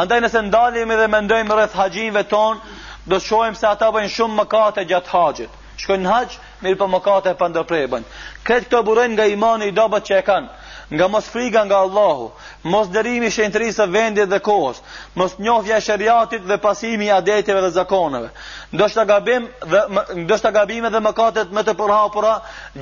Andaj 0.00 0.20
nëse 0.24 0.42
ndalim 0.48 0.92
dhe 1.00 1.08
mendojmë 1.12 1.56
rreth 1.56 1.76
haxhinëve 1.80 2.24
ton, 2.32 2.60
do 3.08 3.16
të 3.16 3.24
shohim 3.28 3.56
se 3.58 3.68
ata 3.68 3.90
bëjnë 3.94 4.12
shumë 4.16 4.38
mëkate 4.42 4.84
gjatë 4.90 5.12
haxhit. 5.14 5.60
Shkojnë 5.82 6.04
në 6.06 6.12
haxh, 6.14 6.36
mirë 6.64 6.78
po 6.80 6.88
mëkate 6.94 7.34
pa 7.40 7.48
ndërprerje 7.50 7.88
bëjnë. 7.94 8.12
Këto 8.46 8.82
burojnë 8.86 9.14
nga 9.16 9.26
imani 9.34 9.70
i 9.72 9.76
dobët 9.76 10.06
që 10.08 10.20
e 10.20 10.24
kanë 10.28 10.48
nga 10.94 11.08
mos 11.08 11.28
friga 11.30 11.64
nga 11.66 11.76
Allahu, 11.84 12.30
mos 12.72 12.88
dërimi 12.94 13.30
shëntërisë 13.36 13.84
e 13.86 13.92
vendit 13.96 14.30
dhe 14.32 14.38
kohës, 14.46 14.78
mos 15.18 15.32
njohja 15.44 15.76
e 15.80 15.84
shariatit 15.86 16.42
dhe 16.50 16.56
pasimi 16.64 17.06
i 17.10 17.14
adetëve 17.18 17.60
dhe 17.64 17.70
zakoneve. 17.78 18.30
Ndoshta 18.76 19.04
gabim 19.10 19.42
dhe 19.72 19.80
ndoshta 20.24 20.50
gabime 20.58 20.90
dhe 20.94 21.00
mëkatet 21.08 21.48
më 21.56 21.62
të 21.66 21.74
përhapura 21.80 22.34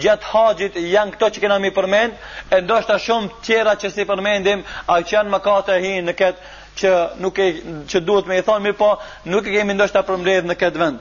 gjatë 0.03 0.31
haxhit 0.33 0.75
janë 0.95 1.13
këto 1.17 1.27
që 1.35 1.41
kemi 1.45 1.71
përmend, 1.77 2.13
e 2.55 2.61
ndoshta 2.67 2.95
shumë 3.07 3.31
tjera 3.47 3.73
që 3.81 3.89
si 3.95 4.05
përmendim, 4.11 4.61
ai 4.93 5.01
që 5.05 5.13
janë 5.17 5.31
mëkate 5.37 5.73
e 5.89 5.93
në 6.09 6.13
këtë 6.21 6.41
që 6.79 6.91
nuk 7.21 7.37
e 7.39 7.49
që 7.91 7.99
duhet 8.07 8.27
me 8.29 8.39
i 8.41 8.45
thonë, 8.49 8.73
po 8.81 8.91
nuk 9.33 9.45
e 9.49 9.53
kemi 9.57 9.75
ndoshta 9.77 10.05
përmbledh 10.09 10.47
në 10.51 10.55
këtë 10.63 10.81
vend. 10.85 10.99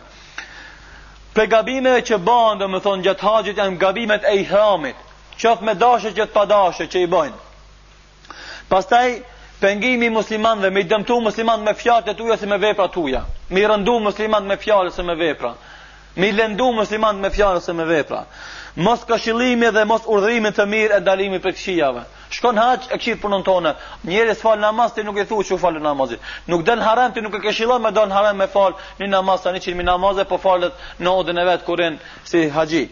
Për 1.35 1.45
gabimeve 1.47 2.01
që 2.09 2.17
bëhen, 2.27 2.59
domethënë 2.59 3.05
gjatë 3.07 3.25
haxhit 3.27 3.57
janë 3.61 3.77
gabimet 3.79 4.25
e 4.27 4.33
ihramit, 4.41 4.97
qof 5.37 5.61
me 5.63 5.75
dashje 5.75 6.11
që 6.17 6.25
të 6.29 6.33
pa 6.33 6.45
që 6.71 7.01
i 7.01 7.07
bojnë. 7.07 7.39
Pastaj 8.69 9.17
pengimi 9.61 10.09
muslimanëve 10.09 10.69
me 10.73 10.83
dëmtu 10.83 11.19
musliman 11.21 11.63
me 11.63 11.73
fjalët 11.73 12.07
e 12.09 12.13
tua 12.13 12.33
ose 12.33 12.45
me 12.47 12.57
veprat 12.57 12.91
tuaja. 12.93 13.23
Me 13.49 13.65
rëndu 13.67 13.99
musliman 13.99 14.43
me 14.47 14.55
fjalë 14.57 14.87
ose 14.89 15.03
me 15.03 15.15
vepra. 15.15 15.53
Me 16.15 16.31
lëndu 16.31 16.71
musliman 16.75 17.15
me 17.19 17.29
fjalë 17.29 17.57
ose 17.61 17.71
me 17.73 17.85
vepra. 17.85 18.23
Mos 18.75 19.03
këshillimi 19.07 19.69
dhe 19.75 19.85
mos 19.85 20.01
urdhrimi 20.07 20.51
të 20.55 20.65
mirë 20.65 20.97
e 20.97 20.99
dalimi 21.01 21.39
për 21.43 21.51
këshijave. 21.57 22.03
Shkon 22.31 22.57
haç 22.59 22.87
e 22.91 22.97
këshit 22.97 23.21
punon 23.21 23.43
tonë. 23.43 23.73
Njëri 24.07 24.35
s'fal 24.37 24.59
namaz 24.59 24.93
ti 24.95 25.03
nuk 25.03 25.19
e 25.19 25.25
thuaj 25.27 25.43
çu 25.49 25.57
fal 25.59 25.75
namazit. 25.83 26.19
Nuk 26.47 26.63
dën 26.67 26.79
haram 26.83 27.11
ti 27.11 27.21
nuk 27.21 27.35
e 27.35 27.43
këshillon 27.43 27.81
me 27.83 27.91
don 27.91 28.11
haram 28.11 28.37
me 28.37 28.47
fal 28.47 28.75
në 28.99 29.07
namaz 29.11 29.43
tani 29.43 29.59
çim 29.59 29.83
namaze 29.83 30.23
po 30.25 30.37
falet 30.39 30.73
në 30.99 31.11
odën 31.11 31.41
e 31.41 31.45
vet 31.51 31.67
kurën 31.67 31.99
si 32.23 32.47
haxhi 32.49 32.87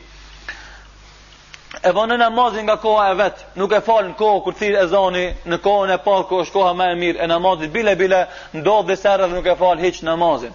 e 1.84 1.92
vonë 1.96 2.18
namazin 2.20 2.66
nga 2.68 2.76
koha 2.82 3.10
e 3.12 3.16
vet, 3.20 3.44
nuk 3.60 3.72
e 3.74 3.80
fal 3.84 4.02
në 4.08 4.16
kohë 4.20 4.42
kur 4.44 4.56
thirr 4.60 4.80
ezani, 4.84 5.28
në 5.48 5.60
kohën 5.64 5.94
e 5.94 6.00
parë 6.04 6.26
ku 6.30 6.40
është 6.44 6.56
koha 6.58 6.74
më 6.76 6.88
e 6.94 6.98
mirë 7.04 7.24
e 7.24 7.28
namazit 7.32 7.72
bile 7.76 7.94
bile, 8.00 8.26
ndodh 8.56 8.88
dhe 8.90 8.96
sa 9.00 9.18
nuk 9.28 9.46
e 9.48 9.56
fal 9.60 9.80
hiç 9.80 10.02
namazin. 10.08 10.52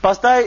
Pastaj 0.00 0.46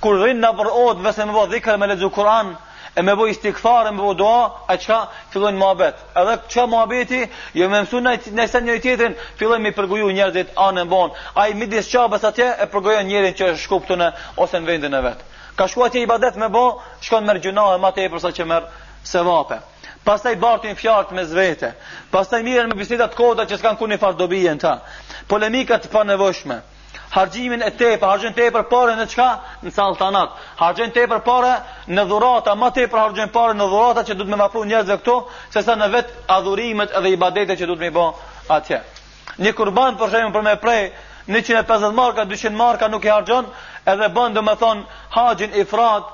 kur 0.00 0.18
rrin 0.20 0.40
na 0.40 0.52
për 0.56 0.70
vetëm 0.72 1.04
vese 1.04 1.26
më 1.28 1.32
vao 1.36 1.46
dhikra 1.48 1.76
me 1.80 1.86
lexu 1.92 2.10
Kur'an, 2.12 2.56
e 2.96 3.02
më 3.04 3.12
vao 3.16 3.26
istighfar, 3.28 3.90
me 3.92 4.00
vao 4.02 4.14
dua, 4.14 4.50
a 4.68 4.76
çka 4.76 4.98
fillon 5.32 5.56
mohabet. 5.60 5.96
Edhe 6.16 6.36
çka 6.48 6.66
mohabeti, 6.66 7.22
jo 7.54 7.68
më 7.68 7.82
mësu 7.84 8.00
na 8.04 8.14
në 8.16 8.60
një 8.60 8.78
tjetrin, 8.84 9.12
fillon 9.36 9.60
mi 9.64 9.70
përgoju 9.76 10.08
njerëzit 10.16 10.52
anë 10.56 10.84
mbon. 10.88 11.10
Ai 11.36 11.54
midis 11.54 11.88
çabës 11.92 12.24
atje 12.32 12.48
e 12.56 12.66
përgojon 12.72 13.04
njerin 13.08 13.36
që 13.36 13.44
është 13.52 13.62
shkuptun 13.66 14.02
ose 14.36 14.56
në 14.60 14.66
vendin 14.66 14.94
e 15.00 15.02
vet. 15.08 15.20
Ka 15.56 15.64
shkuar 15.72 15.88
ti 15.88 16.00
ibadet 16.04 16.36
me 16.40 16.48
bë, 16.52 16.64
shkon 17.00 17.24
merr 17.24 17.40
gjinohë 17.44 17.78
më 17.80 17.92
tepër 17.96 18.18
sa 18.20 18.32
që 18.36 18.44
merr 18.44 18.64
se 19.06 19.22
vape. 19.22 19.58
Pastaj 20.04 20.36
bartin 20.36 20.74
fjalët 20.76 21.10
me 21.10 21.24
zvete. 21.24 21.72
Pastaj 22.10 22.42
miren 22.42 22.68
me 22.68 22.78
bisedat 22.78 23.14
koda 23.14 23.46
që 23.46 23.58
s'kan 23.58 23.76
ku 23.78 23.86
në 23.86 23.98
fat 23.98 24.18
dobien 24.18 24.58
ta. 24.58 24.76
Polemika 25.26 25.78
të 25.78 25.90
panevojshme. 25.90 26.60
Harxhimin 27.16 27.62
e 27.62 27.70
tepër, 27.70 28.08
harxhin 28.08 28.34
tepër 28.34 28.66
parë 28.70 28.94
në 28.98 29.06
çka? 29.10 29.26
Në 29.62 29.70
saltanat. 29.74 30.30
Harxhin 30.60 30.92
tepër 30.94 31.22
parë 31.26 31.52
në 31.94 32.04
dhurata, 32.08 32.54
më 32.58 32.70
tepër 32.78 33.02
harxhin 33.06 33.30
parë 33.34 33.54
në 33.58 33.66
dhurata 33.70 34.02
që 34.08 34.14
duhet 34.18 34.30
me 34.32 34.38
vapu 34.42 34.62
njerëzve 34.66 34.96
këto, 35.00 35.16
sesa 35.54 35.76
në 35.78 35.88
vet 35.94 36.10
adhurimet 36.36 36.92
dhe 36.94 37.12
ibadetet 37.14 37.58
që 37.60 37.66
duhet 37.70 37.82
me 37.86 37.90
bë 37.94 38.06
atje. 38.58 38.80
Një 39.38 39.52
kurban 39.58 39.98
për 40.00 40.10
shembull 40.14 40.34
për 40.38 40.46
me 40.48 40.56
prej 40.56 40.82
150 41.30 41.94
marka, 41.94 42.24
200 42.26 42.58
marka 42.58 42.88
nuk 42.90 43.04
i 43.06 43.10
harxhon, 43.12 43.46
edhe 43.86 44.08
bën 44.18 44.36
domethën 44.38 44.84
haxhin 45.18 45.54
ifrat, 45.62 46.12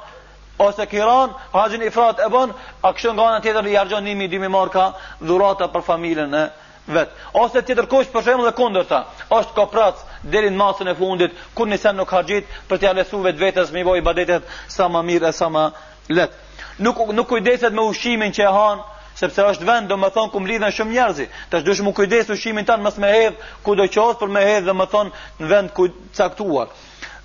ose 0.59 0.87
kiran, 0.87 1.31
hajin 1.53 1.83
ifrat 1.85 2.21
e 2.21 2.27
bën, 2.33 2.53
a 2.85 2.91
kështu 2.93 3.13
nga 3.15 3.27
ana 3.31 3.41
tjetër 3.41 3.67
i 3.71 3.77
harxhon 3.79 4.05
1000 4.09 4.29
2000 4.33 4.49
marka 4.49 4.93
dhurata 5.21 5.69
për 5.73 5.85
familjen 5.87 6.35
e 6.35 6.45
vet. 6.87 7.11
Ose 7.33 7.63
tjetër 7.63 7.87
kush 7.89 8.09
për 8.13 8.23
shembull 8.27 8.49
e 8.49 8.53
kundërta, 8.57 8.99
është 9.39 9.55
koprac 9.57 10.03
deri 10.23 10.51
në 10.51 10.59
masën 10.63 10.91
e 10.91 10.95
fundit, 10.95 11.33
kur 11.55 11.67
nisën 11.67 11.97
nuk 11.97 12.11
harxhit 12.13 12.47
për 12.69 12.79
t'ia 12.79 12.93
lësuar 12.99 13.25
vet 13.31 13.39
vetes 13.41 13.73
me 13.73 13.85
vojë 13.85 14.03
ibadetet 14.03 14.43
sa 14.69 14.89
ma 14.89 15.03
mirë 15.03 15.29
e 15.29 15.33
sa 15.33 15.49
ma 15.49 15.71
let. 16.11 16.33
Nuk 16.79 17.01
nuk 17.13 17.29
kujdeset 17.29 17.73
me 17.73 17.83
ushimin 17.93 18.33
që 18.33 18.43
e 18.45 18.53
han, 18.59 18.81
sepse 19.17 19.43
është 19.45 19.65
vend 19.69 19.89
do 19.89 19.97
të 19.97 20.11
thon 20.13 20.31
ku 20.31 20.41
mlidhen 20.41 20.73
shumë 20.73 20.93
njerëz. 20.93 21.19
Tash 21.51 21.63
duhet 21.65 21.79
të 21.79 21.85
mos 21.85 21.97
kujdes 21.97 22.31
ushqimin 22.35 22.65
tan 22.67 22.81
mos 22.83 22.97
me 22.99 23.09
hedh 23.09 23.37
kudo 23.63 23.85
qoftë 23.97 24.21
për 24.21 24.29
me 24.29 24.41
hedh 24.47 24.65
dhe 24.67 24.73
më 24.77 24.87
thon 24.93 25.13
në 25.41 25.47
vend 25.51 25.73
ku 25.77 25.89
caktuar. 26.17 26.69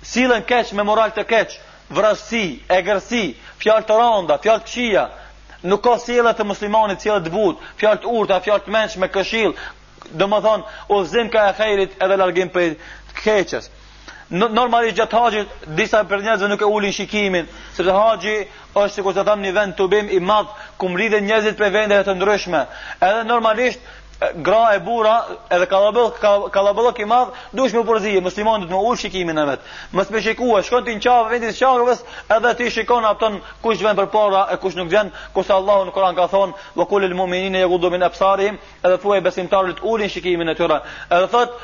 Sillen 0.02 0.42
keq 0.50 0.72
me 0.76 0.82
moral 0.82 1.10
të 1.16 1.24
keq, 1.32 1.48
vrasësi, 1.94 2.42
egërsi, 2.74 3.22
fjalë 3.62 3.86
të 3.88 3.96
randa, 3.98 4.38
fjalë 4.44 4.64
këqija, 4.64 5.06
nuk 5.68 5.82
ka 5.84 5.96
sjellje 5.98 6.34
të 6.38 6.46
muslimanit 6.46 7.02
cilë 7.02 7.20
të 7.24 7.32
butë, 7.34 7.70
fjalë 7.80 8.02
të 8.04 8.12
urta, 8.20 8.40
fjalë 8.44 8.64
të 8.66 8.76
mençme, 8.76 9.08
këshill, 9.16 9.54
domethënë 10.20 10.84
udhëzim 10.94 11.32
ka 11.34 11.46
e 11.50 11.56
xhairit 11.58 11.96
edhe 12.06 12.16
largim 12.20 12.52
prej 12.54 12.72
keqes. 13.22 13.70
Normalisht 14.30 14.98
gjatë 15.00 15.16
haxhit 15.20 15.54
disa 15.80 16.02
për 16.10 16.20
njerëzve 16.26 16.48
nuk 16.52 16.60
e 16.62 16.68
ulin 16.68 16.92
shikimin, 16.92 17.46
sepse 17.74 17.94
haxhi 17.96 18.34
është 18.76 18.94
sikur 18.98 19.16
të 19.16 19.24
them 19.24 19.40
një 19.42 19.54
vend 19.56 19.76
tubim 19.78 20.10
i 20.12 20.20
madh 20.20 20.50
ku 20.76 20.90
mridhen 20.92 21.24
njerëzit 21.24 21.56
prej 21.56 21.70
vendeve 21.78 22.04
të 22.04 22.14
ndryshme. 22.18 22.60
Edhe 23.00 23.24
normalisht 23.30 23.80
gra 24.44 24.62
e 24.74 24.78
bura 24.82 25.14
edhe 25.54 25.66
kallabëll 25.70 26.08
kallabëllok 26.54 26.96
i 27.02 27.04
madh 27.10 27.36
Dush 27.58 27.74
me 27.76 27.82
porzi 27.90 28.14
muslimani 28.28 28.66
të 28.66 28.74
më 28.74 28.80
ul 28.90 28.98
shikimin 29.02 29.38
e 29.38 29.44
vet 29.52 29.68
mos 29.98 30.10
me 30.14 30.22
shikua 30.24 30.62
shkon 30.68 30.86
ti 30.88 30.96
në 30.96 31.04
qafë 31.04 31.30
vendit 31.34 31.54
të 31.58 31.60
qafës 31.60 32.02
edhe 32.36 32.52
ti 32.60 32.70
shikon 32.76 33.06
afton 33.12 33.36
kush 33.62 33.78
vjen 33.84 33.98
përpara 34.00 34.42
e 34.54 34.58
kush 34.64 34.74
nuk 34.80 34.90
vjen 34.90 35.12
kurse 35.36 35.54
Allahu 35.58 35.86
në 35.90 35.94
Kur'an 35.98 36.18
ka 36.18 36.26
thonë 36.32 36.58
wa 36.80 36.88
qul 36.92 37.06
mu'minina 37.20 37.62
yaghuddu 37.62 37.92
min 37.94 38.06
absarihim 38.10 38.58
edhe 38.84 38.96
thuaj 39.04 39.22
besimtarët 39.28 39.84
ulin 39.92 40.10
shikimin 40.16 40.50
e 40.52 40.56
tyre 40.62 40.80
edhe 41.14 41.26
thot 41.34 41.54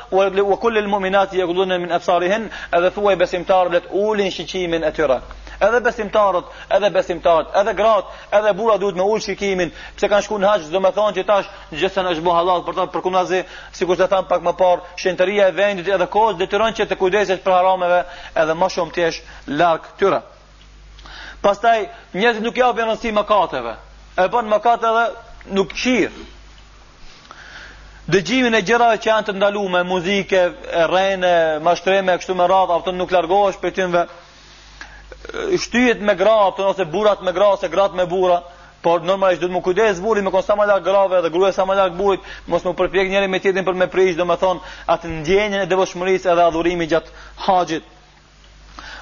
wa 0.51 0.57
qul 0.67 0.81
mu'minati 0.95 1.43
yaghuddu 1.43 1.67
min 1.73 1.91
absarihin 1.99 2.49
edhe 2.77 2.93
thuaj 2.99 3.17
besimtarët 3.23 3.91
ulin 4.05 4.31
shikimin 4.37 4.83
e 4.87 4.91
tyre 4.95 5.19
edhe 5.61 5.79
besimtarët, 5.85 6.45
edhe 6.69 6.89
besimtarët, 6.93 7.53
edhe 7.61 7.73
gratë, 7.77 8.13
edhe 8.39 8.53
burra 8.57 8.75
duhet 8.81 8.97
me 8.99 9.05
ul 9.07 9.21
shikimin, 9.23 9.71
pse 9.97 10.09
kanë 10.11 10.25
shkuën 10.27 10.45
haç, 10.49 10.67
domethënë 10.73 11.15
që 11.17 11.25
tash 11.27 11.49
gjithsesi 11.71 12.07
është 12.15 12.25
bu 12.25 12.35
halal 12.35 12.63
për 12.67 12.79
ta 12.79 12.87
përkundazi, 12.95 13.41
sikur 13.79 13.99
të 13.99 14.07
thënë 14.13 14.29
pak 14.31 14.45
më 14.47 14.55
parë, 14.61 14.85
shëntëria 15.03 15.49
e 15.51 15.55
vendit 15.57 15.91
edhe 15.95 16.07
kohës 16.11 16.37
detyron 16.41 16.75
që 16.77 16.87
të 16.91 16.97
kujdesesh 17.01 17.43
për 17.45 17.57
harameve 17.59 18.01
edhe 18.43 18.57
më 18.59 18.71
shumë 18.77 18.95
të 18.95 19.03
jesh 19.05 19.21
larg 19.57 19.83
këtyre. 19.89 20.21
Pastaj 21.45 21.81
njerëzit 22.17 22.43
nuk 22.45 22.57
japin 22.57 22.89
në 22.89 22.97
si 22.99 23.11
mëkateve. 23.13 23.75
E 24.19 24.29
bën 24.33 24.47
mëkat 24.55 24.85
edhe 24.91 25.05
nuk 25.57 25.75
qir. 25.77 26.09
Dëgjimin 28.05 28.53
e 28.53 28.59
gjërave 28.61 28.99
që 29.01 29.07
janë 29.09 29.25
të 29.27 29.33
ndaluara, 29.39 29.79
muzikë, 29.89 30.41
rrenë, 30.91 31.29
mashtrime 31.65 32.13
kështu 32.21 32.35
me 32.37 32.45
radhë, 32.49 32.75
ato 32.77 32.91
nuk 32.93 33.13
largohesh 33.15 33.57
prej 33.61 33.73
tyre 33.79 34.03
shtyhet 35.59 36.01
me 36.01 36.15
gratë 36.17 36.63
ose 36.71 36.85
burrat 36.85 37.21
me 37.23 37.33
gratë 37.35 37.57
ose 37.59 37.69
gratë 37.71 37.95
me 37.99 38.05
burra, 38.07 38.39
por 38.81 39.01
normalisht 39.01 39.41
duhet 39.41 39.51
më 39.55 39.61
kujdes 39.65 39.99
burri 40.01 40.21
me 40.21 40.31
konsa 40.33 40.55
më 40.57 40.67
lart 40.69 40.83
grave 40.85 41.21
dhe 41.21 41.31
gruaja 41.33 41.53
sa 41.55 41.65
më 41.65 41.75
lart 41.75 41.95
burrit, 41.97 42.21
mos 42.47 42.63
më 42.65 42.73
përpjek 42.77 43.09
njëri 43.11 43.27
me 43.29 43.39
tjetrin 43.41 43.65
për 43.65 43.77
me 43.79 43.87
prish, 43.89 44.15
domethënë 44.17 44.71
atë 44.93 45.09
ndjenjën 45.19 45.63
e 45.63 45.69
devotshmërisë 45.71 46.29
edhe 46.33 46.45
adhurimi 46.45 46.87
gjatë 46.89 47.09
haxhit. 47.47 47.83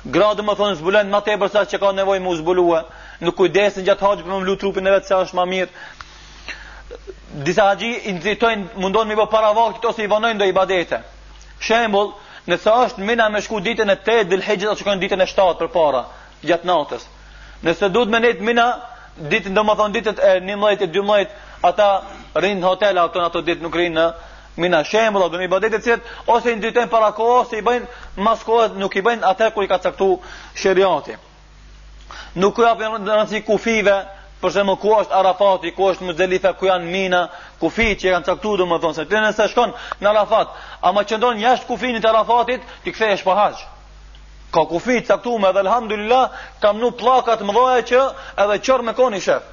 Gratë 0.05 0.39
dhe 0.41 0.45
më 0.49 0.55
thonë 0.59 0.79
zbulojnë 0.81 1.11
më 1.13 1.21
tepër 1.27 1.51
sa 1.53 1.65
që 1.67 1.77
ka 1.79 1.91
nevojë 1.95 2.23
më 2.25 2.37
zbulua, 2.43 2.83
Në 3.23 3.31
kujdesin 3.37 3.85
gjatë 3.87 4.03
haxhit 4.03 4.25
për 4.25 4.33
më 4.33 4.39
mlu 4.43 4.55
trupin 4.59 4.87
e 4.87 4.91
vetë 4.91 5.07
se 5.07 5.15
është 5.27 5.35
ma 5.37 5.45
mirë. 5.47 5.69
Disa 7.45 7.69
haqë 7.69 8.51
i 8.51 8.63
mundon 8.81 9.07
me 9.07 9.15
bo 9.15 9.25
para 9.31 9.53
vakti 9.55 9.87
ose 9.87 10.03
i 10.03 10.07
vanojnë 10.07 10.39
do 10.39 10.47
i 10.47 12.09
Nëse 12.51 12.69
është 12.75 13.05
mina 13.07 13.27
me 13.33 13.39
shku 13.43 13.59
ditën 13.65 13.89
e 13.89 13.95
8 14.03 14.27
dhe 14.31 14.39
lëhegjit 14.39 14.79
që 14.79 14.85
kënë 14.87 15.01
ditën 15.05 15.21
e 15.23 15.27
7 15.33 15.59
për 15.61 15.69
para, 15.75 15.99
gjatë 16.49 16.67
natës. 16.69 17.05
Nëse 17.63 17.89
du 17.95 18.01
të 18.03 18.11
me 18.11 18.19
nejtë 18.25 18.43
mina, 18.47 18.65
ditën 19.31 19.55
do 19.55 19.63
më 19.63 19.75
thonë 19.81 19.95
ditët 19.97 20.19
e 20.27 20.31
11 20.41 20.83
e 20.83 20.89
12, 20.97 21.37
ata 21.69 21.87
rinë 22.43 22.59
në 22.59 22.67
hotel, 22.67 22.99
ato 23.03 23.19
në 23.21 23.27
ato 23.29 23.41
ditë 23.49 23.63
nuk 23.63 23.75
rinë 23.79 23.95
në 23.99 24.07
mina 24.65 24.83
shembull 24.85 25.29
do 25.33 25.39
në 25.39 25.47
ibadete 25.47 25.79
të 25.79 25.83
cilat 25.83 26.01
ose 26.29 26.51
i 26.51 26.87
para 26.95 27.11
kohë 27.19 27.37
ose 27.41 27.57
i 27.57 27.61
bëjnë 27.65 27.85
mas 28.27 28.43
kohë 28.45 28.75
nuk 28.83 28.95
i 28.95 29.01
bëjnë 29.07 29.23
ata 29.29 29.47
kur 29.55 29.63
i 29.63 29.67
ka 29.71 29.79
caktuar 29.79 30.19
shëriati 30.61 31.15
nuk 32.43 32.57
i 32.59 32.61
në 32.61 32.99
rëndësi 33.01 33.41
kufive 33.47 33.95
për 34.43 34.53
shembull 34.57 34.77
ku 34.83 34.91
është 34.99 35.15
Arafati, 35.15 35.71
ku 35.71 35.85
është 35.89 36.07
Muzdalifa, 36.09 36.51
ku 36.59 36.67
janë 36.67 36.89
Mina, 36.91 37.19
kufi 37.61 37.85
që 37.99 38.09
janë 38.11 38.27
caktuar 38.27 38.59
domethënë 38.61 38.97
se 38.97 39.05
ti 39.07 39.19
nëse 39.23 39.45
shkon 39.53 39.71
në 40.03 40.09
Arafat, 40.11 40.57
ama 40.89 41.03
qëndon 41.07 41.39
jashtë 41.45 41.69
kufinit 41.71 42.03
të 42.03 42.11
Arafatit, 42.11 42.67
ti 42.83 42.91
kthehesh 42.95 43.23
pa 43.23 43.37
haxh. 43.39 43.63
Ka 44.53 44.65
kufi 44.69 44.99
caktuar 45.07 45.47
edhe 45.51 45.63
alhamdulillah 45.63 46.35
kam 46.65 46.83
nu 46.83 46.91
pllaka 46.99 47.39
më 47.39 47.53
mëdha 47.55 47.79
që 47.91 48.03
edhe 48.45 48.59
qor 48.67 48.85
me 48.89 48.93
koni 48.99 49.21
shef. 49.27 49.49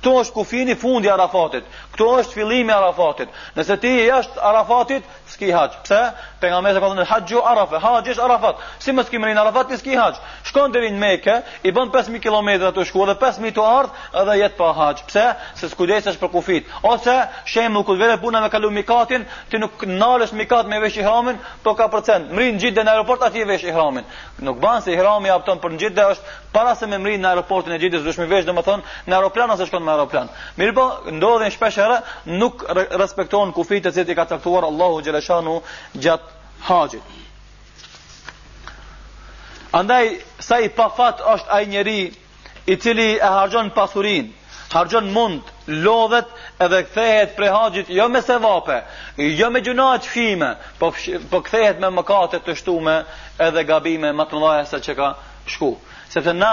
Kto 0.00 0.12
është 0.22 0.32
kufini 0.36 0.74
fundi 0.78 1.10
Arafatit? 1.10 1.64
Kto 1.94 2.06
është 2.20 2.36
fillimi 2.38 2.72
Arafatit? 2.72 3.30
Nëse 3.58 3.76
ti 3.82 3.90
je 3.96 4.04
jashtë 4.06 4.42
Arafatit, 4.46 5.06
s'ki 5.32 5.48
haç. 5.50 5.74
Pse? 5.86 5.98
Pejgamberi 6.38 6.78
ka 6.78 6.90
thënë 6.92 7.06
haxhu 7.10 7.40
Arafa, 7.42 7.80
haxhu 7.82 8.22
Arafat. 8.22 8.60
Si 8.78 8.92
mos 8.94 9.10
kimë 9.10 9.32
në 9.34 9.42
Arafat 9.42 9.72
s'ki 9.80 9.96
haç. 9.98 10.20
Shkon 10.46 10.70
deri 10.74 10.92
në 10.94 11.00
Mekë, 11.02 11.34
i 11.66 11.72
bën 11.74 11.90
5000 11.94 12.22
kilometra 12.22 12.70
të 12.76 12.84
shkuar 12.86 13.10
dhe 13.10 13.16
5000 13.24 13.56
të 13.58 13.64
ardh, 13.66 13.96
edhe 14.22 14.36
jet 14.44 14.54
pa 14.58 14.70
haç. 14.78 15.02
Pse? 15.08 15.24
Se 15.58 15.70
skuqdesh 15.72 16.14
për 16.22 16.30
kufit. 16.36 16.70
Ose 16.82 17.16
shem 17.50 17.82
kur 17.82 17.98
vetë 17.98 18.20
puna 18.22 18.40
me 18.44 18.52
kalum 18.54 18.74
mikatin, 18.74 19.26
ti 19.50 19.58
nuk 19.58 19.82
nalesh 19.98 20.32
mikat 20.32 20.66
me 20.70 20.78
veç 20.80 21.00
ihramin, 21.02 21.38
po 21.64 21.74
ka 21.74 21.88
përcen. 21.90 22.30
Mrin 22.36 22.58
gjithë 22.62 22.76
deri 22.78 22.86
në 22.86 22.94
aeroport 22.94 23.22
atje 23.26 23.44
veç 23.50 23.64
ihramin. 23.66 24.04
Nuk 24.46 24.62
bën 24.62 24.78
se 24.86 24.94
ihrami 24.94 25.28
hapton 25.34 25.58
për 25.58 25.74
gjithë 25.82 26.06
është 26.14 26.38
para 26.54 26.76
se 26.78 26.86
më 26.86 26.98
mrin 27.02 27.20
në 27.22 27.34
aeroportin 27.34 27.74
e 27.74 27.78
gjithë, 27.82 28.04
dëshmi 28.06 28.28
vesh 28.30 28.46
domethënë 28.48 29.10
në 29.10 29.18
aeroplan 29.18 29.50
ose 29.52 29.66
shkon 29.68 29.87
me 29.88 29.94
aeroplan. 29.94 30.30
Mirë 30.60 30.74
po, 30.76 30.84
ndodhin 31.14 31.52
shpesh 31.54 31.78
herë, 31.80 31.98
nuk 32.40 32.64
respektojnë 32.72 33.54
kufijtë 33.56 33.88
të 33.88 33.94
cilët 33.98 34.12
i 34.14 34.18
ka 34.18 34.26
caktuar 34.34 34.66
Allahu 34.68 35.00
Gjeleshanu 35.06 35.58
gjatë 35.96 36.32
haqit. 36.68 37.14
Andaj, 39.80 40.12
sa 40.40 40.60
i 40.64 40.70
fat 40.72 41.22
është 41.34 41.52
ai 41.52 41.66
njeri 41.74 41.98
i 42.72 42.76
cili 42.76 43.10
e 43.18 43.30
hargjon 43.36 43.68
pasurin, 43.76 44.30
hargjon 44.72 45.10
mund, 45.12 45.42
lodhet 45.84 46.28
edhe 46.64 46.80
kthehet 46.88 47.34
pre 47.36 47.50
haqit 47.52 47.90
jo 47.92 48.08
me 48.08 48.22
sevape, 48.24 48.78
jo 49.40 49.50
me 49.52 49.60
gjuna 49.60 49.90
që 50.00 50.08
fime, 50.14 50.54
po, 50.78 50.90
po 51.30 51.42
kthehet 51.44 51.80
me 51.84 51.90
mëkate 51.98 52.40
të 52.44 52.54
shtume 52.56 53.02
edhe 53.44 53.64
gabime 53.68 54.12
më 54.16 54.24
të 54.30 54.40
mëdhaja 54.40 54.64
se 54.72 54.80
që 54.88 54.96
ka 55.00 55.12
shku. 55.52 55.74
Sepse 56.08 56.32
na 56.32 56.52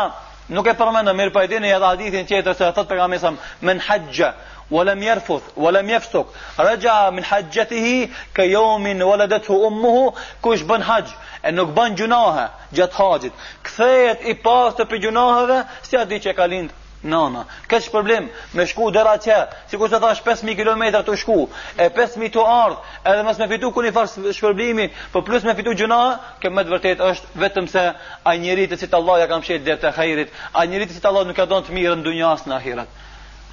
Nuk 0.53 0.67
e 0.69 0.73
përmendën, 0.77 1.15
mirë 1.17 1.31
për 1.31 1.33
po 1.35 1.41
edhe 1.45 1.59
në 1.63 1.69
jadhë 1.71 1.87
hadithin 1.89 2.27
tjetër 2.29 2.53
Së 2.57 2.65
të 2.67 2.73
të 2.83 2.89
përgjame 2.91 3.17
men 3.29 3.39
Më 3.67 3.73
në 3.79 3.85
haqë 3.87 4.27
Vëlem 4.69 5.01
jërfëth 5.07 5.47
Vëlem 5.63 5.89
jëfësuk 5.93 6.35
Rëgja 6.67 6.93
më 7.15 7.23
në 7.23 7.29
haqëtëhi 7.29 7.95
Kë 8.37 8.45
jëmin 8.51 9.01
në 9.01 9.09
vëllëdetës 9.09 9.51
u 9.57 9.59
umëhu 9.71 10.05
Kësh 10.47 10.63
bën 10.71 10.87
haqë 10.91 11.51
Nuk 11.57 11.73
bën 11.77 11.97
gjunohë 11.99 12.45
Gjatë 12.79 12.97
haqët 13.01 13.43
Këthejet 13.67 14.27
i 14.33 14.37
pasë 14.47 14.79
të 14.83 14.87
përgjunohë 14.93 15.45
dhe 15.53 15.59
Së 15.89 15.97
të 16.03 16.09
diqë 16.15 16.33
e 16.35 16.37
kalindë 16.41 16.81
nana. 17.05 17.45
Kështë 17.69 17.91
problem 17.93 18.27
me 18.57 18.65
shku 18.67 18.89
dera 18.95 19.13
tje, 19.21 19.37
si 19.69 19.77
ku 19.79 19.87
se 19.89 19.99
thash 20.01 20.23
5.000 20.25 20.57
km 20.57 21.03
të 21.05 21.15
shku, 21.21 21.37
e 21.77 21.87
5.000 21.93 22.33
të 22.35 22.45
ardhë, 22.55 22.97
edhe 23.11 23.25
mos 23.27 23.39
me 23.41 23.47
fitu 23.53 23.71
kur 23.75 23.85
i 23.87 23.93
farë 23.95 24.33
shpërblimi, 24.37 24.89
për 25.13 25.13
po 25.13 25.23
plus 25.29 25.45
me 25.47 25.55
fitu 25.57 25.75
gjuna, 25.79 26.01
ke 26.41 26.49
më 26.49 26.65
të 26.65 26.73
vërtet 26.73 27.05
është 27.11 27.39
vetëm 27.45 27.69
se 27.71 27.85
a 28.29 28.35
njëri 28.41 28.67
të 28.73 28.81
të 28.83 28.99
Allah 28.99 29.19
ja 29.21 29.27
kam 29.31 29.45
shetë 29.47 29.63
dhe 29.69 29.77
të 29.85 29.93
hajrit, 29.97 30.33
a 30.53 30.65
njëri 30.65 30.89
të 30.91 30.99
të 30.99 31.09
Allah 31.11 31.25
nuk 31.29 31.39
e 31.39 31.47
donë 31.53 31.67
të 31.67 31.77
mirë 31.77 31.95
në 31.99 32.07
dunjas 32.09 32.45
në 32.49 32.57
ahirat. 32.59 33.01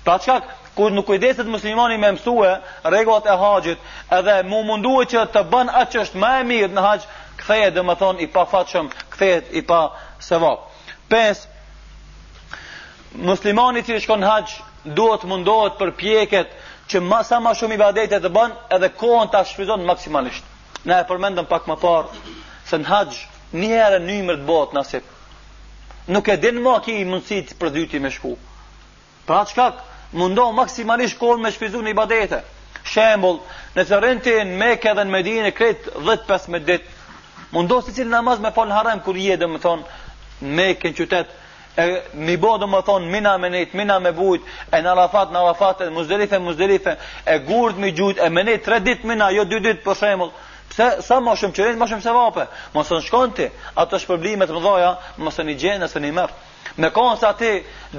Pra 0.05 0.17
çka 0.19 0.41
ku 0.75 0.89
nuk 0.91 1.07
kujdeset 1.07 1.47
muslimani 1.47 1.99
me 2.03 2.11
mësue 2.17 2.53
regullat 2.91 3.27
e 3.31 3.37
haqit, 3.39 3.79
edhe 4.19 4.39
mu 4.43 4.63
e 5.03 5.07
që 5.13 5.21
të 5.33 5.41
bën 5.53 5.71
atë 5.71 5.91
që 5.93 6.03
është 6.05 6.19
më 6.25 6.33
e 6.41 6.45
mirë 6.53 6.73
në 6.75 6.85
haqë, 6.89 7.07
këthejet 7.39 7.75
dhe 7.75 7.83
më 7.87 7.95
thonë 8.01 8.21
i 8.25 8.27
pa 8.27 8.45
faqëm, 8.51 8.91
këthejet 9.15 9.53
i 9.55 9.63
pa 9.63 9.81
sevap. 10.21 10.69
Pes, 11.09 11.47
muslimani 13.21 13.83
që 13.85 13.99
shkon 14.01 14.23
në 14.23 14.29
haqë 14.29 14.93
duhet 14.97 15.27
mundohet 15.29 15.77
për 15.81 15.91
pjeket 15.97 16.53
që 16.91 17.01
ma, 17.05 17.23
sa 17.25 17.41
ma 17.41 17.53
shumë 17.55 17.75
i 17.77 17.81
badetet 17.81 18.23
të 18.25 18.31
bën 18.35 18.55
edhe 18.77 18.89
kohën 18.99 19.31
të 19.33 19.41
ashpizon 19.43 19.85
maksimalisht 19.87 20.45
ne 20.87 20.97
e 21.01 21.05
përmendëm 21.09 21.47
pak 21.49 21.69
më 21.71 21.77
parë 21.83 22.33
se 22.71 22.79
në 22.81 22.89
haqë 22.89 23.59
njëherë 23.59 23.99
një 24.07 24.17
mërë 24.29 24.41
të 24.41 24.49
botë 24.49 24.77
nasip 24.79 26.09
nuk 26.09 26.29
e 26.33 26.37
dinë 26.47 26.65
ma 26.65 26.79
ki 26.85 26.97
i 27.01 27.05
mundësit 27.07 27.55
për 27.61 27.73
dyti 27.77 28.01
me 28.01 28.11
shku 28.11 28.33
pra 29.27 29.43
atë 29.45 29.53
shkak 29.55 29.83
mundoh 30.13 30.51
maksimalisht 30.57 31.21
kohën 31.21 31.45
me 31.45 31.53
shpizu 31.55 31.83
në 31.85 31.93
i 31.93 31.97
badete 32.01 32.41
shembol 32.93 33.39
në 33.77 33.85
të 33.89 34.01
rëntin 34.07 34.57
me 34.59 34.75
këdhen 34.83 35.13
me 35.13 35.21
dinë 35.23 35.53
kret 35.55 35.87
10-15 35.95 36.67
ditë, 36.67 36.89
mundoh 37.55 37.85
si 37.87 37.95
cilë 37.95 38.11
namaz 38.17 38.41
me 38.43 38.51
falë 38.57 38.75
harem 38.75 39.01
kur 39.05 39.15
je 39.17 39.37
dhe 39.39 39.47
më 39.47 39.61
thonë 39.63 40.51
me 40.59 40.67
kënë 40.81 40.99
qytetë 40.99 41.41
e 41.77 42.03
mi 42.19 42.37
bo 42.37 42.57
do 42.61 42.67
më 42.69 42.81
thonë 42.85 43.09
mina 43.11 43.33
me 43.41 43.49
nejtë, 43.53 43.77
mina 43.77 43.97
me 44.01 44.13
bujtë, 44.13 44.47
e 44.77 44.79
në 44.85 44.93
rafat, 44.99 45.31
në 45.33 45.43
rafat, 45.49 45.81
e 45.87 45.91
muzderife, 45.93 46.39
muzderife, 46.43 46.97
e 47.25 47.39
gurët 47.49 47.81
mi 47.81 47.93
gjujtë, 47.97 48.27
e 48.27 48.31
me 48.31 48.45
nejtë, 48.45 48.65
tre 48.67 48.81
ditë 48.85 49.09
mina, 49.09 49.31
jo 49.33 49.45
dy 49.49 49.61
ditë 49.65 49.85
për 49.87 49.99
shemë, 50.03 50.29
pse 50.73 50.89
sa 51.07 51.21
më 51.21 51.35
shumë 51.41 51.57
qërinë, 51.57 51.81
më 51.81 51.89
shumë 51.91 52.05
se 52.05 52.15
vape, 52.17 52.47
më 52.75 52.85
së 52.89 52.99
në 52.99 53.05
shkonë 53.09 53.37
ti, 53.39 53.49
ato 53.81 53.99
shpërblimet 54.03 54.53
më 54.53 54.61
dhoja, 54.65 54.95
më 55.19 55.31
së 55.37 55.47
një 55.49 55.59
gjenë, 55.65 55.89
së 55.95 56.03
një 56.05 56.13
mërë. 56.19 56.41
Me 56.81 56.91
konë 56.97 57.19
sa 57.21 57.33
ti 57.37 57.51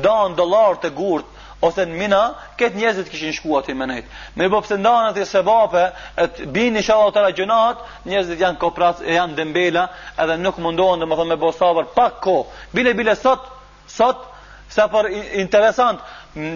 danë 0.02 0.36
dolarë 0.40 0.80
të 0.84 0.94
gurët, 0.98 1.30
ose 1.64 1.86
në 1.88 1.96
mina, 1.98 2.20
këtë 2.60 2.76
njëzit 2.76 3.10
këshin 3.12 3.32
shku 3.38 3.54
ati 3.56 3.74
me 3.78 3.86
nejtë. 3.88 4.10
Me 4.36 4.50
bo 4.52 4.60
pëse 4.62 4.76
ndanë 4.82 5.12
ati 5.14 5.26
se 5.26 5.40
vape, 5.48 5.84
e 6.20 6.26
të 6.28 6.48
bini 6.54 6.82
shalot 6.84 7.14
të 7.16 7.22
rajonat, 7.24 7.86
njëzit 8.10 8.42
janë 8.44 8.60
kopratë, 8.60 9.06
janë 9.16 9.38
dëmbela, 9.38 9.86
edhe 10.20 10.36
nuk 10.44 10.60
mundohen 10.60 11.00
dhe 11.00 11.08
më 11.14 11.24
me 11.30 11.38
bo 11.40 11.54
sabër, 11.56 11.86
pak 11.96 12.20
ko, 12.26 12.36
bile 12.74 12.94
bile 12.98 13.16
sot, 13.16 13.40
sot 13.98 14.18
sa 14.74 14.88
për 14.90 15.12
interesant 15.42 16.00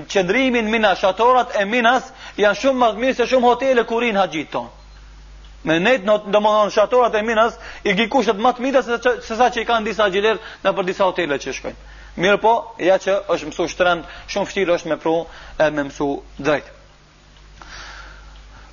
qëndrimin 0.09 0.69
mina 0.73 0.93
shatorat 0.97 1.53
e 1.59 1.65
minas 1.69 2.09
janë 2.39 2.59
shumë 2.63 2.79
më 2.81 2.91
mirë 3.01 3.17
se 3.19 3.27
shumë 3.29 3.49
hotele 3.51 3.83
ku 3.89 3.99
rinë 4.01 4.19
haqjit 4.23 4.49
tonë 4.53 5.67
me 5.67 5.79
nejtë 5.83 6.17
në 6.33 6.55
shatorat 6.77 7.15
e 7.15 7.21
minas 7.27 7.59
i 7.83 7.93
gji 7.97 8.07
kushtet 8.13 8.39
më 8.41 8.51
të 8.55 8.61
mira 8.65 8.81
se, 8.81 8.97
sa 9.27 9.35
sa 9.35 9.49
që 9.51 9.61
i 9.61 9.67
kanë 9.69 9.85
disa 9.89 10.09
gjilirë 10.09 10.39
në 10.63 10.73
për 10.79 10.85
disa 10.89 11.05
hotele 11.09 11.37
që 11.43 11.53
shkojnë 11.59 11.77
mirë 12.25 12.41
po, 12.45 12.53
ja 12.81 12.95
që 12.97 13.19
është 13.35 13.51
mësu 13.51 13.67
shtrend 13.73 14.09
shumë 14.27 14.49
fështirë 14.49 14.75
është 14.79 14.91
me 14.93 14.97
pru 15.03 15.17
e 15.59 15.69
me 15.71 15.83
mësu 15.91 16.09
drejtë 16.39 16.75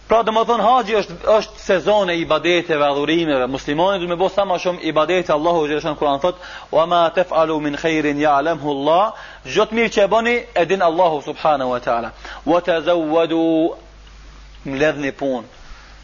Pra 0.09 0.21
dhe 0.21 0.33
më 0.37 0.41
thonë 0.49 0.65
haji 0.69 0.95
është, 0.99 1.15
është 1.35 1.61
sezon 1.65 2.11
e 2.13 2.19
ibadeteve, 2.23 2.85
adhurimeve. 2.85 3.47
Muslimonit 3.49 4.03
dhe 4.03 4.09
me 4.11 4.19
bo 4.21 4.27
sa 4.29 4.45
ma 4.45 4.59
shumë 4.61 4.83
ibadete, 4.91 5.33
Allahu 5.33 5.63
i 5.65 5.71
Gjereshan 5.71 5.97
kërë 5.97 6.11
anë 6.13 6.33
wa 6.77 6.85
ma 6.93 6.99
tef'alu 7.17 7.57
min 7.67 7.79
khejrin 7.81 8.21
ja 8.21 8.35
alemhu 8.41 8.73
Allah, 8.75 9.15
gjotë 9.55 9.79
mirë 9.79 9.93
që 9.95 10.03
e 10.05 10.11
boni 10.15 10.35
edin 10.65 10.85
Allahu 10.89 11.23
subhanahu 11.31 11.73
wa 11.73 11.81
ta'ala. 11.87 12.11
Wa 12.45 12.61
te 12.61 12.77
zawadu 12.91 13.41
më 14.67 14.77
ledhni 14.83 15.15
punë, 15.23 15.49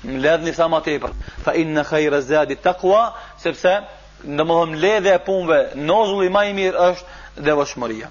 më 0.09 0.17
ledhni 0.25 0.53
sa 0.57 0.69
ma 0.73 0.81
tepër. 0.89 1.13
Fa 1.45 1.53
in 1.61 1.77
në 1.77 1.85
khejrë 1.93 2.23
zadi 2.31 2.57
takua, 2.57 3.03
sepse 3.45 3.77
në 4.25 4.43
më 4.49 4.57
thonë 4.61 4.81
ledhe 4.87 5.13
e 5.19 5.23
punëve, 5.29 5.61
nozulli 5.91 6.33
ma 6.33 6.47
i 6.49 6.57
mirë 6.61 6.89
është 6.89 7.45
dhe 7.45 7.59
vëshmëria. 7.63 8.09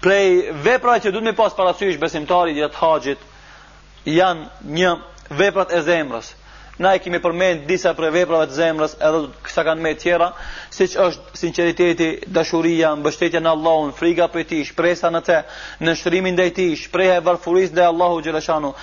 Prej 0.00 0.26
vepra 0.64 0.96
që 1.00 1.12
du 1.12 1.20
të 1.20 1.28
me 1.32 1.36
pasë 1.42 1.56
parasysh 1.60 1.96
besimtari 2.06 2.56
dhe 2.58 2.68
të 2.72 2.78
haqjitë, 2.84 3.32
janë 4.06 4.70
një 4.78 4.90
veprat 5.40 5.72
e 5.74 5.80
zemrës. 5.82 6.32
Na 6.78 6.90
e 6.92 6.98
kemi 7.00 7.18
përmend 7.24 7.64
disa 7.66 7.94
për 7.96 8.10
veprave 8.12 8.50
të 8.50 8.58
zemrës, 8.58 8.94
edhe 9.00 9.22
kësa 9.46 9.62
kanë 9.64 9.80
me 9.82 9.94
tjera, 9.96 10.26
si 10.70 10.84
që 10.92 11.06
është 11.08 11.38
sinceriteti, 11.40 12.08
dashuria, 12.36 12.90
mbështetja 13.00 13.40
në 13.40 13.52
Allahun, 13.54 13.94
friga 13.96 14.26
për 14.34 14.44
ti, 14.50 14.58
shpresa 14.68 15.08
në 15.10 15.22
te, 15.24 15.38
në 15.80 15.94
shërimin 16.02 16.36
dhe 16.38 16.50
ti, 16.58 16.66
shpreja 16.76 17.16
e 17.16 17.24
varfuris 17.24 17.72
dhe 17.72 17.86
Allahu 17.88 18.20
Gjelashanu, 18.26 18.74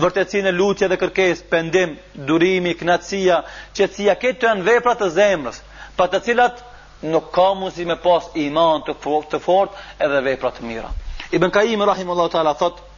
vërtetësin 0.00 0.48
e 0.48 0.54
lutje 0.56 0.88
dhe 0.88 0.96
kërkes, 1.04 1.44
pendim, 1.52 1.92
durimi, 2.16 2.72
knatësia, 2.80 3.42
qetësia, 3.76 4.16
këtë 4.22 4.40
të 4.40 4.48
janë 4.50 4.66
veprat 4.70 5.04
e 5.04 5.10
zemrës, 5.20 5.60
pa 5.98 6.08
të 6.10 6.22
cilat 6.30 6.64
nuk 7.04 7.28
ka 7.36 7.50
mundësi 7.52 7.84
me 7.84 7.98
pas 8.00 8.32
iman 8.48 8.80
të 8.88 8.96
fort, 9.04 9.28
të 9.28 9.68
edhe 10.08 10.24
vepra 10.30 10.54
të 10.56 10.64
mira. 10.64 10.88
Ibn 11.36 11.50
Kajim, 11.52 11.84
rahimullahu 11.84 12.32
taala 12.32 12.52
thotë, 12.56 12.90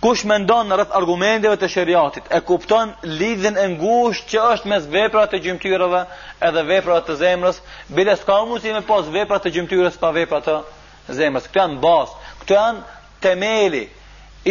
Kush 0.00 0.26
në 0.28 0.36
rreth 0.76 0.90
argumenteve 0.92 1.56
të 1.56 1.68
shariatit 1.72 2.24
e 2.36 2.40
kupton 2.44 2.90
lidhjen 3.02 3.56
e 3.56 3.66
ngushtë 3.78 4.28
që 4.34 4.40
është 4.56 4.68
mes 4.68 4.88
veprave 4.92 5.28
të 5.32 5.38
gjymtyrëve 5.46 6.00
edhe 6.48 6.62
veprave 6.68 7.00
të 7.06 7.16
zemrës, 7.22 7.60
bile 7.88 8.16
s'ka 8.16 8.36
mundësi 8.44 8.74
me 8.76 8.82
pas 8.90 9.06
veprat 9.08 9.42
të 9.46 9.52
gjymtyrës 9.56 9.96
pa 10.02 10.10
veprat 10.12 10.44
të 10.44 11.16
zemrës. 11.16 11.48
Këtë 11.48 11.60
janë 11.64 11.80
bazë, 11.80 12.12
këto 12.40 12.54
janë 12.54 12.82
temeli 13.24 13.86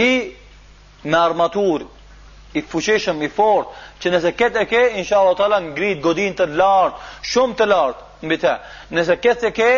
i 0.05 0.09
me 1.03 1.17
armatur 1.19 1.85
i 2.55 2.61
fuqeshëm, 2.71 3.21
i 3.21 3.29
fort, 3.37 3.67
që 4.01 4.11
nëse 4.15 4.31
ketë 4.39 4.61
e 4.61 4.65
ke, 4.65 4.81
insha 4.99 5.19
Allah 5.19 5.35
tala 5.37 5.61
ngrit 5.67 6.01
godin 6.01 6.33
të 6.39 6.49
lartë, 6.57 6.97
shumë 7.33 7.55
të 7.59 7.69
lartë 7.69 8.25
në 8.31 8.39
të. 8.43 8.57
Nëse 8.97 9.19
ketë 9.25 9.47
e 9.47 9.53
ke, 9.61 9.69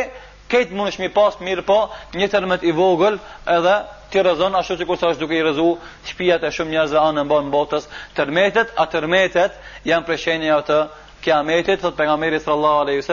ketë 0.53 0.73
mund 0.77 0.93
është 0.93 1.03
mi 1.03 1.11
pas 1.17 1.39
mirë 1.43 1.65
po, 1.67 1.79
një 2.15 2.29
tërmet 2.35 2.63
i 2.69 2.75
vogël 2.77 3.17
edhe 3.57 3.75
ti 4.09 4.21
rrezon 4.23 4.55
ashtu 4.55 4.75
që 4.79 4.85
kur 4.87 4.97
është 4.99 5.19
duke 5.19 5.35
i 5.37 5.41
rrezu 5.43 5.63
shpijat 6.07 6.43
e 6.47 6.51
shumë 6.55 6.75
njerëzve 6.75 7.01
anë 7.01 7.23
në 7.39 7.45
botës, 7.55 7.87
tërmetet, 8.15 8.69
a 8.75 8.85
tërmetet, 8.93 9.57
janë 9.89 10.07
preshenja 10.07 10.61
të 10.69 10.77
kiametit, 11.25 11.81
thot 11.83 11.97
pengamerit 11.97 12.43
së 12.45 12.51
Allah 12.55 12.93
a.s. 12.93 13.09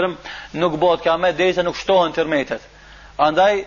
nuk 0.63 0.77
bota 0.83 1.03
kiamet, 1.07 1.37
dhe 1.39 1.65
nuk 1.67 1.79
shtohen 1.81 2.13
tërmetet. 2.15 2.63
Andaj, 3.27 3.65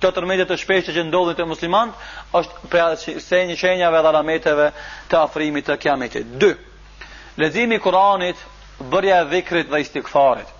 të 0.00 0.10
tërmetet 0.16 0.50
të 0.50 0.58
shpeshtë 0.62 0.94
që 0.98 1.06
ndodhën 1.08 1.38
të 1.40 1.46
muslimanët 1.48 2.38
është 2.38 2.70
për 2.70 2.96
se 3.26 3.42
një 3.48 3.56
shenjave 3.60 4.02
dhe 4.06 4.14
rameteve 4.18 4.68
të 5.10 5.18
afrimit 5.24 5.66
të 5.66 5.76
kiametit. 5.82 6.30
Dë, 6.42 6.52
lezimi 7.42 7.78
Kuranit, 7.82 8.36
bërja 8.92 9.20
e 9.24 9.28
dhikrit 9.34 9.70
dhe 9.72 9.80
istikfarit. 9.84 10.54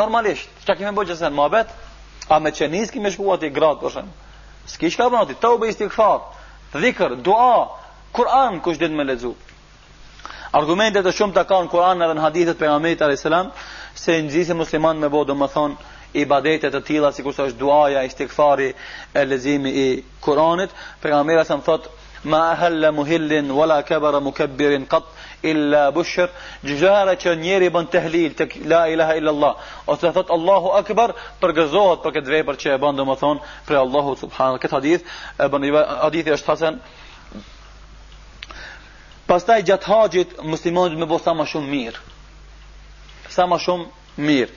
Normalisht, 0.00 0.48
që 0.66 0.76
kemi 0.80 0.96
bëjë 0.98 1.16
sen 1.22 1.32
mohabet 1.38 1.70
a 2.34 2.38
me 2.42 2.50
qenis 2.52 2.90
kemi 2.92 3.10
shkuat 3.14 3.42
i 3.46 3.50
gratë 3.56 3.82
për 3.82 3.98
s'ke 4.70 4.86
kishka 4.88 5.06
për 5.10 5.22
nëti, 5.22 5.38
të 5.38 5.54
ube 5.54 6.30
dhikr, 6.76 7.12
dua, 7.24 7.68
kuran 8.12 8.58
kusht 8.60 8.80
din 8.82 8.92
me 8.98 9.04
lezu 9.04 9.30
argumentet 10.58 11.06
e 11.08 11.12
shumë 11.14 11.32
të 11.36 11.44
kaun 11.48 11.68
kuran 11.72 11.96
në 12.02 12.20
hadithet 12.20 12.58
për 12.60 12.68
amet 12.74 13.00
e 13.06 13.16
se 13.16 14.12
nëzis 14.22 14.50
e 14.50 14.54
musliman 14.54 14.98
me 15.00 15.08
bodo 15.08 15.34
më 15.34 15.48
thon 15.54 15.76
i 16.20 16.26
të 16.26 16.82
tila 16.84 17.12
si 17.12 17.22
kusht 17.24 17.38
është 17.40 17.58
duaja 17.60 18.02
istighfari 18.10 18.68
i 18.68 18.72
stikfari 18.72 18.74
e 19.14 19.24
lezimi 19.24 19.70
i 19.86 20.04
kuranit 20.20 20.70
për 21.02 21.12
amet 21.12 21.46
thot 21.64 21.88
ma 22.24 22.40
ahalla 22.52 22.90
muhillin, 22.92 23.50
wala 23.50 23.82
kebara 23.82 24.20
mukabbirin 24.20 24.86
kat 24.86 25.04
illa 25.44 25.90
bushr 25.94 26.28
gjëra 26.64 27.12
që 27.20 27.34
njeri 27.38 27.68
bën 27.72 27.86
tehlil 27.92 28.32
tek 28.38 28.54
la 28.70 28.84
ilaha 28.88 29.16
illa 29.18 29.30
allah 29.30 29.66
ose 29.86 30.12
thot 30.16 30.30
allahu 30.32 30.70
akbar 30.78 31.12
për 31.40 31.52
gëzohet 31.58 32.02
për 32.04 32.16
këtë 32.16 32.32
vepër 32.36 32.60
që 32.62 32.70
e 32.74 32.78
bën 32.84 32.96
domethën 33.00 33.42
për 33.68 33.76
allahu 33.82 34.14
subhanallahu 34.22 34.62
këtë 34.62 34.76
hadith 34.76 35.18
e 35.38 35.48
bën 35.52 36.32
është 36.38 36.50
hasan 36.52 36.80
pastaj 39.26 39.60
gjat 39.68 39.84
haxhit 39.90 40.36
muslimanët 40.42 40.98
më 41.02 41.08
bëu 41.10 41.20
sa 41.24 41.34
më 41.34 41.46
shumë 41.52 41.70
mirë 41.76 42.00
sa 43.36 43.46
më 43.46 43.60
shumë 43.66 44.16
mirë 44.16 44.52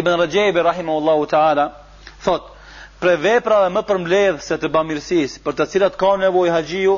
ibn 0.00 0.16
rajebi 0.24 0.64
rahimahullahu 0.64 1.28
taala 1.36 1.68
thot 2.24 2.48
për 3.02 3.16
veprave 3.20 3.68
më 3.74 3.82
përmbledh 3.82 4.40
se 4.42 4.56
të 4.62 4.68
bamirësis, 4.70 5.36
për 5.42 5.52
të 5.58 5.64
cilat 5.72 5.96
ka 5.98 6.12
nevojë 6.22 6.52
haxhiu, 6.54 6.92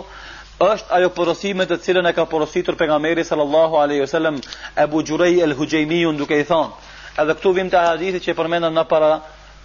është 0.62 0.90
ajo 0.96 1.08
porosime 1.14 1.64
të 1.66 1.76
cilën 1.82 2.06
e 2.06 2.12
ka 2.14 2.24
porositur 2.30 2.76
pejgamberi 2.78 3.24
sallallahu 3.24 3.74
alaihi 3.84 4.00
wasallam 4.02 4.36
Abu 4.84 5.02
Jurai 5.06 5.40
al-Hujaymiu 5.42 6.12
duke 6.18 6.38
i 6.38 6.44
thënë. 6.44 6.70
Edhe 7.22 7.34
këtu 7.34 7.52
vim 7.56 7.70
te 7.70 7.76
hadithi 7.78 8.20
që 8.26 8.34
përmendëm 8.38 8.72
na 8.74 8.84
para 8.84 9.10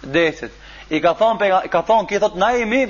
desit. 0.02 0.50
I 0.90 1.00
ka 1.00 1.12
thonë 1.20 1.38
pe, 1.38 1.48
ka 1.70 1.82
thonë 1.88 2.08
ki 2.08 2.18
thot 2.18 2.34
na 2.42 2.50
jemi 2.58 2.82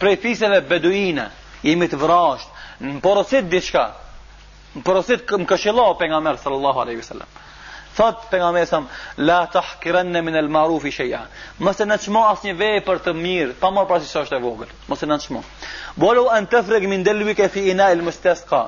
prej 0.00 0.16
fisëve 0.22 0.62
beduina, 0.68 1.26
jemi 1.62 1.88
të 1.92 1.98
vrasht, 2.00 2.48
në 2.80 3.00
porosit 3.04 3.44
diçka. 3.52 3.84
Në 4.74 4.82
porosit 4.82 5.28
këm 5.28 5.44
këshillo 5.46 5.90
pejgamber 6.00 6.40
sallallahu 6.40 6.78
alaihi 6.86 7.02
wasallam. 7.04 7.28
Thot 7.96 8.22
për 8.30 8.38
nga 8.40 8.48
mesëm, 8.56 8.84
la 9.28 9.40
të 9.52 9.60
hkirenne 9.72 10.20
min 10.24 10.36
al-ma'ruf 10.40 10.84
sheja. 10.96 11.22
Mëse 11.60 11.84
në 11.84 11.96
të 12.00 12.04
shmo 12.08 12.20
asë 12.30 12.44
një 12.48 12.54
vejë 12.62 12.80
për 12.86 12.96
të 13.04 13.12
mirë, 13.18 13.52
pa 13.60 13.68
morë 13.76 13.88
prasë 13.90 14.04
i 14.18 14.20
e 14.22 14.24
vogël 14.46 14.70
Mëse 14.88 15.04
në 15.10 15.16
të 15.26 15.40
Bolu 16.00 16.24
an 16.32 16.46
të 16.48 16.62
min 16.94 17.04
delvi 17.04 17.34
ke 17.34 17.48
fi 17.52 17.66
ina 17.72 17.86
al 17.92 18.00
mështes 18.06 18.40
ka. 18.48 18.62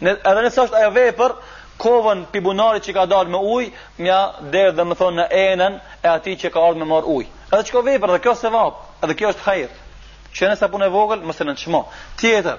edhe 0.00 0.16
në 0.24 0.50
është 0.52 0.80
e 0.84 0.90
vejë 0.96 1.12
për 1.18 1.32
kovën 1.80 2.24
pibunari 2.32 2.80
që 2.86 2.92
ka 2.92 3.04
dalë 3.06 3.28
me 3.28 3.36
uj, 3.56 3.66
mja 3.98 4.18
derë 4.54 4.72
dhe 4.78 4.82
më 4.88 4.94
thonë 5.00 5.16
në 5.20 5.26
enën 5.42 5.76
e 6.04 6.08
ati 6.08 6.34
që 6.40 6.50
ka 6.52 6.60
ardhë 6.64 6.78
me 6.82 6.86
morë 6.88 7.06
uj. 7.18 7.24
Edhe 7.52 7.62
që 7.68 7.72
ka 7.76 7.80
vejë 7.86 8.00
për 8.02 8.08
dhe 8.14 8.18
kjo 8.26 8.34
se 8.40 8.48
vapë, 8.48 8.78
edhe 9.04 9.14
kjo 9.18 9.28
është 9.32 9.42
hajër. 9.46 9.70
Që 10.34 10.48
nësa 10.48 10.68
punë 10.72 10.84
e 10.86 10.88
vogël, 10.96 11.20
mëse 11.28 11.44
në 11.44 11.54
të 11.54 11.58
shmo. 11.66 11.86
Tjetër, 12.16 12.58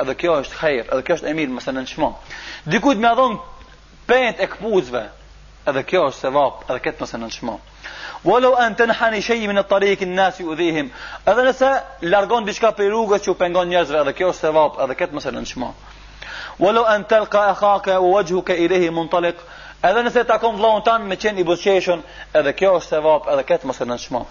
Edhe 0.00 0.12
kjo 0.20 0.32
është 0.42 0.64
e 0.68 0.72
edhe 0.82 1.02
kjo 1.02 1.14
është 1.16 1.30
e 1.30 1.34
mirë 1.36 1.54
mos 1.56 1.66
e 1.68 1.72
nënshtmo. 1.72 2.08
Diku 2.72 2.92
të 2.94 3.00
më 3.00 3.12
dhon 3.20 3.36
pent 4.10 4.42
e 4.44 4.48
këpuzve, 4.54 5.02
edhe 5.70 5.82
kjo 5.92 6.02
është 6.10 6.26
sevap, 6.26 6.66
edhe 6.68 6.82
këtë 6.84 7.02
mos 7.04 7.14
e 7.16 7.20
nënshtmo. 7.22 7.54
Welo 8.26 8.50
an 8.60 8.76
tunhani 8.76 9.22
shej 9.24 9.46
min 9.48 9.56
el 9.62 9.66
tariq 9.70 10.02
el 10.04 10.12
nas 10.18 10.40
i 10.40 10.44
udihim, 10.52 10.90
edhe 11.32 11.46
nëse 11.48 11.70
largon 12.12 12.44
diçka 12.48 12.74
pe 12.76 12.88
rrugës 12.90 13.24
që 13.24 13.32
u 13.32 13.38
pëngon 13.40 13.72
njerëzve, 13.72 14.00
edhe 14.04 14.14
kjo 14.20 14.30
është 14.34 14.48
sevap, 14.50 14.76
edhe 14.84 14.98
këtë 15.00 15.16
mos 15.16 15.30
e 15.30 15.34
nënshtmo. 15.38 15.72
Welo 16.64 16.84
an 16.88 17.04
telqa 17.14 17.46
akhaka 17.54 17.96
wajhuka 18.04 18.56
ilehi 18.66 18.92
muntaliq, 18.96 19.40
edhe 19.88 20.04
nesë 20.04 20.26
të 20.26 20.30
takon 20.34 20.58
vllain 20.60 20.84
tënd 20.88 21.08
me 21.08 21.16
fytyrën 21.16 21.46
e 21.46 21.54
tij 21.54 21.54
të 21.54 21.60
drejtë, 21.60 22.00
edhe 22.42 22.56
kjo 22.58 22.72
është 22.80 22.96
sevap, 22.96 23.32
edhe 23.32 23.48
kët 23.48 23.64
mos 23.68 23.80
e 23.84 23.88
nënshtmo. 23.94 24.24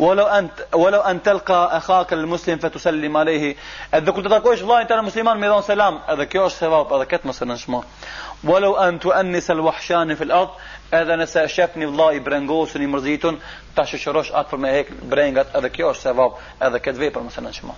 ولو 0.00 0.26
انت 0.26 0.52
ولو 0.74 1.00
ان 1.00 1.22
تلقا 1.22 1.78
اخoak 1.80 2.06
al 2.12 2.26
muslim 2.32 2.58
fetesalim 2.62 3.16
alaih 3.22 3.44
edhe 3.98 4.12
kujt 4.16 4.28
takosh 4.32 4.62
vllai 4.68 4.86
tani 4.88 5.02
musliman 5.08 5.38
me 5.42 5.46
don 5.52 5.62
selam 5.62 5.94
edhe 6.12 6.26
kjo 6.32 6.46
es 6.46 6.54
sevap 6.62 6.92
edhe 6.96 7.06
ket 7.06 7.22
mos 7.24 7.40
e 7.42 7.44
neshemo 7.44 7.84
ولو 8.44 8.74
ان 8.78 8.98
to 9.00 9.10
anis 9.12 9.50
al 9.50 9.60
wahshan 9.66 10.14
fi 10.18 10.24
al 10.24 10.32
ard 10.42 10.50
eden 10.92 11.26
sa 11.26 11.40
shefni 11.56 11.84
allah 11.84 12.10
ibrengosni 12.20 12.86
mrzitun 12.94 13.36
ta 13.76 13.84
shoshorosh 13.84 14.30
at 14.34 14.48
per 14.50 14.58
me 14.58 14.68
hek 14.76 14.88
brengat 15.10 15.46
edhe 15.58 15.68
kjo 15.70 15.90
es 15.90 15.98
sevap 16.02 16.32
edhe 16.66 16.78
ket 16.84 16.96
vepra 17.02 17.22
mos 17.22 17.38
e 17.38 17.40
neshemo 17.40 17.74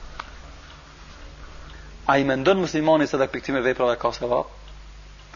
ai 2.12 2.24
mendon 2.24 2.58
muslimani 2.64 3.06
se 3.06 3.16
kte 3.34 3.62
vepra 3.68 3.96
ka 4.04 4.10
sevap 4.18 4.46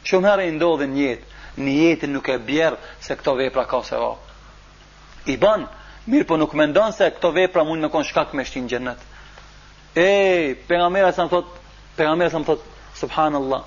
shum 0.09 0.22
hera 0.28 0.43
ndodhin 0.57 0.91
njej 0.99 1.18
njejti 1.66 2.07
nuk 2.07 2.26
e 2.34 2.39
bjer 2.49 2.72
se 3.01 3.12
kto 3.18 3.30
vepra 3.41 3.64
ka 3.72 3.80
sevap 3.82 4.18
i 5.34 5.37
banë, 5.43 5.66
Mirë 6.07 6.25
po 6.31 6.37
nuk 6.39 6.53
me 6.55 6.65
ndonë 6.71 6.95
se 6.95 7.07
këto 7.17 7.33
vepra 7.35 7.65
mund 7.67 7.83
me 7.83 7.89
konë 7.91 8.07
shkak 8.13 8.35
me 8.39 8.45
shtin 8.47 8.63
në 8.67 8.71
gjennet. 8.73 9.01
E, 10.03 10.55
pengamera 10.69 11.09
sa 11.17 11.25
më 11.27 11.33
thot, 11.33 11.49
pengamera 11.99 12.31
sa 12.31 12.39
më 12.43 12.47
thot, 12.53 12.63
subhanallah, 13.01 13.63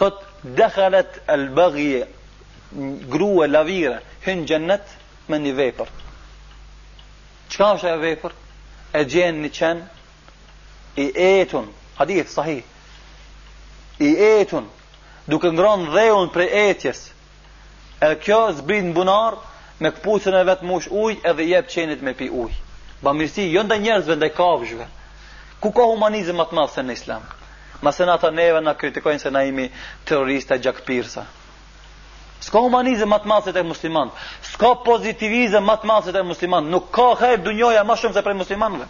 thot, 0.00 0.24
dekhalet 0.58 1.20
e 1.30 1.36
lëbëgje, 1.44 2.00
gru 3.12 3.28
e 3.46 3.50
lavire, 3.52 4.00
hynë 4.26 4.48
gjennet 4.50 4.96
me 5.30 5.38
një 5.46 5.52
vepër. 5.62 5.92
Qka 7.52 7.70
është 7.76 7.92
e 7.92 7.98
vepër? 8.02 8.34
E 8.98 9.04
gjenë 9.14 9.44
një 9.46 9.52
qenë, 9.60 9.86
i 10.98 11.06
etun, 11.38 11.70
hadith, 12.00 12.32
sahih, 12.34 12.64
i 14.02 14.10
etun, 14.34 14.66
duke 15.30 15.54
ngronë 15.54 15.94
dheun 15.94 16.34
për 16.34 16.48
etjes, 16.66 17.04
e 18.02 18.16
kjo 18.24 18.42
zbrinë 18.58 18.94
bunarë, 18.96 19.38
me 19.82 19.90
këpucën 19.92 20.36
e 20.36 20.44
vetë 20.48 20.66
mush 20.70 20.86
ujë 20.90 21.22
edhe 21.32 21.44
jep 21.50 21.66
qenit 21.72 22.00
me 22.04 22.14
pi 22.16 22.30
ujë. 22.42 22.54
Bamirsi 23.04 23.44
jo 23.52 23.60
ndaj 23.66 23.78
njerëzve, 23.82 24.14
ndaj 24.16 24.30
kafshëve. 24.38 24.86
Ku 25.60 25.68
ka 25.76 25.84
humanizëm 25.90 26.40
atë 26.44 26.64
se 26.74 26.82
në 26.86 26.92
islam? 26.96 27.24
Masenata 27.84 28.28
ata 28.30 28.36
neve 28.38 28.60
në 28.64 28.72
kritikojnë 28.80 29.18
se 29.20 29.30
na 29.34 29.42
imi 29.44 29.66
terrorista 30.08 30.56
gjakpirsa. 30.56 31.26
Ska 32.40 32.60
humanizëm 32.64 33.08
matë 33.12 33.28
masë 33.32 33.52
të 33.52 33.60
e 33.60 34.10
Ska 34.52 34.70
pozitivizëm 34.86 35.64
matë 35.64 35.86
masë 35.92 36.12
të 36.12 36.46
e 36.56 36.60
Nuk 36.72 36.88
ka 36.96 37.06
hajrë 37.20 37.42
dunjoja 37.44 37.84
ma 37.84 37.96
shumë 37.96 38.14
se 38.16 38.22
prej 38.24 38.34
muslimanëve. 38.36 38.86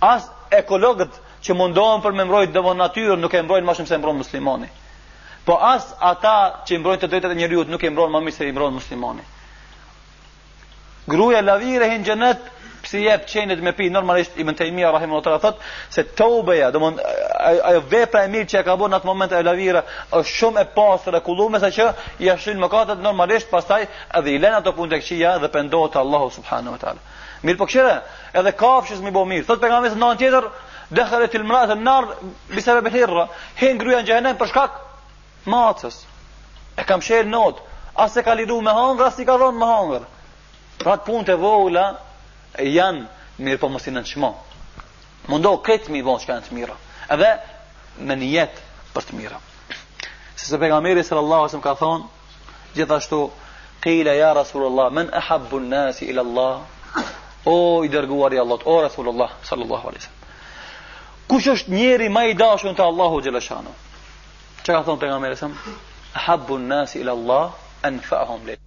As 0.00 0.24
ekologët 0.50 1.12
që 1.44 1.52
mundohen 1.54 2.00
për 2.02 2.12
me 2.12 2.24
mbrojt 2.24 2.52
dëvo 2.56 2.72
natyrë 2.74 3.16
nuk 3.20 3.34
e 3.34 3.42
mbrojnë 3.42 3.66
ma 3.66 3.74
shumë 3.76 3.88
se 3.88 3.98
mbrojnë 4.00 4.18
muslimani. 4.24 4.68
Po 5.44 5.58
as 5.60 5.92
ata 6.00 6.62
që 6.64 6.78
mbrojnë 6.80 7.00
të 7.02 7.08
drejtet 7.12 7.30
e 7.30 7.34
njëriut 7.42 7.68
nuk 7.68 7.82
e 7.84 7.90
mbrojnë 7.90 8.12
ma 8.24 8.30
se 8.30 8.48
i 8.48 8.52
mbrojnë 8.52 8.74
muslimani 8.80 9.22
gruaja 11.06 11.40
lavire 11.42 11.88
hin 11.90 12.02
xhenet 12.04 12.38
pse 12.82 12.98
jep 13.02 13.26
çenet 13.28 13.62
me 13.62 13.72
pi 13.72 13.90
normalisht 13.92 14.38
i 14.38 14.44
mentejmi 14.44 14.82
rahimullahu 14.82 15.38
thot 15.40 15.58
se 15.90 16.02
tobeja 16.02 16.70
domon 16.74 16.94
ajo 17.64 17.82
vepra 17.90 18.22
e 18.24 18.28
mirë 18.28 18.48
që 18.52 18.62
ka 18.66 18.76
bën 18.78 18.94
atë 18.98 19.06
moment 19.06 19.32
e 19.32 19.42
lavira 19.42 19.82
është 20.10 20.32
shumë 20.32 20.60
e 20.62 20.66
pastër 20.76 21.16
e 21.18 21.22
kullume 21.28 21.56
mesa 21.58 21.70
që 21.70 21.86
ia 22.18 22.36
shil 22.38 22.58
mëkatet 22.62 23.02
normalisht 23.02 23.50
pastaj 23.50 23.86
edhe 24.18 24.30
i 24.34 24.38
lën 24.42 24.58
ato 24.58 24.72
punë 24.78 24.90
tek 24.94 25.04
xhia 25.08 25.38
dhe 25.38 25.48
pendohet 25.50 25.96
Allahu 25.96 26.30
subhanahu 26.38 26.74
wa 26.76 26.80
taala 26.82 27.04
mirë 27.42 27.58
po 27.58 27.66
kshira 27.70 27.96
edhe 28.34 28.52
kafshës 28.62 29.00
më 29.06 29.14
bë 29.18 29.24
mirë 29.32 29.46
thot 29.50 29.60
pejgamberi 29.62 29.94
në 29.94 30.08
anë 30.10 30.20
tjetër 30.22 30.50
dakhalet 30.98 31.34
el 31.38 31.44
mra'at 31.46 31.76
el 31.76 31.82
nar 31.86 32.10
bi 32.54 32.62
sabab 32.62 32.90
hira 32.94 33.28
hin 33.62 33.78
gruja 33.78 34.02
në 34.02 34.08
xhenem 34.10 34.36
për 34.42 34.52
shkak 34.52 34.82
macës 35.54 36.02
e 36.78 36.84
kam 36.84 37.00
shël 37.00 37.26
not 37.30 37.62
as 37.94 38.16
e 38.16 38.22
ka 38.22 38.34
lidhur 38.34 38.62
me 38.62 38.74
hangër 38.80 39.06
as 39.06 39.18
i 39.18 39.24
ka 39.24 39.36
dhënë 39.42 39.58
me 39.58 39.66
hangër 39.74 40.12
Pra 40.78 40.96
të 41.00 41.06
punë 41.06 41.24
të 41.30 41.36
vogla 41.40 41.86
janë 42.60 43.40
mirë 43.44 43.60
po 43.60 43.70
mësinë 43.72 44.02
në 44.02 44.10
shmo. 44.10 44.30
Mundo 45.30 45.54
këtë 45.64 45.90
mi 45.92 46.02
vonë 46.04 46.22
që 46.24 46.30
kanë 46.30 46.46
të 46.48 46.56
mira. 46.56 46.76
Edhe 47.12 47.30
me 48.06 48.16
njët 48.20 48.60
për 48.94 49.06
të 49.08 49.16
mira. 49.20 49.40
Se 50.36 50.46
se 50.50 50.58
pegamiri 50.60 51.04
sër 51.04 51.20
Allah 51.22 51.46
asëm 51.48 51.62
ka 51.64 51.72
thonë, 51.80 52.06
gjithashtu, 52.76 53.20
kila 53.82 54.14
ja 54.16 54.32
Rasulullah, 54.36 54.90
men 54.92 55.08
e 55.16 55.20
habbu 55.28 55.60
nasi 55.64 56.10
ila 56.12 56.24
Allah, 56.26 57.08
o 57.48 57.56
i 57.84 57.88
dërguar 57.92 58.36
i 58.36 58.38
Allah, 58.42 58.60
o 58.64 58.76
Rasulullah, 58.84 59.30
sallallahu 59.48 59.90
alisem. 59.92 60.12
Kush 61.26 61.48
është 61.54 61.72
njeri 61.72 62.08
ma 62.12 62.26
i 62.28 62.36
dashën 62.38 62.76
të 62.78 62.84
Allahu 62.84 63.22
gjelëshanu? 63.26 63.72
Që 64.62 64.70
ka 64.76 64.84
thonë 64.86 65.02
pegamiri 65.02 65.40
sëmë? 65.40 65.74
Habbu 66.26 66.60
nasi 66.68 67.00
ila 67.02 67.16
Allah, 67.18 67.48
enfa'hom 67.90 68.46
lejt. 68.46 68.62